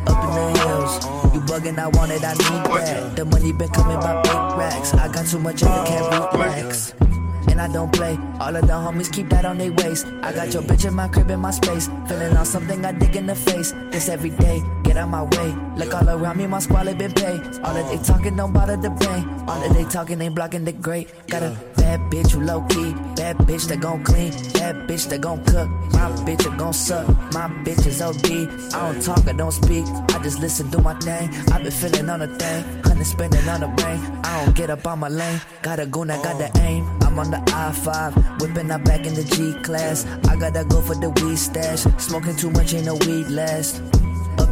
Up 0.08 0.24
in 0.24 0.32
the 0.34 0.60
hills, 0.60 1.06
you 1.34 1.42
bugging, 1.42 1.78
I 1.78 1.88
want 1.90 2.12
it, 2.12 2.24
I 2.24 2.34
need 2.34 2.66
that. 2.66 3.16
The 3.16 3.26
money 3.26 3.52
been 3.52 3.70
coming 3.70 4.00
by 4.00 4.22
big 4.24 4.58
racks. 4.58 4.94
I 4.94 5.12
got 5.12 5.28
too 5.28 5.38
much 5.38 5.62
of 5.62 5.70
it, 5.70 5.88
can't 5.88 6.34
relax. 6.34 6.94
And 7.50 7.62
I 7.62 7.72
don't 7.72 7.92
play. 7.94 8.18
All 8.40 8.56
of 8.56 8.66
the 8.66 8.74
homies 8.74 9.12
keep 9.12 9.30
that 9.30 9.46
on 9.46 9.58
their 9.58 9.72
waist. 9.74 10.08
I 10.24 10.34
got 10.34 10.54
your 10.54 10.64
bitch 10.64 10.88
in 10.88 10.96
my 10.96 11.08
crib 11.08 11.30
in 11.30 11.40
my 11.40 11.52
space. 11.52 11.88
Feeling 12.08 12.36
on 12.36 12.46
something 12.46 12.84
I 12.84 12.92
dig 12.94 13.16
in 13.16 13.28
the 13.28 13.36
face. 13.36 13.74
This 13.92 14.10
every 14.10 14.32
day, 14.32 14.64
get 14.98 15.04
out 15.04 15.10
my 15.10 15.24
way. 15.38 15.56
Look 15.76 15.94
all 15.94 16.10
around 16.10 16.38
me, 16.38 16.48
my 16.48 16.60
squad 16.60 16.86
been 16.98 17.12
paid. 17.12 17.40
All 17.64 17.76
of 17.78 17.88
they 17.90 17.98
talking 17.98 18.36
don't 18.36 18.52
bother 18.52 18.78
the 18.78 18.90
pain. 18.90 19.24
All 19.48 19.64
of 19.64 19.74
they 19.74 19.84
talking 19.86 20.22
ain't 20.22 20.34
blocking 20.34 20.66
the 20.66 20.72
great. 20.72 21.08
Got 21.28 21.44
a 21.44 21.56
bad 21.78 22.00
bitch 22.12 22.32
who 22.32 22.42
low 22.42 22.62
key. 22.62 22.94
Bad 23.16 23.38
bitch 23.48 23.68
that 23.68 23.80
gon' 23.82 24.04
clean. 24.04 24.32
Bad 24.54 24.76
bitch 24.88 25.08
that 25.10 25.22
gon' 25.22 25.44
cook. 25.46 25.70
My 25.94 26.10
bitch 26.26 26.44
that 26.44 26.58
gon' 26.58 26.74
suck. 26.74 27.08
My 27.34 27.48
bitch 27.64 27.86
is 27.86 28.02
OD. 28.02 28.26
I 28.74 28.92
don't 28.92 29.02
talk, 29.02 29.28
I 29.28 29.34
don't 29.34 29.52
speak. 29.52 29.86
I 30.14 30.24
just 30.24 30.40
listen, 30.40 30.70
do 30.70 30.80
my 30.80 30.96
thing. 30.96 31.30
I 31.52 31.62
been 31.62 31.72
feeling 31.72 32.10
on 32.10 32.22
a 32.22 32.28
thing. 32.28 32.64
Honey 32.84 33.04
spending 33.04 33.48
on 33.48 33.62
the 33.62 33.68
brain. 33.68 34.00
I 34.24 34.46
don't 34.46 34.56
get 34.56 34.70
up 34.70 34.88
on 34.88 35.00
my 35.00 35.10
lane. 35.10 35.40
Got 35.62 35.80
a 35.80 35.86
goon, 35.86 36.10
I 36.10 36.22
got 36.24 36.38
the 36.40 36.50
oh. 36.56 36.68
aim. 36.68 36.84
I'm 37.04 37.20
on 37.20 37.30
the 37.32 37.42
I-5, 37.54 38.42
whipping 38.42 38.72
up 38.72 38.84
back 38.84 39.06
in 39.06 39.14
the 39.14 39.24
G-Class. 39.24 40.06
I 40.28 40.36
gotta 40.36 40.66
go 40.66 40.82
for 40.82 40.96
the 40.96 41.10
weed 41.22 41.38
stash. 41.38 41.82
Smoking 41.98 42.36
too 42.36 42.52
much, 42.52 42.74
ain't 42.74 42.86
no 42.86 42.96
weed 42.96 43.28
last. 43.28 43.82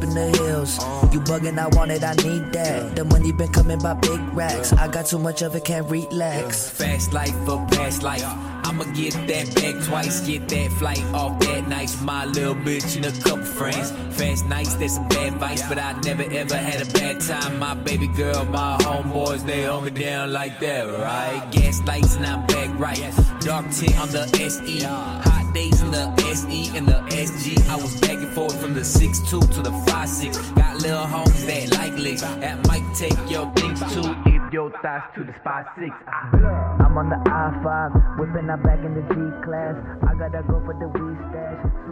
In 0.05 0.13
the 0.13 0.37
hills, 0.37 0.77
you 1.11 1.19
bugging, 1.19 1.57
I 1.57 1.65
want 1.75 1.89
it, 1.89 2.03
I 2.03 2.13
need 2.13 2.53
that. 2.53 2.95
The 2.95 3.03
money 3.05 3.31
been 3.31 3.51
coming 3.51 3.79
by 3.79 3.95
big 3.95 4.21
racks. 4.35 4.71
I 4.71 4.87
got 4.87 5.07
too 5.07 5.17
much 5.17 5.41
of 5.41 5.55
it, 5.55 5.65
can't 5.65 5.89
relax. 5.89 6.69
Fast 6.69 7.11
life 7.11 7.35
for 7.43 7.57
past 7.71 8.03
life. 8.03 8.23
I'ma 8.23 8.83
get 8.93 9.13
that 9.13 9.55
back 9.55 9.83
twice, 9.83 10.21
get 10.27 10.47
that 10.49 10.71
flight 10.73 11.03
off 11.05 11.39
that 11.39 11.67
nice. 11.67 11.99
My 12.03 12.25
little 12.25 12.53
bitch 12.53 12.95
and 12.97 13.05
a 13.07 13.11
couple 13.23 13.45
friends. 13.45 13.89
Fast 14.15 14.45
nights, 14.45 14.75
there's 14.75 14.93
some 14.93 15.07
bad 15.07 15.33
advice, 15.33 15.67
but 15.67 15.79
I 15.79 15.99
never 16.01 16.21
ever 16.21 16.55
had 16.55 16.87
a 16.87 16.91
bad 16.91 17.21
time. 17.21 17.57
My 17.57 17.73
baby 17.73 18.05
girl, 18.07 18.45
my 18.45 18.77
homeboys, 18.81 19.43
they 19.43 19.63
hold 19.63 19.85
me 19.85 19.89
down 19.89 20.31
like 20.31 20.59
that, 20.59 20.83
right? 20.83 21.51
Gas 21.51 21.81
lights 21.81 22.15
and 22.15 22.27
I'm 22.27 22.45
back 22.45 22.69
right. 22.77 22.99
Dark 23.39 23.71
tint 23.71 23.99
on 23.99 24.09
the 24.09 24.29
SE. 24.39 24.83
Hot 24.83 25.51
days 25.55 25.81
in 25.81 25.89
the 25.89 26.24
SE 26.35 26.77
and 26.77 26.85
the 26.85 26.99
SG. 27.15 27.55
I 27.69 27.75
was 27.77 27.95
back 28.01 28.17
and 28.17 28.27
forth 28.33 28.59
from 28.59 28.73
the 28.73 28.81
6'2 28.81 29.53
to 29.55 29.61
the 29.61 29.71
5'6. 29.71 30.55
Got 30.55 30.81
little 30.81 31.07
homes 31.07 31.45
that 31.45 31.71
like 31.77 31.97
licks. 31.97 32.21
That 32.21 32.67
might 32.67 32.83
take 32.93 33.17
your 33.31 33.49
things 33.53 33.79
too. 33.93 34.03
If 34.25 34.51
your 34.51 34.69
thoughts 34.81 35.15
to 35.15 35.23
the 35.23 35.33
spot 35.39 35.65
six. 35.79 35.95
I'm 36.09 36.97
on 36.97 37.09
the 37.09 37.19
I-5, 37.31 38.19
whipping 38.19 38.49
up 38.49 38.63
back 38.63 38.79
in 38.83 38.95
the 38.95 39.01
G-Class. 39.15 39.75
I 40.07 40.13
gotta 40.19 40.43
go 40.43 40.59
for 40.65 40.75
the 40.75 40.87
weed 40.91 41.17
stash. 41.31 41.84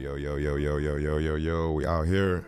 Yo, 0.00 0.16
yo, 0.16 0.36
yo, 0.36 0.56
yo, 0.56 0.78
yo, 0.78 0.96
yo, 0.96 1.18
yo, 1.18 1.34
yo. 1.36 1.72
We 1.72 1.84
out 1.84 2.06
here. 2.06 2.42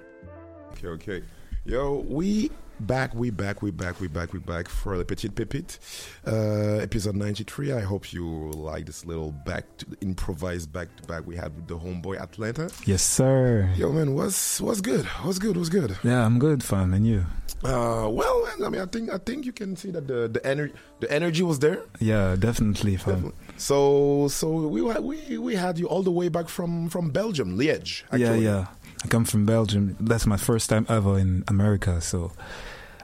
Okay, 0.73 0.89
okay. 0.89 1.23
Yo, 1.66 2.03
we 2.09 2.51
back, 2.87 3.15
we 3.15 3.31
back, 3.31 3.63
we 3.63 3.71
back, 3.71 4.01
we 4.01 4.09
back, 4.09 4.33
we 4.33 4.39
back 4.39 4.69
for 4.69 4.99
the 4.99 5.05
Petite 5.05 5.35
Pépite, 5.35 5.79
uh, 6.27 6.83
episode 6.83 7.15
93. 7.17 7.73
I 7.73 7.81
hope 7.81 8.13
you 8.13 8.51
like 8.51 8.87
this 8.87 9.05
little 9.07 9.33
back 9.33 9.65
to 9.79 9.87
improvised 10.01 10.73
back 10.73 10.95
to 10.97 11.03
back 11.05 11.27
we 11.27 11.37
had 11.37 11.55
with 11.55 11.69
the 11.69 11.79
homeboy 11.79 12.21
Atlanta. 12.21 12.71
Yes, 12.85 13.03
sir. 13.03 13.71
Yo, 13.77 13.93
man, 13.93 14.15
what's 14.15 14.61
what's 14.61 14.81
good? 14.81 15.07
What's 15.23 15.39
good? 15.39 15.57
What's 15.57 15.69
good? 15.69 15.97
Yeah, 16.03 16.25
I'm 16.27 16.39
good, 16.39 16.63
fam. 16.63 16.93
And 16.93 17.07
you? 17.07 17.25
Uh, 17.65 18.09
well, 18.11 18.45
man, 18.45 18.67
I 18.67 18.69
mean, 18.69 18.81
I 18.81 18.87
think 18.87 19.11
I 19.11 19.19
think 19.19 19.47
you 19.47 19.53
can 19.53 19.77
see 19.77 19.91
that 19.93 20.09
the 20.09 20.29
the 20.29 20.45
energy 20.45 20.75
the 21.01 21.11
energy 21.11 21.43
was 21.43 21.61
there. 21.61 21.83
Yeah, 22.01 22.37
definitely, 22.37 22.97
fam. 22.97 23.33
So 23.57 24.29
so 24.29 24.51
we 24.67 24.83
we 24.83 25.39
we 25.39 25.55
had 25.55 25.79
you 25.79 25.87
all 25.87 26.03
the 26.03 26.11
way 26.11 26.29
back 26.29 26.49
from 26.49 26.89
from 26.89 27.11
Belgium, 27.11 27.57
Liège. 27.57 28.03
Yeah, 28.17 28.35
yeah. 28.35 28.67
I 29.05 29.09
come 29.09 29.25
from 29.25 29.47
Belgium. 29.47 29.97
That's 30.01 30.27
my 30.27 30.37
first 30.37 30.71
time 30.71 30.87
ever 30.89 31.19
in 31.19 31.45
America, 31.49 32.01
so 32.01 32.33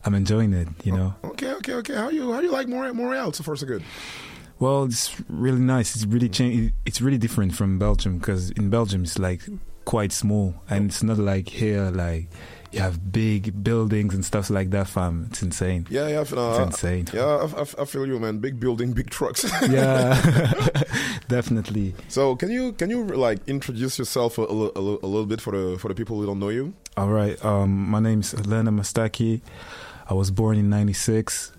I'm 0.09 0.15
enjoying 0.15 0.55
it. 0.55 0.69
You 0.85 0.93
know. 0.93 1.15
Okay, 1.23 1.53
okay, 1.57 1.75
okay. 1.75 1.95
How 1.95 2.09
you 2.09 2.33
how 2.33 2.41
you 2.41 2.51
like 2.51 2.67
Montreal? 2.67 2.95
Montreal 2.95 3.33
so 3.35 3.45
far 3.45 3.57
so 3.57 3.67
good. 3.67 3.83
Well, 4.59 4.85
it's 4.85 5.15
really 5.29 5.61
nice. 5.61 5.95
It's 5.95 6.07
really 6.07 6.31
change. 6.31 6.73
It's 6.87 7.03
really 7.03 7.19
different 7.19 7.55
from 7.55 7.79
Belgium 7.79 8.17
because 8.17 8.51
in 8.53 8.71
Belgium 8.71 9.03
it's 9.03 9.19
like 9.19 9.43
quite 9.85 10.11
small, 10.13 10.55
and 10.71 10.89
it's 10.89 11.03
not 11.03 11.19
like 11.19 11.51
here 11.51 11.91
like 11.91 12.31
you 12.73 12.81
have 12.81 13.13
big 13.13 13.63
buildings 13.63 14.15
and 14.15 14.25
stuff 14.25 14.49
like 14.49 14.71
that. 14.71 14.89
Fam, 14.89 15.27
it's 15.29 15.43
insane. 15.43 15.87
Yeah, 15.91 16.09
yeah, 16.09 16.25
no, 16.33 16.53
it's 16.53 16.59
I- 16.59 16.63
insane. 16.63 17.09
Yeah, 17.13 17.25
I, 17.25 17.61
I, 17.61 17.83
I 17.83 17.85
feel 17.85 18.07
you, 18.07 18.19
man. 18.19 18.39
Big 18.39 18.59
building, 18.59 18.95
big 18.95 19.11
trucks. 19.11 19.45
Yeah, 19.69 20.19
definitely. 21.29 21.95
So 22.09 22.35
can 22.35 22.51
you 22.51 22.73
can 22.73 22.89
you 22.89 23.05
like 23.05 23.41
introduce 23.47 23.99
yourself 23.99 24.39
a, 24.39 24.43
a, 24.43 24.71
a, 24.75 25.09
little 25.13 25.27
bit 25.27 25.43
for 25.43 25.53
the 25.53 25.79
for 25.79 25.89
the 25.89 25.95
people 25.95 26.19
who 26.19 26.25
don't 26.25 26.39
know 26.39 26.49
you? 26.49 26.73
All 26.97 27.11
right. 27.11 27.37
Um, 27.45 27.91
my 27.91 28.01
name's 28.01 28.33
Atlanta 28.33 28.73
Mastaki. 28.73 29.43
I 30.09 30.15
was 30.15 30.31
born 30.31 30.57
in 30.57 30.71
'96. 30.71 31.53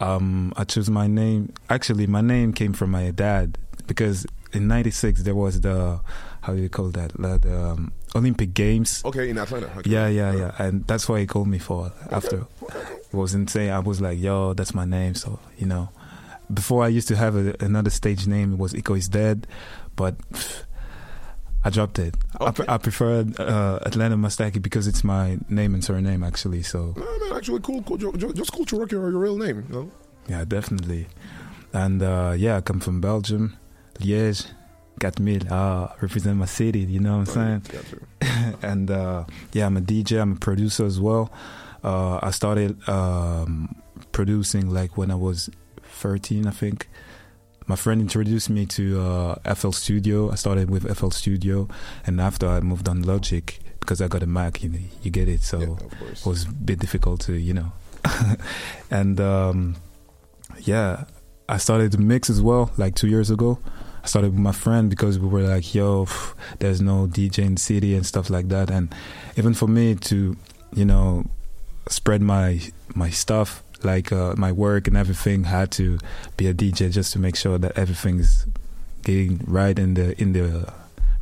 Um, 0.00 0.52
I 0.56 0.64
chose 0.64 0.88
my 0.88 1.06
name. 1.06 1.52
Actually, 1.68 2.06
my 2.06 2.20
name 2.20 2.52
came 2.52 2.72
from 2.72 2.90
my 2.90 3.10
dad 3.10 3.58
because 3.86 4.26
in 4.52 4.68
'96 4.68 5.22
there 5.22 5.34
was 5.34 5.60
the 5.60 6.00
how 6.42 6.54
do 6.54 6.62
you 6.62 6.68
call 6.68 6.88
that 6.90 7.12
the, 7.12 7.70
um, 7.70 7.92
Olympic 8.14 8.54
Games. 8.54 9.02
Okay, 9.04 9.28
in 9.28 9.38
Atlanta. 9.38 9.66
Okay. 9.78 9.90
Yeah, 9.90 10.08
yeah, 10.08 10.34
yeah, 10.34 10.52
and 10.58 10.86
that's 10.86 11.08
why 11.08 11.20
he 11.20 11.26
called 11.26 11.48
me 11.48 11.58
for 11.58 11.92
after. 12.10 12.46
It 13.12 13.14
was 13.14 13.34
insane. 13.34 13.70
I 13.70 13.78
was 13.80 14.00
like, 14.00 14.18
"Yo, 14.18 14.54
that's 14.54 14.74
my 14.74 14.84
name." 14.84 15.14
So 15.14 15.38
you 15.58 15.66
know, 15.66 15.90
before 16.52 16.82
I 16.82 16.88
used 16.88 17.08
to 17.08 17.16
have 17.16 17.36
a, 17.36 17.54
another 17.60 17.90
stage 17.90 18.26
name. 18.26 18.54
It 18.54 18.58
was 18.58 18.72
Iko 18.72 18.96
is 18.96 19.08
dead, 19.08 19.46
but 19.96 20.16
I 21.62 21.70
dropped 21.70 21.98
it. 21.98 22.14
I, 22.40 22.50
pre- 22.52 22.64
I 22.68 22.78
prefer 22.78 23.24
uh, 23.38 23.78
Atlanta 23.84 24.16
Mustaki 24.16 24.62
because 24.62 24.86
it's 24.86 25.04
my 25.04 25.38
name 25.48 25.74
and 25.74 25.84
surname 25.84 26.24
actually. 26.24 26.62
So 26.62 26.94
No, 26.96 27.18
man, 27.18 27.36
actually, 27.36 27.60
cool, 27.60 27.82
cool. 27.82 27.98
ju- 27.98 28.12
ju- 28.16 28.32
Just 28.32 28.52
cool 28.52 28.64
to 28.66 28.78
rock 28.80 28.90
your, 28.92 29.10
your 29.10 29.18
real 29.20 29.36
name. 29.36 29.66
You 29.68 29.74
know? 29.74 29.90
yeah, 30.28 30.44
definitely. 30.44 31.06
And 31.72 32.02
uh, 32.02 32.34
yeah, 32.36 32.56
I 32.56 32.60
come 32.62 32.80
from 32.80 33.00
Belgium, 33.00 33.56
Liège, 33.98 34.46
4000. 35.00 35.48
Ah, 35.50 35.94
represent 36.00 36.36
my 36.38 36.46
city. 36.46 36.80
You 36.80 37.00
know 37.00 37.18
what 37.18 37.36
I'm 37.36 37.62
saying? 37.62 38.56
and 38.62 38.90
uh, 38.90 39.24
yeah, 39.52 39.66
I'm 39.66 39.76
a 39.76 39.80
DJ. 39.82 40.20
I'm 40.20 40.32
a 40.32 40.36
producer 40.36 40.86
as 40.86 40.98
well. 40.98 41.30
Uh, 41.84 42.18
I 42.22 42.30
started 42.30 42.76
um, 42.88 43.74
producing 44.12 44.70
like 44.72 44.96
when 44.96 45.10
I 45.10 45.14
was 45.14 45.50
13, 45.82 46.46
I 46.46 46.50
think. 46.50 46.88
My 47.70 47.76
friend 47.76 48.00
introduced 48.00 48.50
me 48.50 48.66
to 48.66 49.00
uh, 49.00 49.54
FL 49.54 49.70
Studio. 49.70 50.32
I 50.32 50.34
started 50.34 50.70
with 50.70 50.92
FL 50.92 51.10
Studio, 51.10 51.68
and 52.04 52.20
after 52.20 52.48
I 52.48 52.58
moved 52.58 52.88
on 52.88 53.02
Logic 53.02 53.60
because 53.78 54.02
I 54.02 54.08
got 54.08 54.24
a 54.24 54.26
Mac. 54.26 54.60
You, 54.64 54.72
you 55.04 55.12
get 55.12 55.28
it, 55.28 55.42
so 55.42 55.78
it 56.02 56.26
was 56.26 56.46
a 56.46 56.50
bit 56.50 56.80
difficult 56.80 57.20
to, 57.26 57.34
you 57.34 57.54
know. 57.54 57.70
and 58.90 59.20
um, 59.20 59.76
yeah, 60.62 61.04
I 61.48 61.58
started 61.58 61.92
to 61.92 61.98
mix 62.00 62.28
as 62.28 62.42
well, 62.42 62.72
like 62.76 62.96
two 62.96 63.06
years 63.06 63.30
ago. 63.30 63.60
I 64.02 64.08
started 64.08 64.32
with 64.32 64.40
my 64.40 64.50
friend 64.50 64.90
because 64.90 65.20
we 65.20 65.28
were 65.28 65.42
like, 65.42 65.72
yo, 65.72 66.06
pff, 66.06 66.34
there's 66.58 66.80
no 66.80 67.06
DJ 67.06 67.44
in 67.44 67.54
the 67.54 67.60
city 67.60 67.94
and 67.94 68.04
stuff 68.04 68.30
like 68.30 68.48
that. 68.48 68.68
And 68.68 68.92
even 69.36 69.54
for 69.54 69.68
me 69.68 69.94
to, 69.94 70.36
you 70.74 70.84
know, 70.84 71.24
spread 71.88 72.20
my 72.20 72.62
my 72.96 73.10
stuff, 73.10 73.62
like 73.82 74.12
uh, 74.12 74.34
my 74.36 74.52
work 74.52 74.86
and 74.86 74.96
everything, 74.96 75.44
had 75.44 75.70
to 75.72 75.98
be 76.36 76.46
a 76.46 76.54
DJ 76.54 76.90
just 76.90 77.12
to 77.12 77.18
make 77.18 77.36
sure 77.36 77.58
that 77.58 77.76
everything's 77.76 78.46
getting 79.02 79.42
right 79.46 79.78
in 79.78 79.94
the 79.94 80.20
in 80.20 80.32
the 80.32 80.72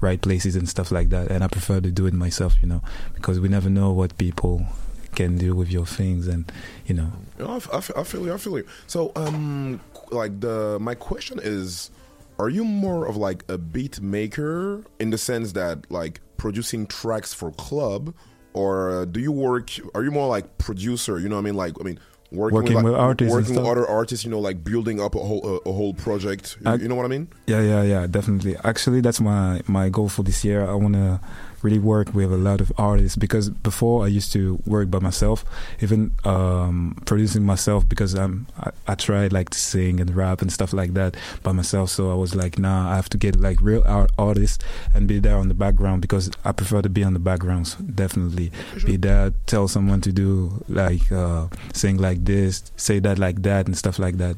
right 0.00 0.20
places 0.20 0.56
and 0.56 0.68
stuff 0.68 0.90
like 0.90 1.10
that. 1.10 1.30
And 1.30 1.42
I 1.42 1.48
prefer 1.48 1.80
to 1.80 1.90
do 1.90 2.06
it 2.06 2.14
myself, 2.14 2.56
you 2.60 2.68
know, 2.68 2.82
because 3.14 3.40
we 3.40 3.48
never 3.48 3.68
know 3.68 3.92
what 3.92 4.16
people 4.18 4.66
can 5.14 5.36
do 5.36 5.54
with 5.54 5.70
your 5.70 5.86
things, 5.86 6.28
and 6.28 6.50
you 6.86 6.94
know. 6.94 7.10
I, 7.40 7.60
I 7.72 8.00
I 8.00 8.04
feel 8.04 8.24
you. 8.24 8.32
I 8.32 8.36
feel 8.36 8.58
you. 8.58 8.66
So, 8.86 9.12
um, 9.16 9.80
like 10.10 10.40
the 10.40 10.78
my 10.80 10.94
question 10.94 11.40
is, 11.42 11.90
are 12.38 12.48
you 12.48 12.64
more 12.64 13.06
of 13.06 13.16
like 13.16 13.44
a 13.48 13.58
beat 13.58 14.00
maker 14.00 14.84
in 14.98 15.10
the 15.10 15.18
sense 15.18 15.52
that 15.52 15.90
like 15.90 16.20
producing 16.36 16.86
tracks 16.86 17.34
for 17.34 17.50
club, 17.52 18.14
or 18.52 19.06
do 19.06 19.20
you 19.20 19.32
work? 19.32 19.70
Are 19.94 20.04
you 20.04 20.10
more 20.10 20.28
like 20.28 20.58
producer? 20.58 21.18
You 21.18 21.28
know 21.28 21.36
what 21.36 21.42
I 21.42 21.44
mean? 21.44 21.54
Like, 21.54 21.74
I 21.80 21.84
mean. 21.84 21.98
Working, 22.30 22.54
Working 22.56 22.74
with, 22.74 22.84
like, 22.84 22.84
with 22.84 22.94
artists 22.94 23.34
and 23.34 23.42
working 23.42 23.56
with 23.56 23.70
other 23.70 23.88
artists, 23.88 24.24
you 24.26 24.30
know, 24.30 24.38
like 24.40 24.62
building 24.62 25.00
up 25.00 25.14
a 25.14 25.18
whole 25.18 25.42
a, 25.64 25.68
a 25.70 25.72
whole 25.72 25.94
project. 25.94 26.58
You, 26.60 26.70
I- 26.70 26.74
you 26.74 26.86
know 26.88 26.94
what 26.94 27.06
I 27.06 27.08
mean? 27.08 27.28
Yeah, 27.46 27.62
yeah, 27.62 27.82
yeah, 27.82 28.06
definitely. 28.06 28.54
Actually, 28.64 29.00
that's 29.00 29.20
my 29.20 29.62
my 29.66 29.88
goal 29.88 30.08
for 30.10 30.22
this 30.22 30.44
year. 30.44 30.68
I 30.68 30.74
want 30.74 30.94
to 30.94 31.20
really 31.62 31.78
work 31.78 32.14
with 32.14 32.32
a 32.32 32.36
lot 32.36 32.60
of 32.60 32.72
artists 32.78 33.16
because 33.16 33.50
before 33.50 34.04
I 34.04 34.08
used 34.08 34.32
to 34.32 34.60
work 34.66 34.90
by 34.90 34.98
myself, 34.98 35.44
even 35.80 36.12
um, 36.24 37.00
producing 37.06 37.44
myself 37.44 37.88
because 37.88 38.14
I'm 38.14 38.46
I, 38.58 38.70
I 38.86 38.94
tried 38.94 39.32
like 39.32 39.50
to 39.50 39.58
sing 39.58 40.00
and 40.00 40.14
rap 40.14 40.42
and 40.42 40.52
stuff 40.52 40.72
like 40.72 40.94
that 40.94 41.16
by 41.42 41.52
myself. 41.52 41.90
So 41.90 42.10
I 42.10 42.14
was 42.14 42.34
like, 42.34 42.58
nah, 42.58 42.92
I 42.92 42.96
have 42.96 43.08
to 43.10 43.18
get 43.18 43.40
like 43.40 43.60
real 43.60 43.82
art 43.86 44.10
artists 44.18 44.64
and 44.94 45.06
be 45.08 45.18
there 45.18 45.36
on 45.36 45.48
the 45.48 45.54
background 45.54 46.02
because 46.02 46.30
I 46.44 46.52
prefer 46.52 46.82
to 46.82 46.88
be 46.88 47.04
on 47.04 47.12
the 47.12 47.18
backgrounds. 47.18 47.74
Definitely 47.76 48.52
be 48.84 48.96
there, 48.96 49.32
tell 49.46 49.68
someone 49.68 50.00
to 50.02 50.12
do 50.12 50.64
like 50.68 51.10
uh, 51.12 51.48
sing 51.72 51.98
like 51.98 52.24
this, 52.24 52.70
say 52.76 52.98
that 53.00 53.18
like 53.18 53.42
that, 53.42 53.66
and 53.66 53.76
stuff 53.76 53.98
like 53.98 54.18
that. 54.18 54.36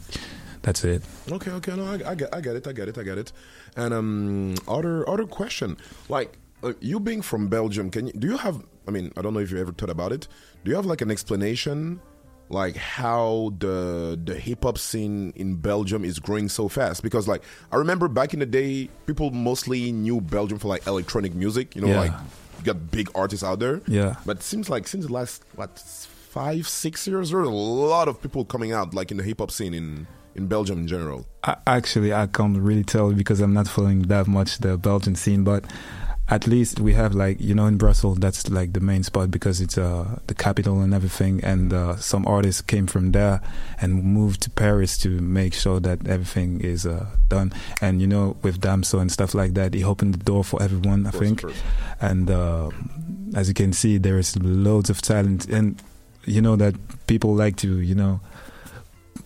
That's 0.62 0.84
it. 0.84 1.02
Okay, 1.30 1.50
okay, 1.52 1.74
no, 1.74 1.86
I, 1.86 2.10
I 2.10 2.14
get, 2.14 2.34
I 2.34 2.40
get 2.40 2.56
it, 2.56 2.66
I 2.66 2.72
get 2.72 2.88
it, 2.88 2.98
I 2.98 3.02
get 3.02 3.16
it. 3.16 3.32
And 3.76 3.94
um, 3.94 4.54
other 4.68 5.08
other 5.08 5.26
question, 5.26 5.76
like 6.08 6.36
uh, 6.62 6.72
you 6.80 7.00
being 7.00 7.22
from 7.22 7.48
Belgium, 7.48 7.90
can 7.90 8.06
you 8.08 8.12
do 8.12 8.28
you 8.28 8.36
have? 8.36 8.62
I 8.88 8.90
mean, 8.90 9.12
I 9.16 9.22
don't 9.22 9.34
know 9.34 9.40
if 9.40 9.50
you 9.50 9.58
ever 9.58 9.72
thought 9.72 9.90
about 9.90 10.12
it. 10.12 10.26
Do 10.64 10.70
you 10.70 10.76
have 10.76 10.86
like 10.86 11.00
an 11.00 11.10
explanation, 11.10 12.00
like 12.48 12.76
how 12.76 13.52
the 13.58 14.18
the 14.24 14.34
hip 14.34 14.64
hop 14.64 14.78
scene 14.78 15.32
in 15.36 15.56
Belgium 15.56 16.04
is 16.04 16.18
growing 16.18 16.48
so 16.48 16.68
fast? 16.68 17.02
Because 17.02 17.28
like 17.28 17.42
I 17.72 17.76
remember 17.76 18.08
back 18.08 18.34
in 18.34 18.40
the 18.40 18.46
day, 18.46 18.88
people 19.06 19.30
mostly 19.30 19.92
knew 19.92 20.20
Belgium 20.20 20.58
for 20.58 20.68
like 20.68 20.86
electronic 20.86 21.34
music. 21.34 21.74
You 21.76 21.82
know, 21.82 21.88
Yeah. 21.88 22.00
like 22.00 22.12
you 22.58 22.64
got 22.64 22.90
big 22.90 23.08
artists 23.14 23.44
out 23.44 23.58
there. 23.58 23.80
Yeah. 23.86 24.16
But 24.26 24.38
it 24.38 24.42
seems 24.42 24.68
like 24.68 24.86
since 24.88 25.06
the 25.06 25.12
last 25.12 25.44
what 25.54 25.78
five 25.78 26.68
six 26.68 27.06
years, 27.06 27.30
there 27.30 27.40
are 27.40 27.44
a 27.44 27.48
lot 27.48 28.06
of 28.08 28.20
people 28.20 28.44
coming 28.44 28.72
out 28.72 28.92
like 28.94 29.10
in 29.10 29.16
the 29.16 29.22
hip 29.24 29.38
hop 29.38 29.50
scene 29.50 29.72
in 29.74 30.06
in 30.34 30.46
Belgium 30.46 30.78
in 30.80 30.86
general. 30.86 31.26
I, 31.42 31.56
actually, 31.66 32.12
I 32.12 32.26
can't 32.28 32.56
really 32.56 32.84
tell 32.84 33.12
because 33.12 33.40
I'm 33.40 33.52
not 33.52 33.66
following 33.66 34.02
that 34.02 34.26
much 34.28 34.58
the 34.58 34.76
Belgian 34.78 35.16
scene, 35.16 35.42
but 35.42 35.64
at 36.30 36.46
least 36.46 36.78
we 36.78 36.94
have 36.94 37.12
like 37.12 37.40
you 37.40 37.54
know 37.54 37.66
in 37.66 37.76
Brussels 37.76 38.18
that's 38.18 38.48
like 38.48 38.72
the 38.72 38.80
main 38.80 39.02
spot 39.02 39.32
because 39.32 39.60
it's 39.60 39.76
uh 39.76 40.20
the 40.28 40.34
capital 40.34 40.80
and 40.80 40.94
everything, 40.94 41.42
and 41.42 41.72
uh, 41.72 41.96
some 41.96 42.24
artists 42.26 42.62
came 42.62 42.86
from 42.86 43.10
there 43.10 43.40
and 43.80 44.04
moved 44.04 44.42
to 44.42 44.50
Paris 44.50 44.96
to 44.98 45.08
make 45.20 45.52
sure 45.52 45.80
that 45.80 46.06
everything 46.06 46.60
is 46.60 46.86
uh, 46.86 47.06
done. 47.28 47.52
And 47.80 48.00
you 48.00 48.06
know 48.06 48.36
with 48.42 48.60
Damso 48.60 49.00
and 49.00 49.10
stuff 49.10 49.34
like 49.34 49.54
that, 49.54 49.74
he 49.74 49.82
opened 49.82 50.14
the 50.14 50.24
door 50.24 50.44
for 50.44 50.62
everyone, 50.62 51.06
I 51.06 51.10
think. 51.10 51.42
And 52.00 52.30
uh, 52.30 52.70
as 53.34 53.48
you 53.48 53.54
can 53.54 53.72
see, 53.72 53.98
there 53.98 54.18
is 54.18 54.36
loads 54.38 54.88
of 54.88 55.02
talent, 55.02 55.48
and 55.48 55.82
you 56.24 56.40
know 56.40 56.54
that 56.56 56.74
people 57.08 57.34
like 57.34 57.56
to 57.56 57.80
you 57.80 57.96
know 57.96 58.20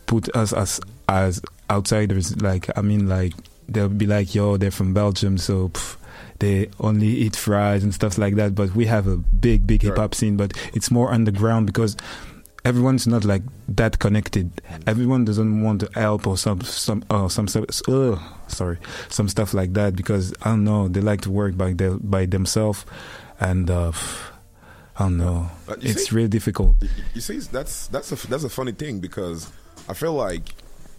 put 0.06 0.34
us 0.34 0.54
as 0.54 0.80
as 1.08 1.42
outsiders. 1.70 2.40
Like 2.40 2.70
I 2.78 2.80
mean, 2.80 3.10
like 3.10 3.34
they'll 3.68 3.90
be 3.90 4.06
like, 4.06 4.34
"Yo, 4.34 4.56
they're 4.56 4.70
from 4.70 4.94
Belgium, 4.94 5.36
so 5.36 5.68
pff, 5.68 5.96
they 6.38 6.68
only 6.80 7.06
eat 7.08 7.36
fries 7.36 7.82
and 7.84 7.94
stuff 7.94 8.18
like 8.18 8.34
that." 8.36 8.54
But 8.54 8.74
we 8.74 8.86
have 8.86 9.06
a 9.06 9.16
big, 9.16 9.66
big 9.66 9.82
hip 9.82 9.96
hop 9.96 10.14
scene, 10.14 10.36
but 10.36 10.52
it's 10.74 10.90
more 10.90 11.10
underground 11.12 11.66
because 11.66 11.96
everyone's 12.64 13.06
not 13.06 13.24
like 13.24 13.42
that 13.68 13.98
connected. 13.98 14.50
Everyone 14.86 15.24
doesn't 15.24 15.62
want 15.62 15.80
to 15.80 15.90
help 15.94 16.26
or 16.26 16.36
some 16.36 16.60
some 16.62 17.04
uh, 17.10 17.28
some 17.28 17.48
stuff. 17.48 17.64
Uh, 17.88 18.18
sorry, 18.48 18.78
some 19.08 19.28
stuff 19.28 19.54
like 19.54 19.72
that 19.74 19.96
because 19.96 20.32
I 20.42 20.50
don't 20.50 20.64
know. 20.64 20.88
They 20.88 21.00
like 21.00 21.20
to 21.22 21.30
work 21.30 21.56
by 21.56 21.72
their, 21.72 21.94
by 21.98 22.26
themselves, 22.26 22.84
and 23.40 23.70
uh, 23.70 23.92
I 24.96 25.04
don't 25.04 25.18
know. 25.18 25.50
But 25.66 25.84
It's 25.84 26.08
see- 26.08 26.14
really 26.14 26.28
difficult. 26.28 26.76
You 27.14 27.20
see, 27.20 27.38
that's 27.38 27.86
that's 27.88 28.12
a 28.12 28.28
that's 28.28 28.44
a 28.44 28.50
funny 28.50 28.72
thing 28.72 29.00
because 29.00 29.50
I 29.88 29.94
feel 29.94 30.14
like 30.14 30.54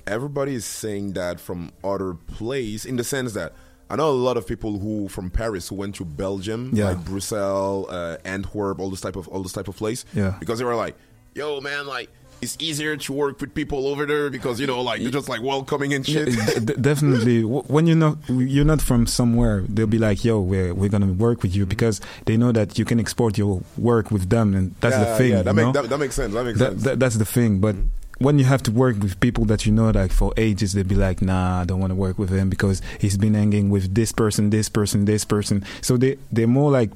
everybody 0.07 0.53
is 0.53 0.66
saying 0.66 1.14
that 1.14 1.40
from 1.40 1.72
other 1.84 2.14
place 2.14 2.86
in 2.86 2.95
the 2.98 3.03
sense 3.03 3.34
that 3.34 3.53
I 3.90 3.95
know 3.95 4.10
a 4.10 4.12
lot 4.12 4.36
of 4.38 4.48
people 4.48 4.80
who 4.80 5.07
from 5.10 5.30
Paris 5.30 5.70
who 5.70 5.76
went 5.76 5.95
to 5.95 6.06
Belgium, 6.06 6.72
Yeah. 6.74 6.86
like 6.90 7.06
Brussels, 7.06 7.88
uh, 7.90 8.18
Antwerp, 8.26 8.80
all 8.80 8.90
this 8.90 9.02
type 9.02 9.16
of 9.16 9.28
all 9.28 9.44
this 9.44 9.53
type 9.53 9.68
of 9.68 9.76
place, 9.76 10.06
Yeah. 10.14 10.36
because 10.40 10.57
they 10.60 10.66
were 10.66 10.76
like, 10.76 10.95
"Yo, 11.36 11.62
man, 11.62 11.88
like." 11.88 12.10
It's 12.41 12.57
easier 12.60 12.98
to 12.98 13.14
work 13.14 13.40
with 13.40 13.56
people 13.56 13.88
over 13.88 14.06
there 14.06 14.30
because 14.30 14.60
you 14.60 14.68
know, 14.68 14.82
like 14.82 15.02
they're 15.02 15.10
just 15.10 15.30
like 15.30 15.41
welcoming 15.41 15.94
and 15.94 16.06
shit. 16.06 16.28
Yeah, 16.28 16.60
definitely. 16.82 17.41
When 17.76 17.88
you're 17.88 17.95
not 17.95 18.18
you're 18.28 18.66
not 18.66 18.82
from 18.82 19.07
somewhere, 19.07 19.64
they'll 19.70 19.88
be 19.88 19.98
like, 19.98 20.26
"Yo, 20.26 20.41
we're 20.41 20.74
we're 20.74 20.90
gonna 20.90 21.14
work 21.14 21.41
with 21.44 21.56
you," 21.56 21.66
because 21.66 22.02
they 22.26 22.36
know 22.36 22.52
that 22.52 22.78
you 22.78 22.84
can 22.84 22.99
export 22.99 23.38
your 23.38 23.62
work 23.78 24.12
with 24.12 24.30
them, 24.30 24.53
and 24.53 24.76
that's 24.82 24.95
Yeah, 24.98 25.03
the 25.06 25.18
thing. 25.18 25.32
yeah, 25.32 25.41
that 25.44 25.56
you 25.56 25.64
make- 25.66 25.74
that- 25.74 25.90
that 25.90 25.98
makes 25.98 26.16
sense, 26.16 26.34
that 26.34 26.44
makes 26.45 26.60
That- 26.60 26.72
sense. 26.72 26.84
that- 26.84 26.99
that's 26.99 27.16
the 27.16 27.26
thing. 27.26 27.60
But 27.60 27.78
when 28.20 28.40
you 28.40 28.46
have 28.46 28.64
to 28.64 28.72
work 28.72 28.98
with 29.02 29.20
people 29.20 29.46
that 29.46 29.66
you 29.66 29.72
know, 29.72 29.90
like 29.90 30.12
for 30.12 30.34
ages, 30.38 30.74
they'd 30.74 30.88
be 30.88 30.96
like, 30.96 31.22
"Nah, 31.22 31.62
I 31.62 31.66
don't 31.66 31.80
want 31.80 31.92
to 31.92 31.96
work 31.96 32.18
with 32.18 32.30
him 32.30 32.50
because 32.50 32.82
he's 33.00 33.18
been 33.18 33.34
hanging 33.34 33.70
with 33.70 33.94
this 33.94 34.12
person, 34.12 34.50
this 34.50 34.70
person, 34.70 35.06
this 35.06 35.26
person." 35.26 35.64
So 35.82 35.98
they 35.98 36.18
they're 36.32 36.48
more 36.48 36.72
like 36.72 36.92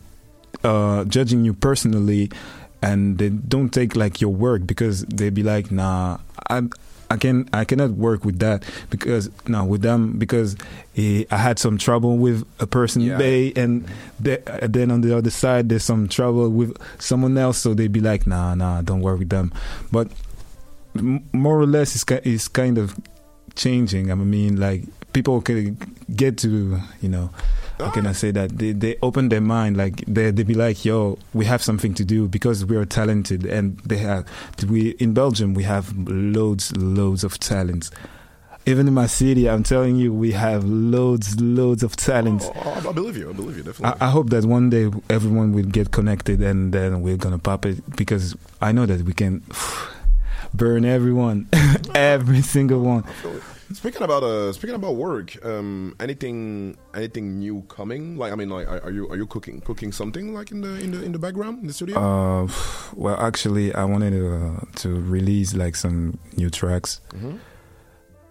uh, 0.64 1.06
judging 1.06 1.44
you 1.46 1.54
personally, 1.54 2.32
and 2.82 3.18
they 3.18 3.30
don't 3.30 3.70
take 3.70 3.96
like 3.96 4.22
your 4.22 4.32
work 4.34 4.66
because 4.66 5.04
they'd 5.06 5.34
be 5.34 5.44
like, 5.44 5.72
"Nah, 5.72 6.20
I 6.50 6.64
I 7.12 7.18
can 7.18 7.50
I 7.52 7.66
cannot 7.66 7.92
work 7.92 8.24
with 8.24 8.40
that 8.40 8.64
because 8.90 9.30
no 9.48 9.66
with 9.66 9.82
them 9.82 10.18
because 10.20 10.56
eh, 10.96 11.26
I 11.32 11.38
had 11.38 11.60
some 11.60 11.78
trouble 11.78 12.18
with 12.18 12.46
a 12.60 12.68
person 12.68 13.02
Yeah. 13.02 13.18
they 13.18 13.52
and 13.56 13.86
they, 14.20 14.38
then 14.62 14.92
on 14.92 15.02
the 15.02 15.18
other 15.18 15.32
side 15.32 15.70
there's 15.70 15.84
some 15.84 16.08
trouble 16.08 16.50
with 16.50 16.78
someone 17.00 17.38
else, 17.38 17.58
so 17.58 17.74
they'd 17.74 17.92
be 17.92 18.00
like, 18.00 18.26
"Nah, 18.28 18.56
nah, 18.56 18.82
don't 18.82 19.02
work 19.02 19.20
with 19.20 19.30
them." 19.30 19.52
But 19.92 20.08
more 20.94 21.60
or 21.60 21.66
less, 21.66 21.96
it's 21.96 22.04
ki- 22.04 22.22
it's 22.24 22.48
kind 22.48 22.78
of 22.78 22.96
changing. 23.56 24.12
I 24.12 24.16
mean, 24.16 24.60
like 24.60 24.84
people 25.14 25.42
can 25.42 25.78
get 26.16 26.38
to 26.40 26.80
you 27.02 27.10
know 27.10 27.30
how 27.80 27.90
can 27.92 28.08
I 28.08 28.12
say 28.12 28.32
that? 28.32 28.58
They 28.58 28.74
they 28.74 28.98
open 29.02 29.30
their 29.30 29.42
mind, 29.42 29.78
like 29.78 30.04
they 30.06 30.32
they 30.32 30.44
be 30.44 30.54
like, 30.54 30.84
yo, 30.84 31.18
we 31.34 31.46
have 31.46 31.64
something 31.64 31.94
to 31.96 32.04
do 32.04 32.28
because 32.28 32.66
we 32.66 32.76
are 32.76 32.86
talented, 32.86 33.46
and 33.46 33.78
they 33.80 33.98
have 33.98 34.26
we 34.68 34.90
in 34.92 35.14
Belgium 35.14 35.54
we 35.54 35.64
have 35.64 35.96
loads 35.98 36.76
loads 36.76 37.24
of 37.24 37.40
talents. 37.40 37.92
Even 38.66 38.88
in 38.88 38.94
my 38.94 39.08
city, 39.08 39.50
I'm 39.50 39.64
telling 39.64 39.96
you, 39.96 40.14
we 40.14 40.34
have 40.34 40.64
loads, 40.66 41.40
loads 41.42 41.82
of 41.82 41.96
talents. 41.96 42.46
Oh, 42.54 42.62
oh, 42.66 42.90
I 42.90 42.92
believe 42.92 43.18
you. 43.18 43.30
I 43.30 43.34
believe 43.34 43.58
you 43.58 43.64
definitely. 43.64 44.00
I, 44.00 44.08
I 44.08 44.10
hope 44.12 44.30
that 44.30 44.46
one 44.46 44.70
day 44.70 44.92
everyone 45.10 45.54
will 45.54 45.64
get 45.64 45.92
connected 45.92 46.42
and 46.42 46.72
then 46.74 47.02
we're 47.02 47.18
gonna 47.18 47.40
pop 47.40 47.66
it 47.66 47.96
because 47.96 48.36
I 48.62 48.72
know 48.74 48.86
that 48.86 49.02
we 49.04 49.14
can 49.14 49.42
burn 50.54 50.86
everyone, 50.86 51.48
every 51.96 52.42
single 52.42 52.82
one. 52.82 53.04
Speaking 53.72 54.02
about 54.02 54.24
uh, 54.24 54.52
speaking 54.52 54.76
about 54.76 54.96
work, 54.96 55.38
um, 55.46 55.96
anything 56.00 56.76
anything 56.96 57.38
new 57.38 57.62
coming? 57.70 58.18
Like 58.18 58.32
I 58.32 58.36
mean, 58.36 58.50
like 58.50 58.68
are, 58.68 58.82
are 58.86 58.90
you 58.92 59.08
are 59.10 59.16
you 59.16 59.28
cooking 59.28 59.62
cooking 59.62 59.92
something 59.92 60.34
like 60.34 60.50
in 60.52 60.62
the 60.62 60.80
in 60.82 60.90
the 60.92 61.04
in 61.04 61.12
the 61.12 61.20
background 61.20 61.62
in 61.62 61.68
the 61.68 61.74
studio? 61.74 61.98
Uh, 62.00 62.48
well, 62.96 63.16
actually, 63.20 63.74
I 63.76 63.86
wanted 63.86 64.12
to 64.12 64.34
uh, 64.36 64.66
to 64.78 64.90
release 65.00 65.54
like 65.54 65.76
some 65.76 66.18
new 66.36 66.50
tracks, 66.50 67.00
Mhm. 67.14 67.38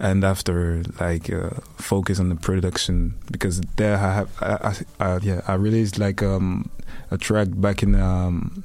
and 0.01 0.25
after 0.25 0.83
like 0.99 1.31
uh, 1.31 1.51
focus 1.77 2.19
on 2.19 2.31
the 2.31 2.37
production 2.37 3.15
because 3.31 3.61
there 3.77 3.95
I 3.97 4.15
have 4.15 4.31
I, 4.43 4.75
I, 5.01 5.15
I 5.15 5.19
yeah 5.23 5.41
I 5.47 5.55
released 5.55 6.01
like 6.01 6.21
um 6.21 6.69
a 7.13 7.17
track 7.17 7.47
back 7.53 7.85
in 7.85 7.95
um 7.95 8.65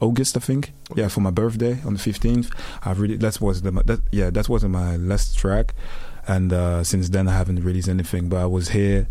August 0.00 0.36
I 0.36 0.40
think 0.40 0.72
yeah 0.94 1.08
for 1.08 1.20
my 1.20 1.30
birthday 1.30 1.78
on 1.84 1.94
the 1.94 1.98
fifteenth 1.98 2.50
I 2.84 2.92
really 2.92 3.16
that 3.16 3.40
was 3.40 3.62
the 3.62 3.70
that 3.70 4.00
yeah 4.12 4.30
that 4.30 4.48
was 4.48 4.64
my 4.64 4.96
last 4.96 5.36
track, 5.36 5.74
and 6.26 6.52
uh, 6.52 6.84
since 6.84 7.08
then 7.08 7.28
I 7.28 7.32
haven't 7.32 7.62
released 7.64 7.88
anything 7.88 8.28
but 8.28 8.38
I 8.38 8.46
was 8.46 8.68
here. 8.68 9.08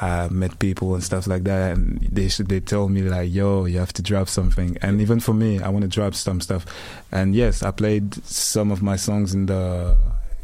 I 0.00 0.28
met 0.28 0.58
people 0.60 0.94
and 0.94 1.02
stuff 1.02 1.26
like 1.26 1.42
that, 1.44 1.76
and 1.76 1.98
they 2.12 2.28
should, 2.28 2.48
they 2.48 2.60
told 2.60 2.92
me 2.92 3.02
like, 3.02 3.32
"Yo, 3.32 3.64
you 3.64 3.80
have 3.80 3.92
to 3.94 4.02
drop 4.02 4.28
something." 4.28 4.78
And 4.80 5.00
even 5.00 5.18
for 5.18 5.34
me, 5.34 5.60
I 5.60 5.70
want 5.70 5.82
to 5.82 5.88
drop 5.88 6.14
some 6.14 6.40
stuff. 6.40 6.64
And 7.10 7.34
yes, 7.34 7.64
I 7.64 7.72
played 7.72 8.14
some 8.24 8.70
of 8.70 8.80
my 8.80 8.94
songs 8.94 9.34
in 9.34 9.46
the 9.46 9.96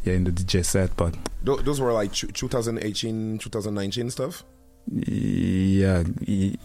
yeah 0.03 0.15
in 0.15 0.25
the 0.25 0.33
DJ 0.33 0.65
set, 0.65 0.97
but 0.97 1.15
those 1.45 1.81
were 1.81 1.93
like 1.93 2.12
2018, 2.12 3.39
2019 3.39 4.11
stuff. 4.11 4.43
Yeah, 4.90 6.05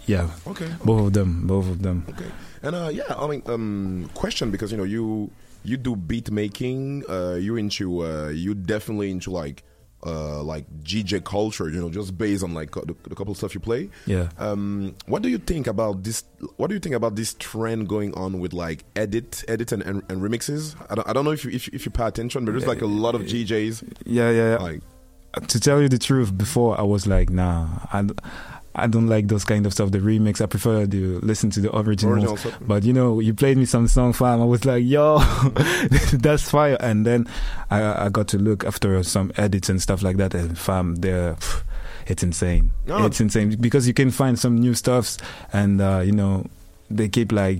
yeah, 0.05 0.29
Okay. 0.47 0.69
both 0.83 1.07
of 1.07 1.13
them, 1.13 1.47
both 1.47 1.67
of 1.69 1.81
them. 1.81 2.05
Okay. 2.09 2.25
And 2.61 2.75
uh, 2.75 2.89
yeah, 2.91 3.15
I 3.17 3.27
mean, 3.27 3.41
um, 3.45 4.09
question 4.13 4.51
because 4.51 4.71
you 4.71 4.77
know 4.77 4.83
you 4.83 5.31
you 5.63 5.77
do 5.77 5.95
beat 5.95 6.29
making. 6.31 7.03
Uh, 7.09 7.35
you 7.35 7.55
into 7.55 8.03
uh, 8.03 8.29
you 8.29 8.53
definitely 8.53 9.11
into 9.11 9.31
like 9.31 9.63
uh, 10.05 10.43
like 10.43 10.65
DJ 10.83 11.23
culture. 11.23 11.69
You 11.69 11.79
know, 11.79 11.89
just 11.89 12.17
based 12.17 12.43
on 12.43 12.53
like 12.53 12.71
the, 12.71 12.93
the 13.03 13.15
couple 13.15 13.33
stuff 13.35 13.53
you 13.53 13.61
play. 13.61 13.89
Yeah. 14.05 14.29
Um, 14.37 14.95
what 15.05 15.21
do 15.21 15.29
you 15.29 15.37
think 15.37 15.67
about 15.67 16.03
this? 16.03 16.23
What 16.57 16.67
do 16.67 16.73
you 16.73 16.79
think 16.81 16.95
about 16.95 17.15
this 17.15 17.33
trend 17.39 17.87
going 17.87 18.13
on 18.15 18.39
with 18.39 18.51
like 18.53 18.83
edit, 18.97 19.43
edit 19.47 19.71
and, 19.71 19.81
and, 19.83 20.03
and 20.09 20.21
remixes? 20.21 20.75
I 20.89 20.95
don't, 20.95 21.07
I 21.09 21.13
don't 21.13 21.23
know 21.23 21.31
if 21.31 21.45
you, 21.45 21.51
if 21.51 21.67
you, 21.67 21.71
if 21.73 21.85
you 21.85 21.91
pay 21.91 22.07
attention, 22.07 22.43
but 22.43 22.51
there's 22.51 22.67
like 22.67 22.81
a 22.81 22.85
lot 22.87 23.15
of 23.15 23.21
DJs. 23.21 23.83
Yeah, 24.05 24.29
yeah. 24.31 24.51
yeah. 24.51 24.57
Like, 24.57 24.81
to 25.47 25.59
tell 25.59 25.81
you 25.81 25.89
the 25.89 25.99
truth, 25.99 26.37
before 26.37 26.79
I 26.79 26.83
was 26.83 27.07
like, 27.07 27.29
nah, 27.29 27.67
I, 27.91 28.05
I 28.75 28.87
don't 28.87 29.07
like 29.07 29.27
those 29.27 29.43
kind 29.43 29.65
of 29.65 29.73
stuff. 29.73 29.91
The 29.91 29.99
remix, 29.99 30.41
I 30.41 30.45
prefer 30.45 30.85
to 30.85 31.19
listen 31.19 31.49
to 31.51 31.59
the 31.59 31.75
originals. 31.75 32.45
Original. 32.45 32.67
But 32.67 32.83
you 32.83 32.93
know, 32.93 33.19
you 33.19 33.33
played 33.33 33.57
me 33.57 33.65
some 33.65 33.87
song, 33.87 34.13
fam. 34.13 34.41
I 34.41 34.45
was 34.45 34.65
like, 34.65 34.83
yo, 34.85 35.19
that's 36.13 36.49
fire. 36.49 36.77
And 36.79 37.05
then 37.05 37.27
I, 37.69 38.05
I 38.05 38.09
got 38.09 38.27
to 38.29 38.37
look 38.37 38.63
after 38.63 39.01
some 39.03 39.31
edits 39.37 39.69
and 39.69 39.81
stuff 39.81 40.01
like 40.01 40.17
that, 40.17 40.33
and 40.33 40.57
fam, 40.57 40.95
they're. 40.95 41.37
It's 42.07 42.23
insane. 42.23 42.71
No. 42.87 43.05
It's 43.05 43.21
insane 43.21 43.55
because 43.59 43.87
you 43.87 43.93
can 43.93 44.09
find 44.09 44.39
some 44.39 44.57
new 44.57 44.73
stuffs, 44.73 45.19
and 45.53 45.79
uh, 45.79 46.01
you 46.03 46.11
know, 46.11 46.45
they 46.89 47.07
keep 47.07 47.31
like 47.31 47.59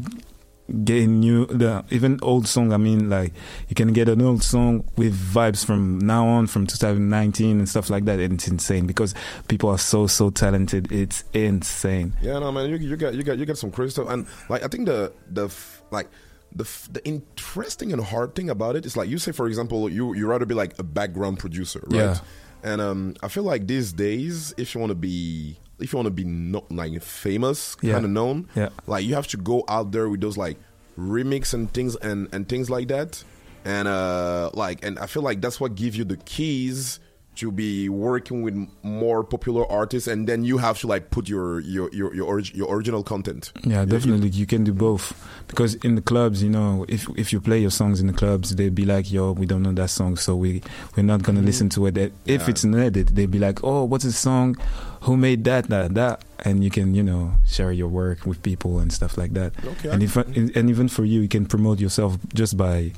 getting 0.86 1.20
new 1.20 1.46
the 1.48 1.84
even 1.90 2.20
old 2.22 2.48
song 2.48 2.72
i 2.72 2.78
mean 2.78 3.10
like 3.10 3.34
you 3.68 3.76
can 3.76 3.91
get 3.94 4.08
an 4.08 4.22
old 4.22 4.44
song 4.44 4.84
with 4.96 5.16
vibes 5.34 5.66
from 5.66 5.98
now 6.00 6.28
on 6.28 6.46
from 6.48 6.68
2019 6.68 7.60
and 7.60 7.68
stuff 7.68 7.90
like 7.90 8.06
that 8.06 8.20
and 8.20 8.34
it's 8.34 8.48
insane 8.48 8.86
because 8.86 9.14
people 9.48 9.70
are 9.70 9.78
so 9.78 10.08
so 10.08 10.30
talented 10.30 10.91
it's 10.91 11.24
insane 11.34 12.14
Yeah, 12.22 12.40
no, 12.40 12.52
man, 12.52 12.70
you, 12.70 12.78
you 12.78 12.96
got 12.96 13.14
you 13.14 13.24
got 13.24 13.38
you 13.38 13.46
got 13.46 13.58
some 13.58 13.72
crazy 13.72 13.91
stuff, 13.91 14.08
and 14.10 14.28
like 14.50 14.64
I 14.64 14.68
think 14.68 14.86
the 14.86 15.12
the 15.32 15.50
like 15.91 16.08
the 16.56 16.64
f- 16.64 16.90
the 16.91 17.04
interesting 17.06 17.94
and 17.94 18.04
hard 18.04 18.36
thing 18.36 18.50
about 18.50 18.76
it 18.76 18.86
is 18.86 18.98
like 18.98 19.10
you 19.10 19.18
say, 19.18 19.32
for 19.32 19.48
example, 19.48 19.90
you 19.90 20.14
you 20.16 20.28
rather 20.28 20.46
be 20.46 20.56
like 20.56 20.78
a 20.80 20.84
background 20.84 21.40
producer, 21.40 21.82
right? 21.88 22.00
Yeah. 22.00 22.18
And 22.64 22.82
um, 22.82 23.16
I 23.24 23.28
feel 23.30 23.44
like 23.44 23.68
these 23.68 23.94
days, 23.94 24.54
if 24.58 24.74
you 24.76 24.80
want 24.82 24.91
to 24.91 24.96
be 24.96 25.58
if 25.80 25.93
you 25.93 25.97
want 25.97 26.07
to 26.07 26.11
be 26.11 26.23
not 26.26 26.72
like 26.72 27.01
famous, 27.01 27.76
Yeah. 27.81 27.93
kind 27.93 28.06
of 28.06 28.11
known, 28.11 28.47
Yeah. 28.56 28.69
like 28.88 29.06
you 29.06 29.15
have 29.15 29.27
to 29.27 29.38
go 29.38 29.64
out 29.68 29.91
there 29.91 30.10
with 30.10 30.22
those 30.22 30.38
like 30.38 30.57
remix 30.97 31.53
and 31.53 31.72
things 31.73 31.95
and 31.97 32.27
and 32.34 32.47
things 32.47 32.69
like 32.69 32.88
that, 32.89 33.23
and 33.65 33.88
uh, 33.88 34.49
like 34.53 34.84
and 34.85 34.99
I 34.99 35.06
feel 35.07 35.23
like 35.23 35.41
that's 35.41 35.60
what 35.60 35.76
gives 35.76 35.97
you 35.97 36.03
the 36.06 36.18
keys 36.18 36.99
to 37.35 37.51
be 37.53 37.88
working 37.88 38.41
with 38.41 38.68
more 38.84 39.23
popular 39.23 39.65
artists, 39.72 40.10
and 40.10 40.27
then 40.27 40.43
you 40.43 40.57
have 40.57 40.77
to 40.80 40.88
like 40.88 41.10
put 41.10 41.30
your 41.30 41.61
your 41.61 41.89
your 41.93 42.14
your, 42.14 42.26
orig- 42.27 42.53
your 42.53 42.76
original 42.76 43.01
content. 43.01 43.53
yeah 43.64 43.85
definitely 43.85 44.27
you 44.30 44.45
can 44.45 44.65
do 44.65 44.73
both 44.73 45.14
because 45.47 45.76
in 45.76 45.95
the 45.95 46.01
clubs 46.01 46.43
you 46.43 46.49
know 46.49 46.84
if 46.89 47.07
if 47.15 47.31
you 47.31 47.39
play 47.39 47.60
your 47.60 47.72
songs 47.72 48.01
in 48.01 48.07
the 48.07 48.14
clubs 48.14 48.56
they'd 48.57 48.76
be 48.76 48.84
like 48.84 49.10
yo 49.10 49.31
we 49.31 49.45
don't 49.45 49.64
know 49.64 49.72
that 49.72 49.89
song 49.89 50.18
so 50.18 50.35
we 50.35 50.61
we're 50.97 51.03
not 51.03 51.23
gonna 51.23 51.41
listen 51.41 51.69
to 51.69 51.85
it 51.85 51.97
if 51.97 52.11
Yeah. 52.26 52.49
it's 52.49 52.64
an 52.65 52.76
edit 52.76 53.07
they'd 53.15 53.31
be 53.31 53.39
like 53.39 53.64
oh 53.64 53.85
what's 53.85 54.03
the 54.03 54.11
song 54.11 54.57
who 55.01 55.15
made 55.17 55.43
that 55.45 55.67
that 55.69 55.93
that 55.95 56.23
and 56.45 56.63
you 56.63 56.69
can 56.69 56.93
you 56.95 57.03
know 57.03 57.34
share 57.47 57.71
your 57.71 57.88
work 57.88 58.26
with 58.26 58.41
people 58.43 58.80
and 58.80 58.91
stuff 58.91 59.17
like 59.17 59.34
that 59.34 59.51
Okay. 59.65 59.89
and 59.89 60.03
if 60.03 60.15
and 60.17 60.69
even 60.69 60.88
for 60.89 61.05
you 61.05 61.21
you 61.21 61.27
can 61.30 61.45
promote 61.45 61.80
yourself 61.80 62.17
just 62.34 62.55
by 62.57 62.91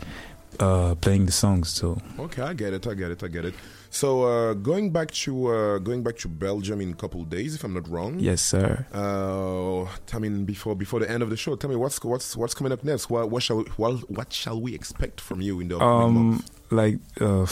uh 0.60 0.94
playing 0.96 1.26
the 1.26 1.32
songs 1.32 1.70
so 1.70 1.98
Okay, 2.20 2.42
I 2.42 2.54
get 2.54 2.74
it. 2.74 2.86
I 2.86 2.94
get 2.94 3.10
it. 3.12 3.24
I 3.24 3.28
get 3.30 3.46
it. 3.46 3.56
So 3.90 4.24
uh, 4.24 4.54
going 4.54 4.92
back 4.92 5.10
to 5.26 5.48
uh, 5.48 5.78
going 5.80 6.02
back 6.04 6.18
to 6.24 6.28
Belgium 6.28 6.80
in 6.82 6.92
a 6.92 6.96
couple 6.96 7.22
of 7.22 7.30
days, 7.30 7.56
if 7.56 7.64
I'm 7.64 7.74
not 7.74 7.88
wrong. 7.90 8.20
yes 8.20 8.42
sir 8.42 8.86
Uh, 8.94 9.84
I 10.14 10.20
mean, 10.20 10.46
before 10.46 10.76
before 10.76 11.00
the 11.00 11.10
end 11.10 11.24
of 11.24 11.30
the 11.30 11.38
show, 11.38 11.56
tell 11.56 11.70
me 11.70 11.76
what's 11.76 12.04
what's 12.04 12.36
what's 12.38 12.54
coming 12.54 12.72
up 12.74 12.84
next. 12.84 13.10
What 13.10 13.30
what 13.32 13.44
shall 13.44 13.58
we, 13.58 13.64
what, 13.78 14.10
what 14.10 14.32
shall 14.34 14.60
we 14.62 14.74
expect 14.76 15.20
from 15.22 15.42
you 15.42 15.60
in 15.62 15.68
the 15.70 15.80
um 15.80 16.14
month? 16.14 16.50
like 16.70 17.00
uh 17.20 17.46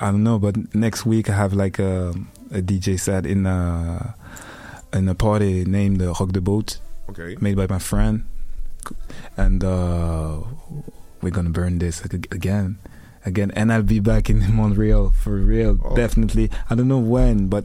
i 0.00 0.10
don't 0.12 0.22
know 0.22 0.38
but 0.38 0.54
next 0.74 1.04
week 1.06 1.28
i 1.30 1.34
have 1.34 1.52
like 1.52 1.78
a, 1.78 2.14
a 2.50 2.62
dj 2.62 2.98
set 2.98 3.26
in 3.26 3.46
a 3.46 4.14
in 4.92 5.08
a 5.08 5.14
party 5.14 5.64
named 5.64 6.00
uh, 6.02 6.14
rock 6.18 6.32
the 6.32 6.40
boat. 6.40 6.78
Okay. 7.10 7.36
made 7.40 7.56
by 7.56 7.66
my 7.68 7.78
friend. 7.78 8.24
And 9.36 9.62
uh 9.64 10.40
we're 11.22 11.30
gonna 11.30 11.50
burn 11.50 11.78
this 11.78 12.04
again. 12.04 12.78
Again. 13.24 13.50
And 13.56 13.72
i'll 13.72 13.82
be 13.82 14.00
back 14.00 14.30
in 14.30 14.54
montreal 14.56 15.10
for 15.10 15.36
real. 15.36 15.78
Oh. 15.84 15.96
definitely. 15.96 16.50
I 16.70 16.74
don't 16.74 16.88
know 16.88 16.98
when 16.98 17.48
but 17.48 17.64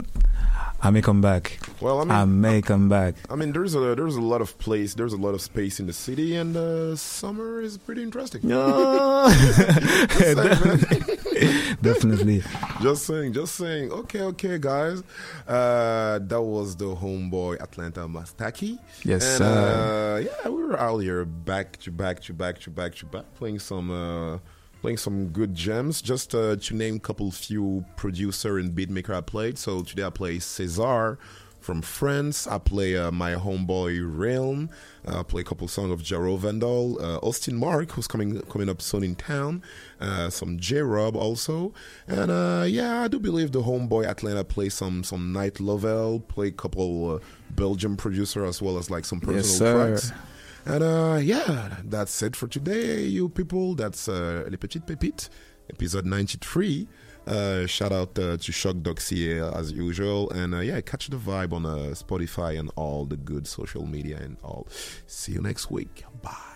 i 0.82 0.90
may 0.90 1.00
come 1.00 1.20
back 1.20 1.58
Well, 1.80 2.00
I 2.00 2.04
mean, 2.04 2.10
i 2.10 2.24
may 2.24 2.62
come 2.62 2.88
back 2.88 3.14
I 3.30 3.36
mean, 3.36 3.52
there's 3.52 3.74
a 3.74 3.94
there's 3.94 4.16
a 4.16 4.20
lot 4.20 4.40
of 4.40 4.58
place, 4.58 4.94
there's 4.94 5.12
a 5.12 5.16
lot 5.16 5.34
of 5.34 5.40
space 5.40 5.80
in 5.80 5.86
the 5.86 5.92
city, 5.92 6.36
and 6.36 6.56
uh, 6.56 6.96
summer 6.96 7.60
is 7.60 7.78
pretty 7.78 8.02
interesting. 8.02 8.40
No. 8.44 9.28
Saying, 10.10 10.36
definitely 11.82 12.42
just 12.82 13.06
saying, 13.06 13.32
just 13.32 13.54
saying. 13.54 13.90
Okay, 13.90 14.22
okay, 14.22 14.58
guys. 14.58 15.02
Uh, 15.46 16.18
that 16.18 16.42
was 16.42 16.76
the 16.76 16.94
homeboy 16.96 17.60
Atlanta 17.60 18.00
Mastaki. 18.08 18.78
Yes, 19.04 19.24
and, 19.24 19.38
sir. 19.38 20.16
Uh, 20.16 20.18
yeah, 20.18 20.48
we 20.48 20.62
were 20.62 20.78
out 20.78 20.98
here 20.98 21.24
back 21.24 21.78
to 21.78 21.90
back 21.90 22.20
to 22.20 22.32
back 22.32 22.58
to 22.60 22.70
back 22.70 22.94
to 22.96 23.06
back 23.06 23.24
playing 23.34 23.58
some. 23.58 24.40
Uh, 24.82 24.86
Playing 24.86 24.96
some 24.96 25.28
good 25.28 25.54
gems, 25.54 26.02
just 26.02 26.34
uh, 26.34 26.56
to 26.56 26.74
name 26.74 26.96
a 26.96 26.98
couple 26.98 27.30
few 27.30 27.84
producer 27.96 28.58
and 28.58 28.72
beatmaker 28.72 29.14
I 29.14 29.20
played. 29.20 29.56
So 29.56 29.82
today 29.82 30.04
I 30.04 30.10
play 30.10 30.40
Cesar 30.40 31.18
from 31.60 31.82
France. 31.82 32.48
I 32.48 32.58
play 32.58 32.96
uh, 32.96 33.12
my 33.12 33.34
homeboy 33.36 34.00
Realm. 34.02 34.70
Uh, 35.06 35.20
I 35.20 35.22
play 35.22 35.42
a 35.42 35.44
couple 35.44 35.68
songs 35.68 35.92
of 35.92 36.02
Jaro 36.02 36.36
Vandal, 36.36 37.00
uh, 37.00 37.18
Austin 37.18 37.56
Mark, 37.56 37.92
who's 37.92 38.08
coming 38.08 38.40
coming 38.42 38.68
up 38.68 38.82
soon 38.82 39.04
in 39.04 39.14
town. 39.14 39.62
Uh, 40.00 40.30
some 40.30 40.58
J 40.58 40.80
Rob 40.80 41.14
also, 41.16 41.72
and 42.08 42.32
uh, 42.32 42.64
yeah, 42.66 43.02
I 43.02 43.08
do 43.08 43.20
believe 43.20 43.52
the 43.52 43.62
homeboy 43.62 44.04
Atlanta 44.04 44.42
play 44.42 44.68
some 44.68 45.04
some 45.04 45.32
Night 45.32 45.60
Lovell, 45.60 46.18
play 46.18 46.48
a 46.48 46.50
couple 46.52 47.14
uh, 47.14 47.18
Belgian 47.50 47.96
producer 47.96 48.44
as 48.44 48.60
well 48.60 48.76
as 48.78 48.90
like 48.90 49.04
some 49.04 49.20
personal 49.20 49.92
Yes, 49.92 50.10
tracks. 50.10 50.22
And 50.64 50.82
uh, 50.84 51.18
yeah, 51.20 51.76
that's 51.84 52.22
it 52.22 52.36
for 52.36 52.46
today, 52.46 53.04
you 53.04 53.28
people. 53.28 53.74
That's 53.74 54.08
uh, 54.08 54.44
Les 54.48 54.56
Petites 54.56 54.84
Pépites, 54.86 55.28
episode 55.70 56.06
93. 56.06 56.88
Uh, 57.26 57.66
shout 57.66 57.92
out 57.92 58.18
uh, 58.18 58.36
to 58.36 58.52
Shock 58.52 58.76
Doxy 58.76 59.40
uh, 59.40 59.56
as 59.58 59.72
usual. 59.72 60.30
And 60.30 60.54
uh, 60.54 60.60
yeah, 60.60 60.80
catch 60.80 61.08
the 61.08 61.16
vibe 61.16 61.52
on 61.52 61.66
uh, 61.66 61.94
Spotify 61.94 62.58
and 62.58 62.70
all 62.76 63.04
the 63.06 63.16
good 63.16 63.46
social 63.46 63.86
media 63.86 64.18
and 64.18 64.36
all. 64.42 64.66
See 65.06 65.32
you 65.32 65.40
next 65.40 65.70
week. 65.70 66.04
Bye. 66.22 66.51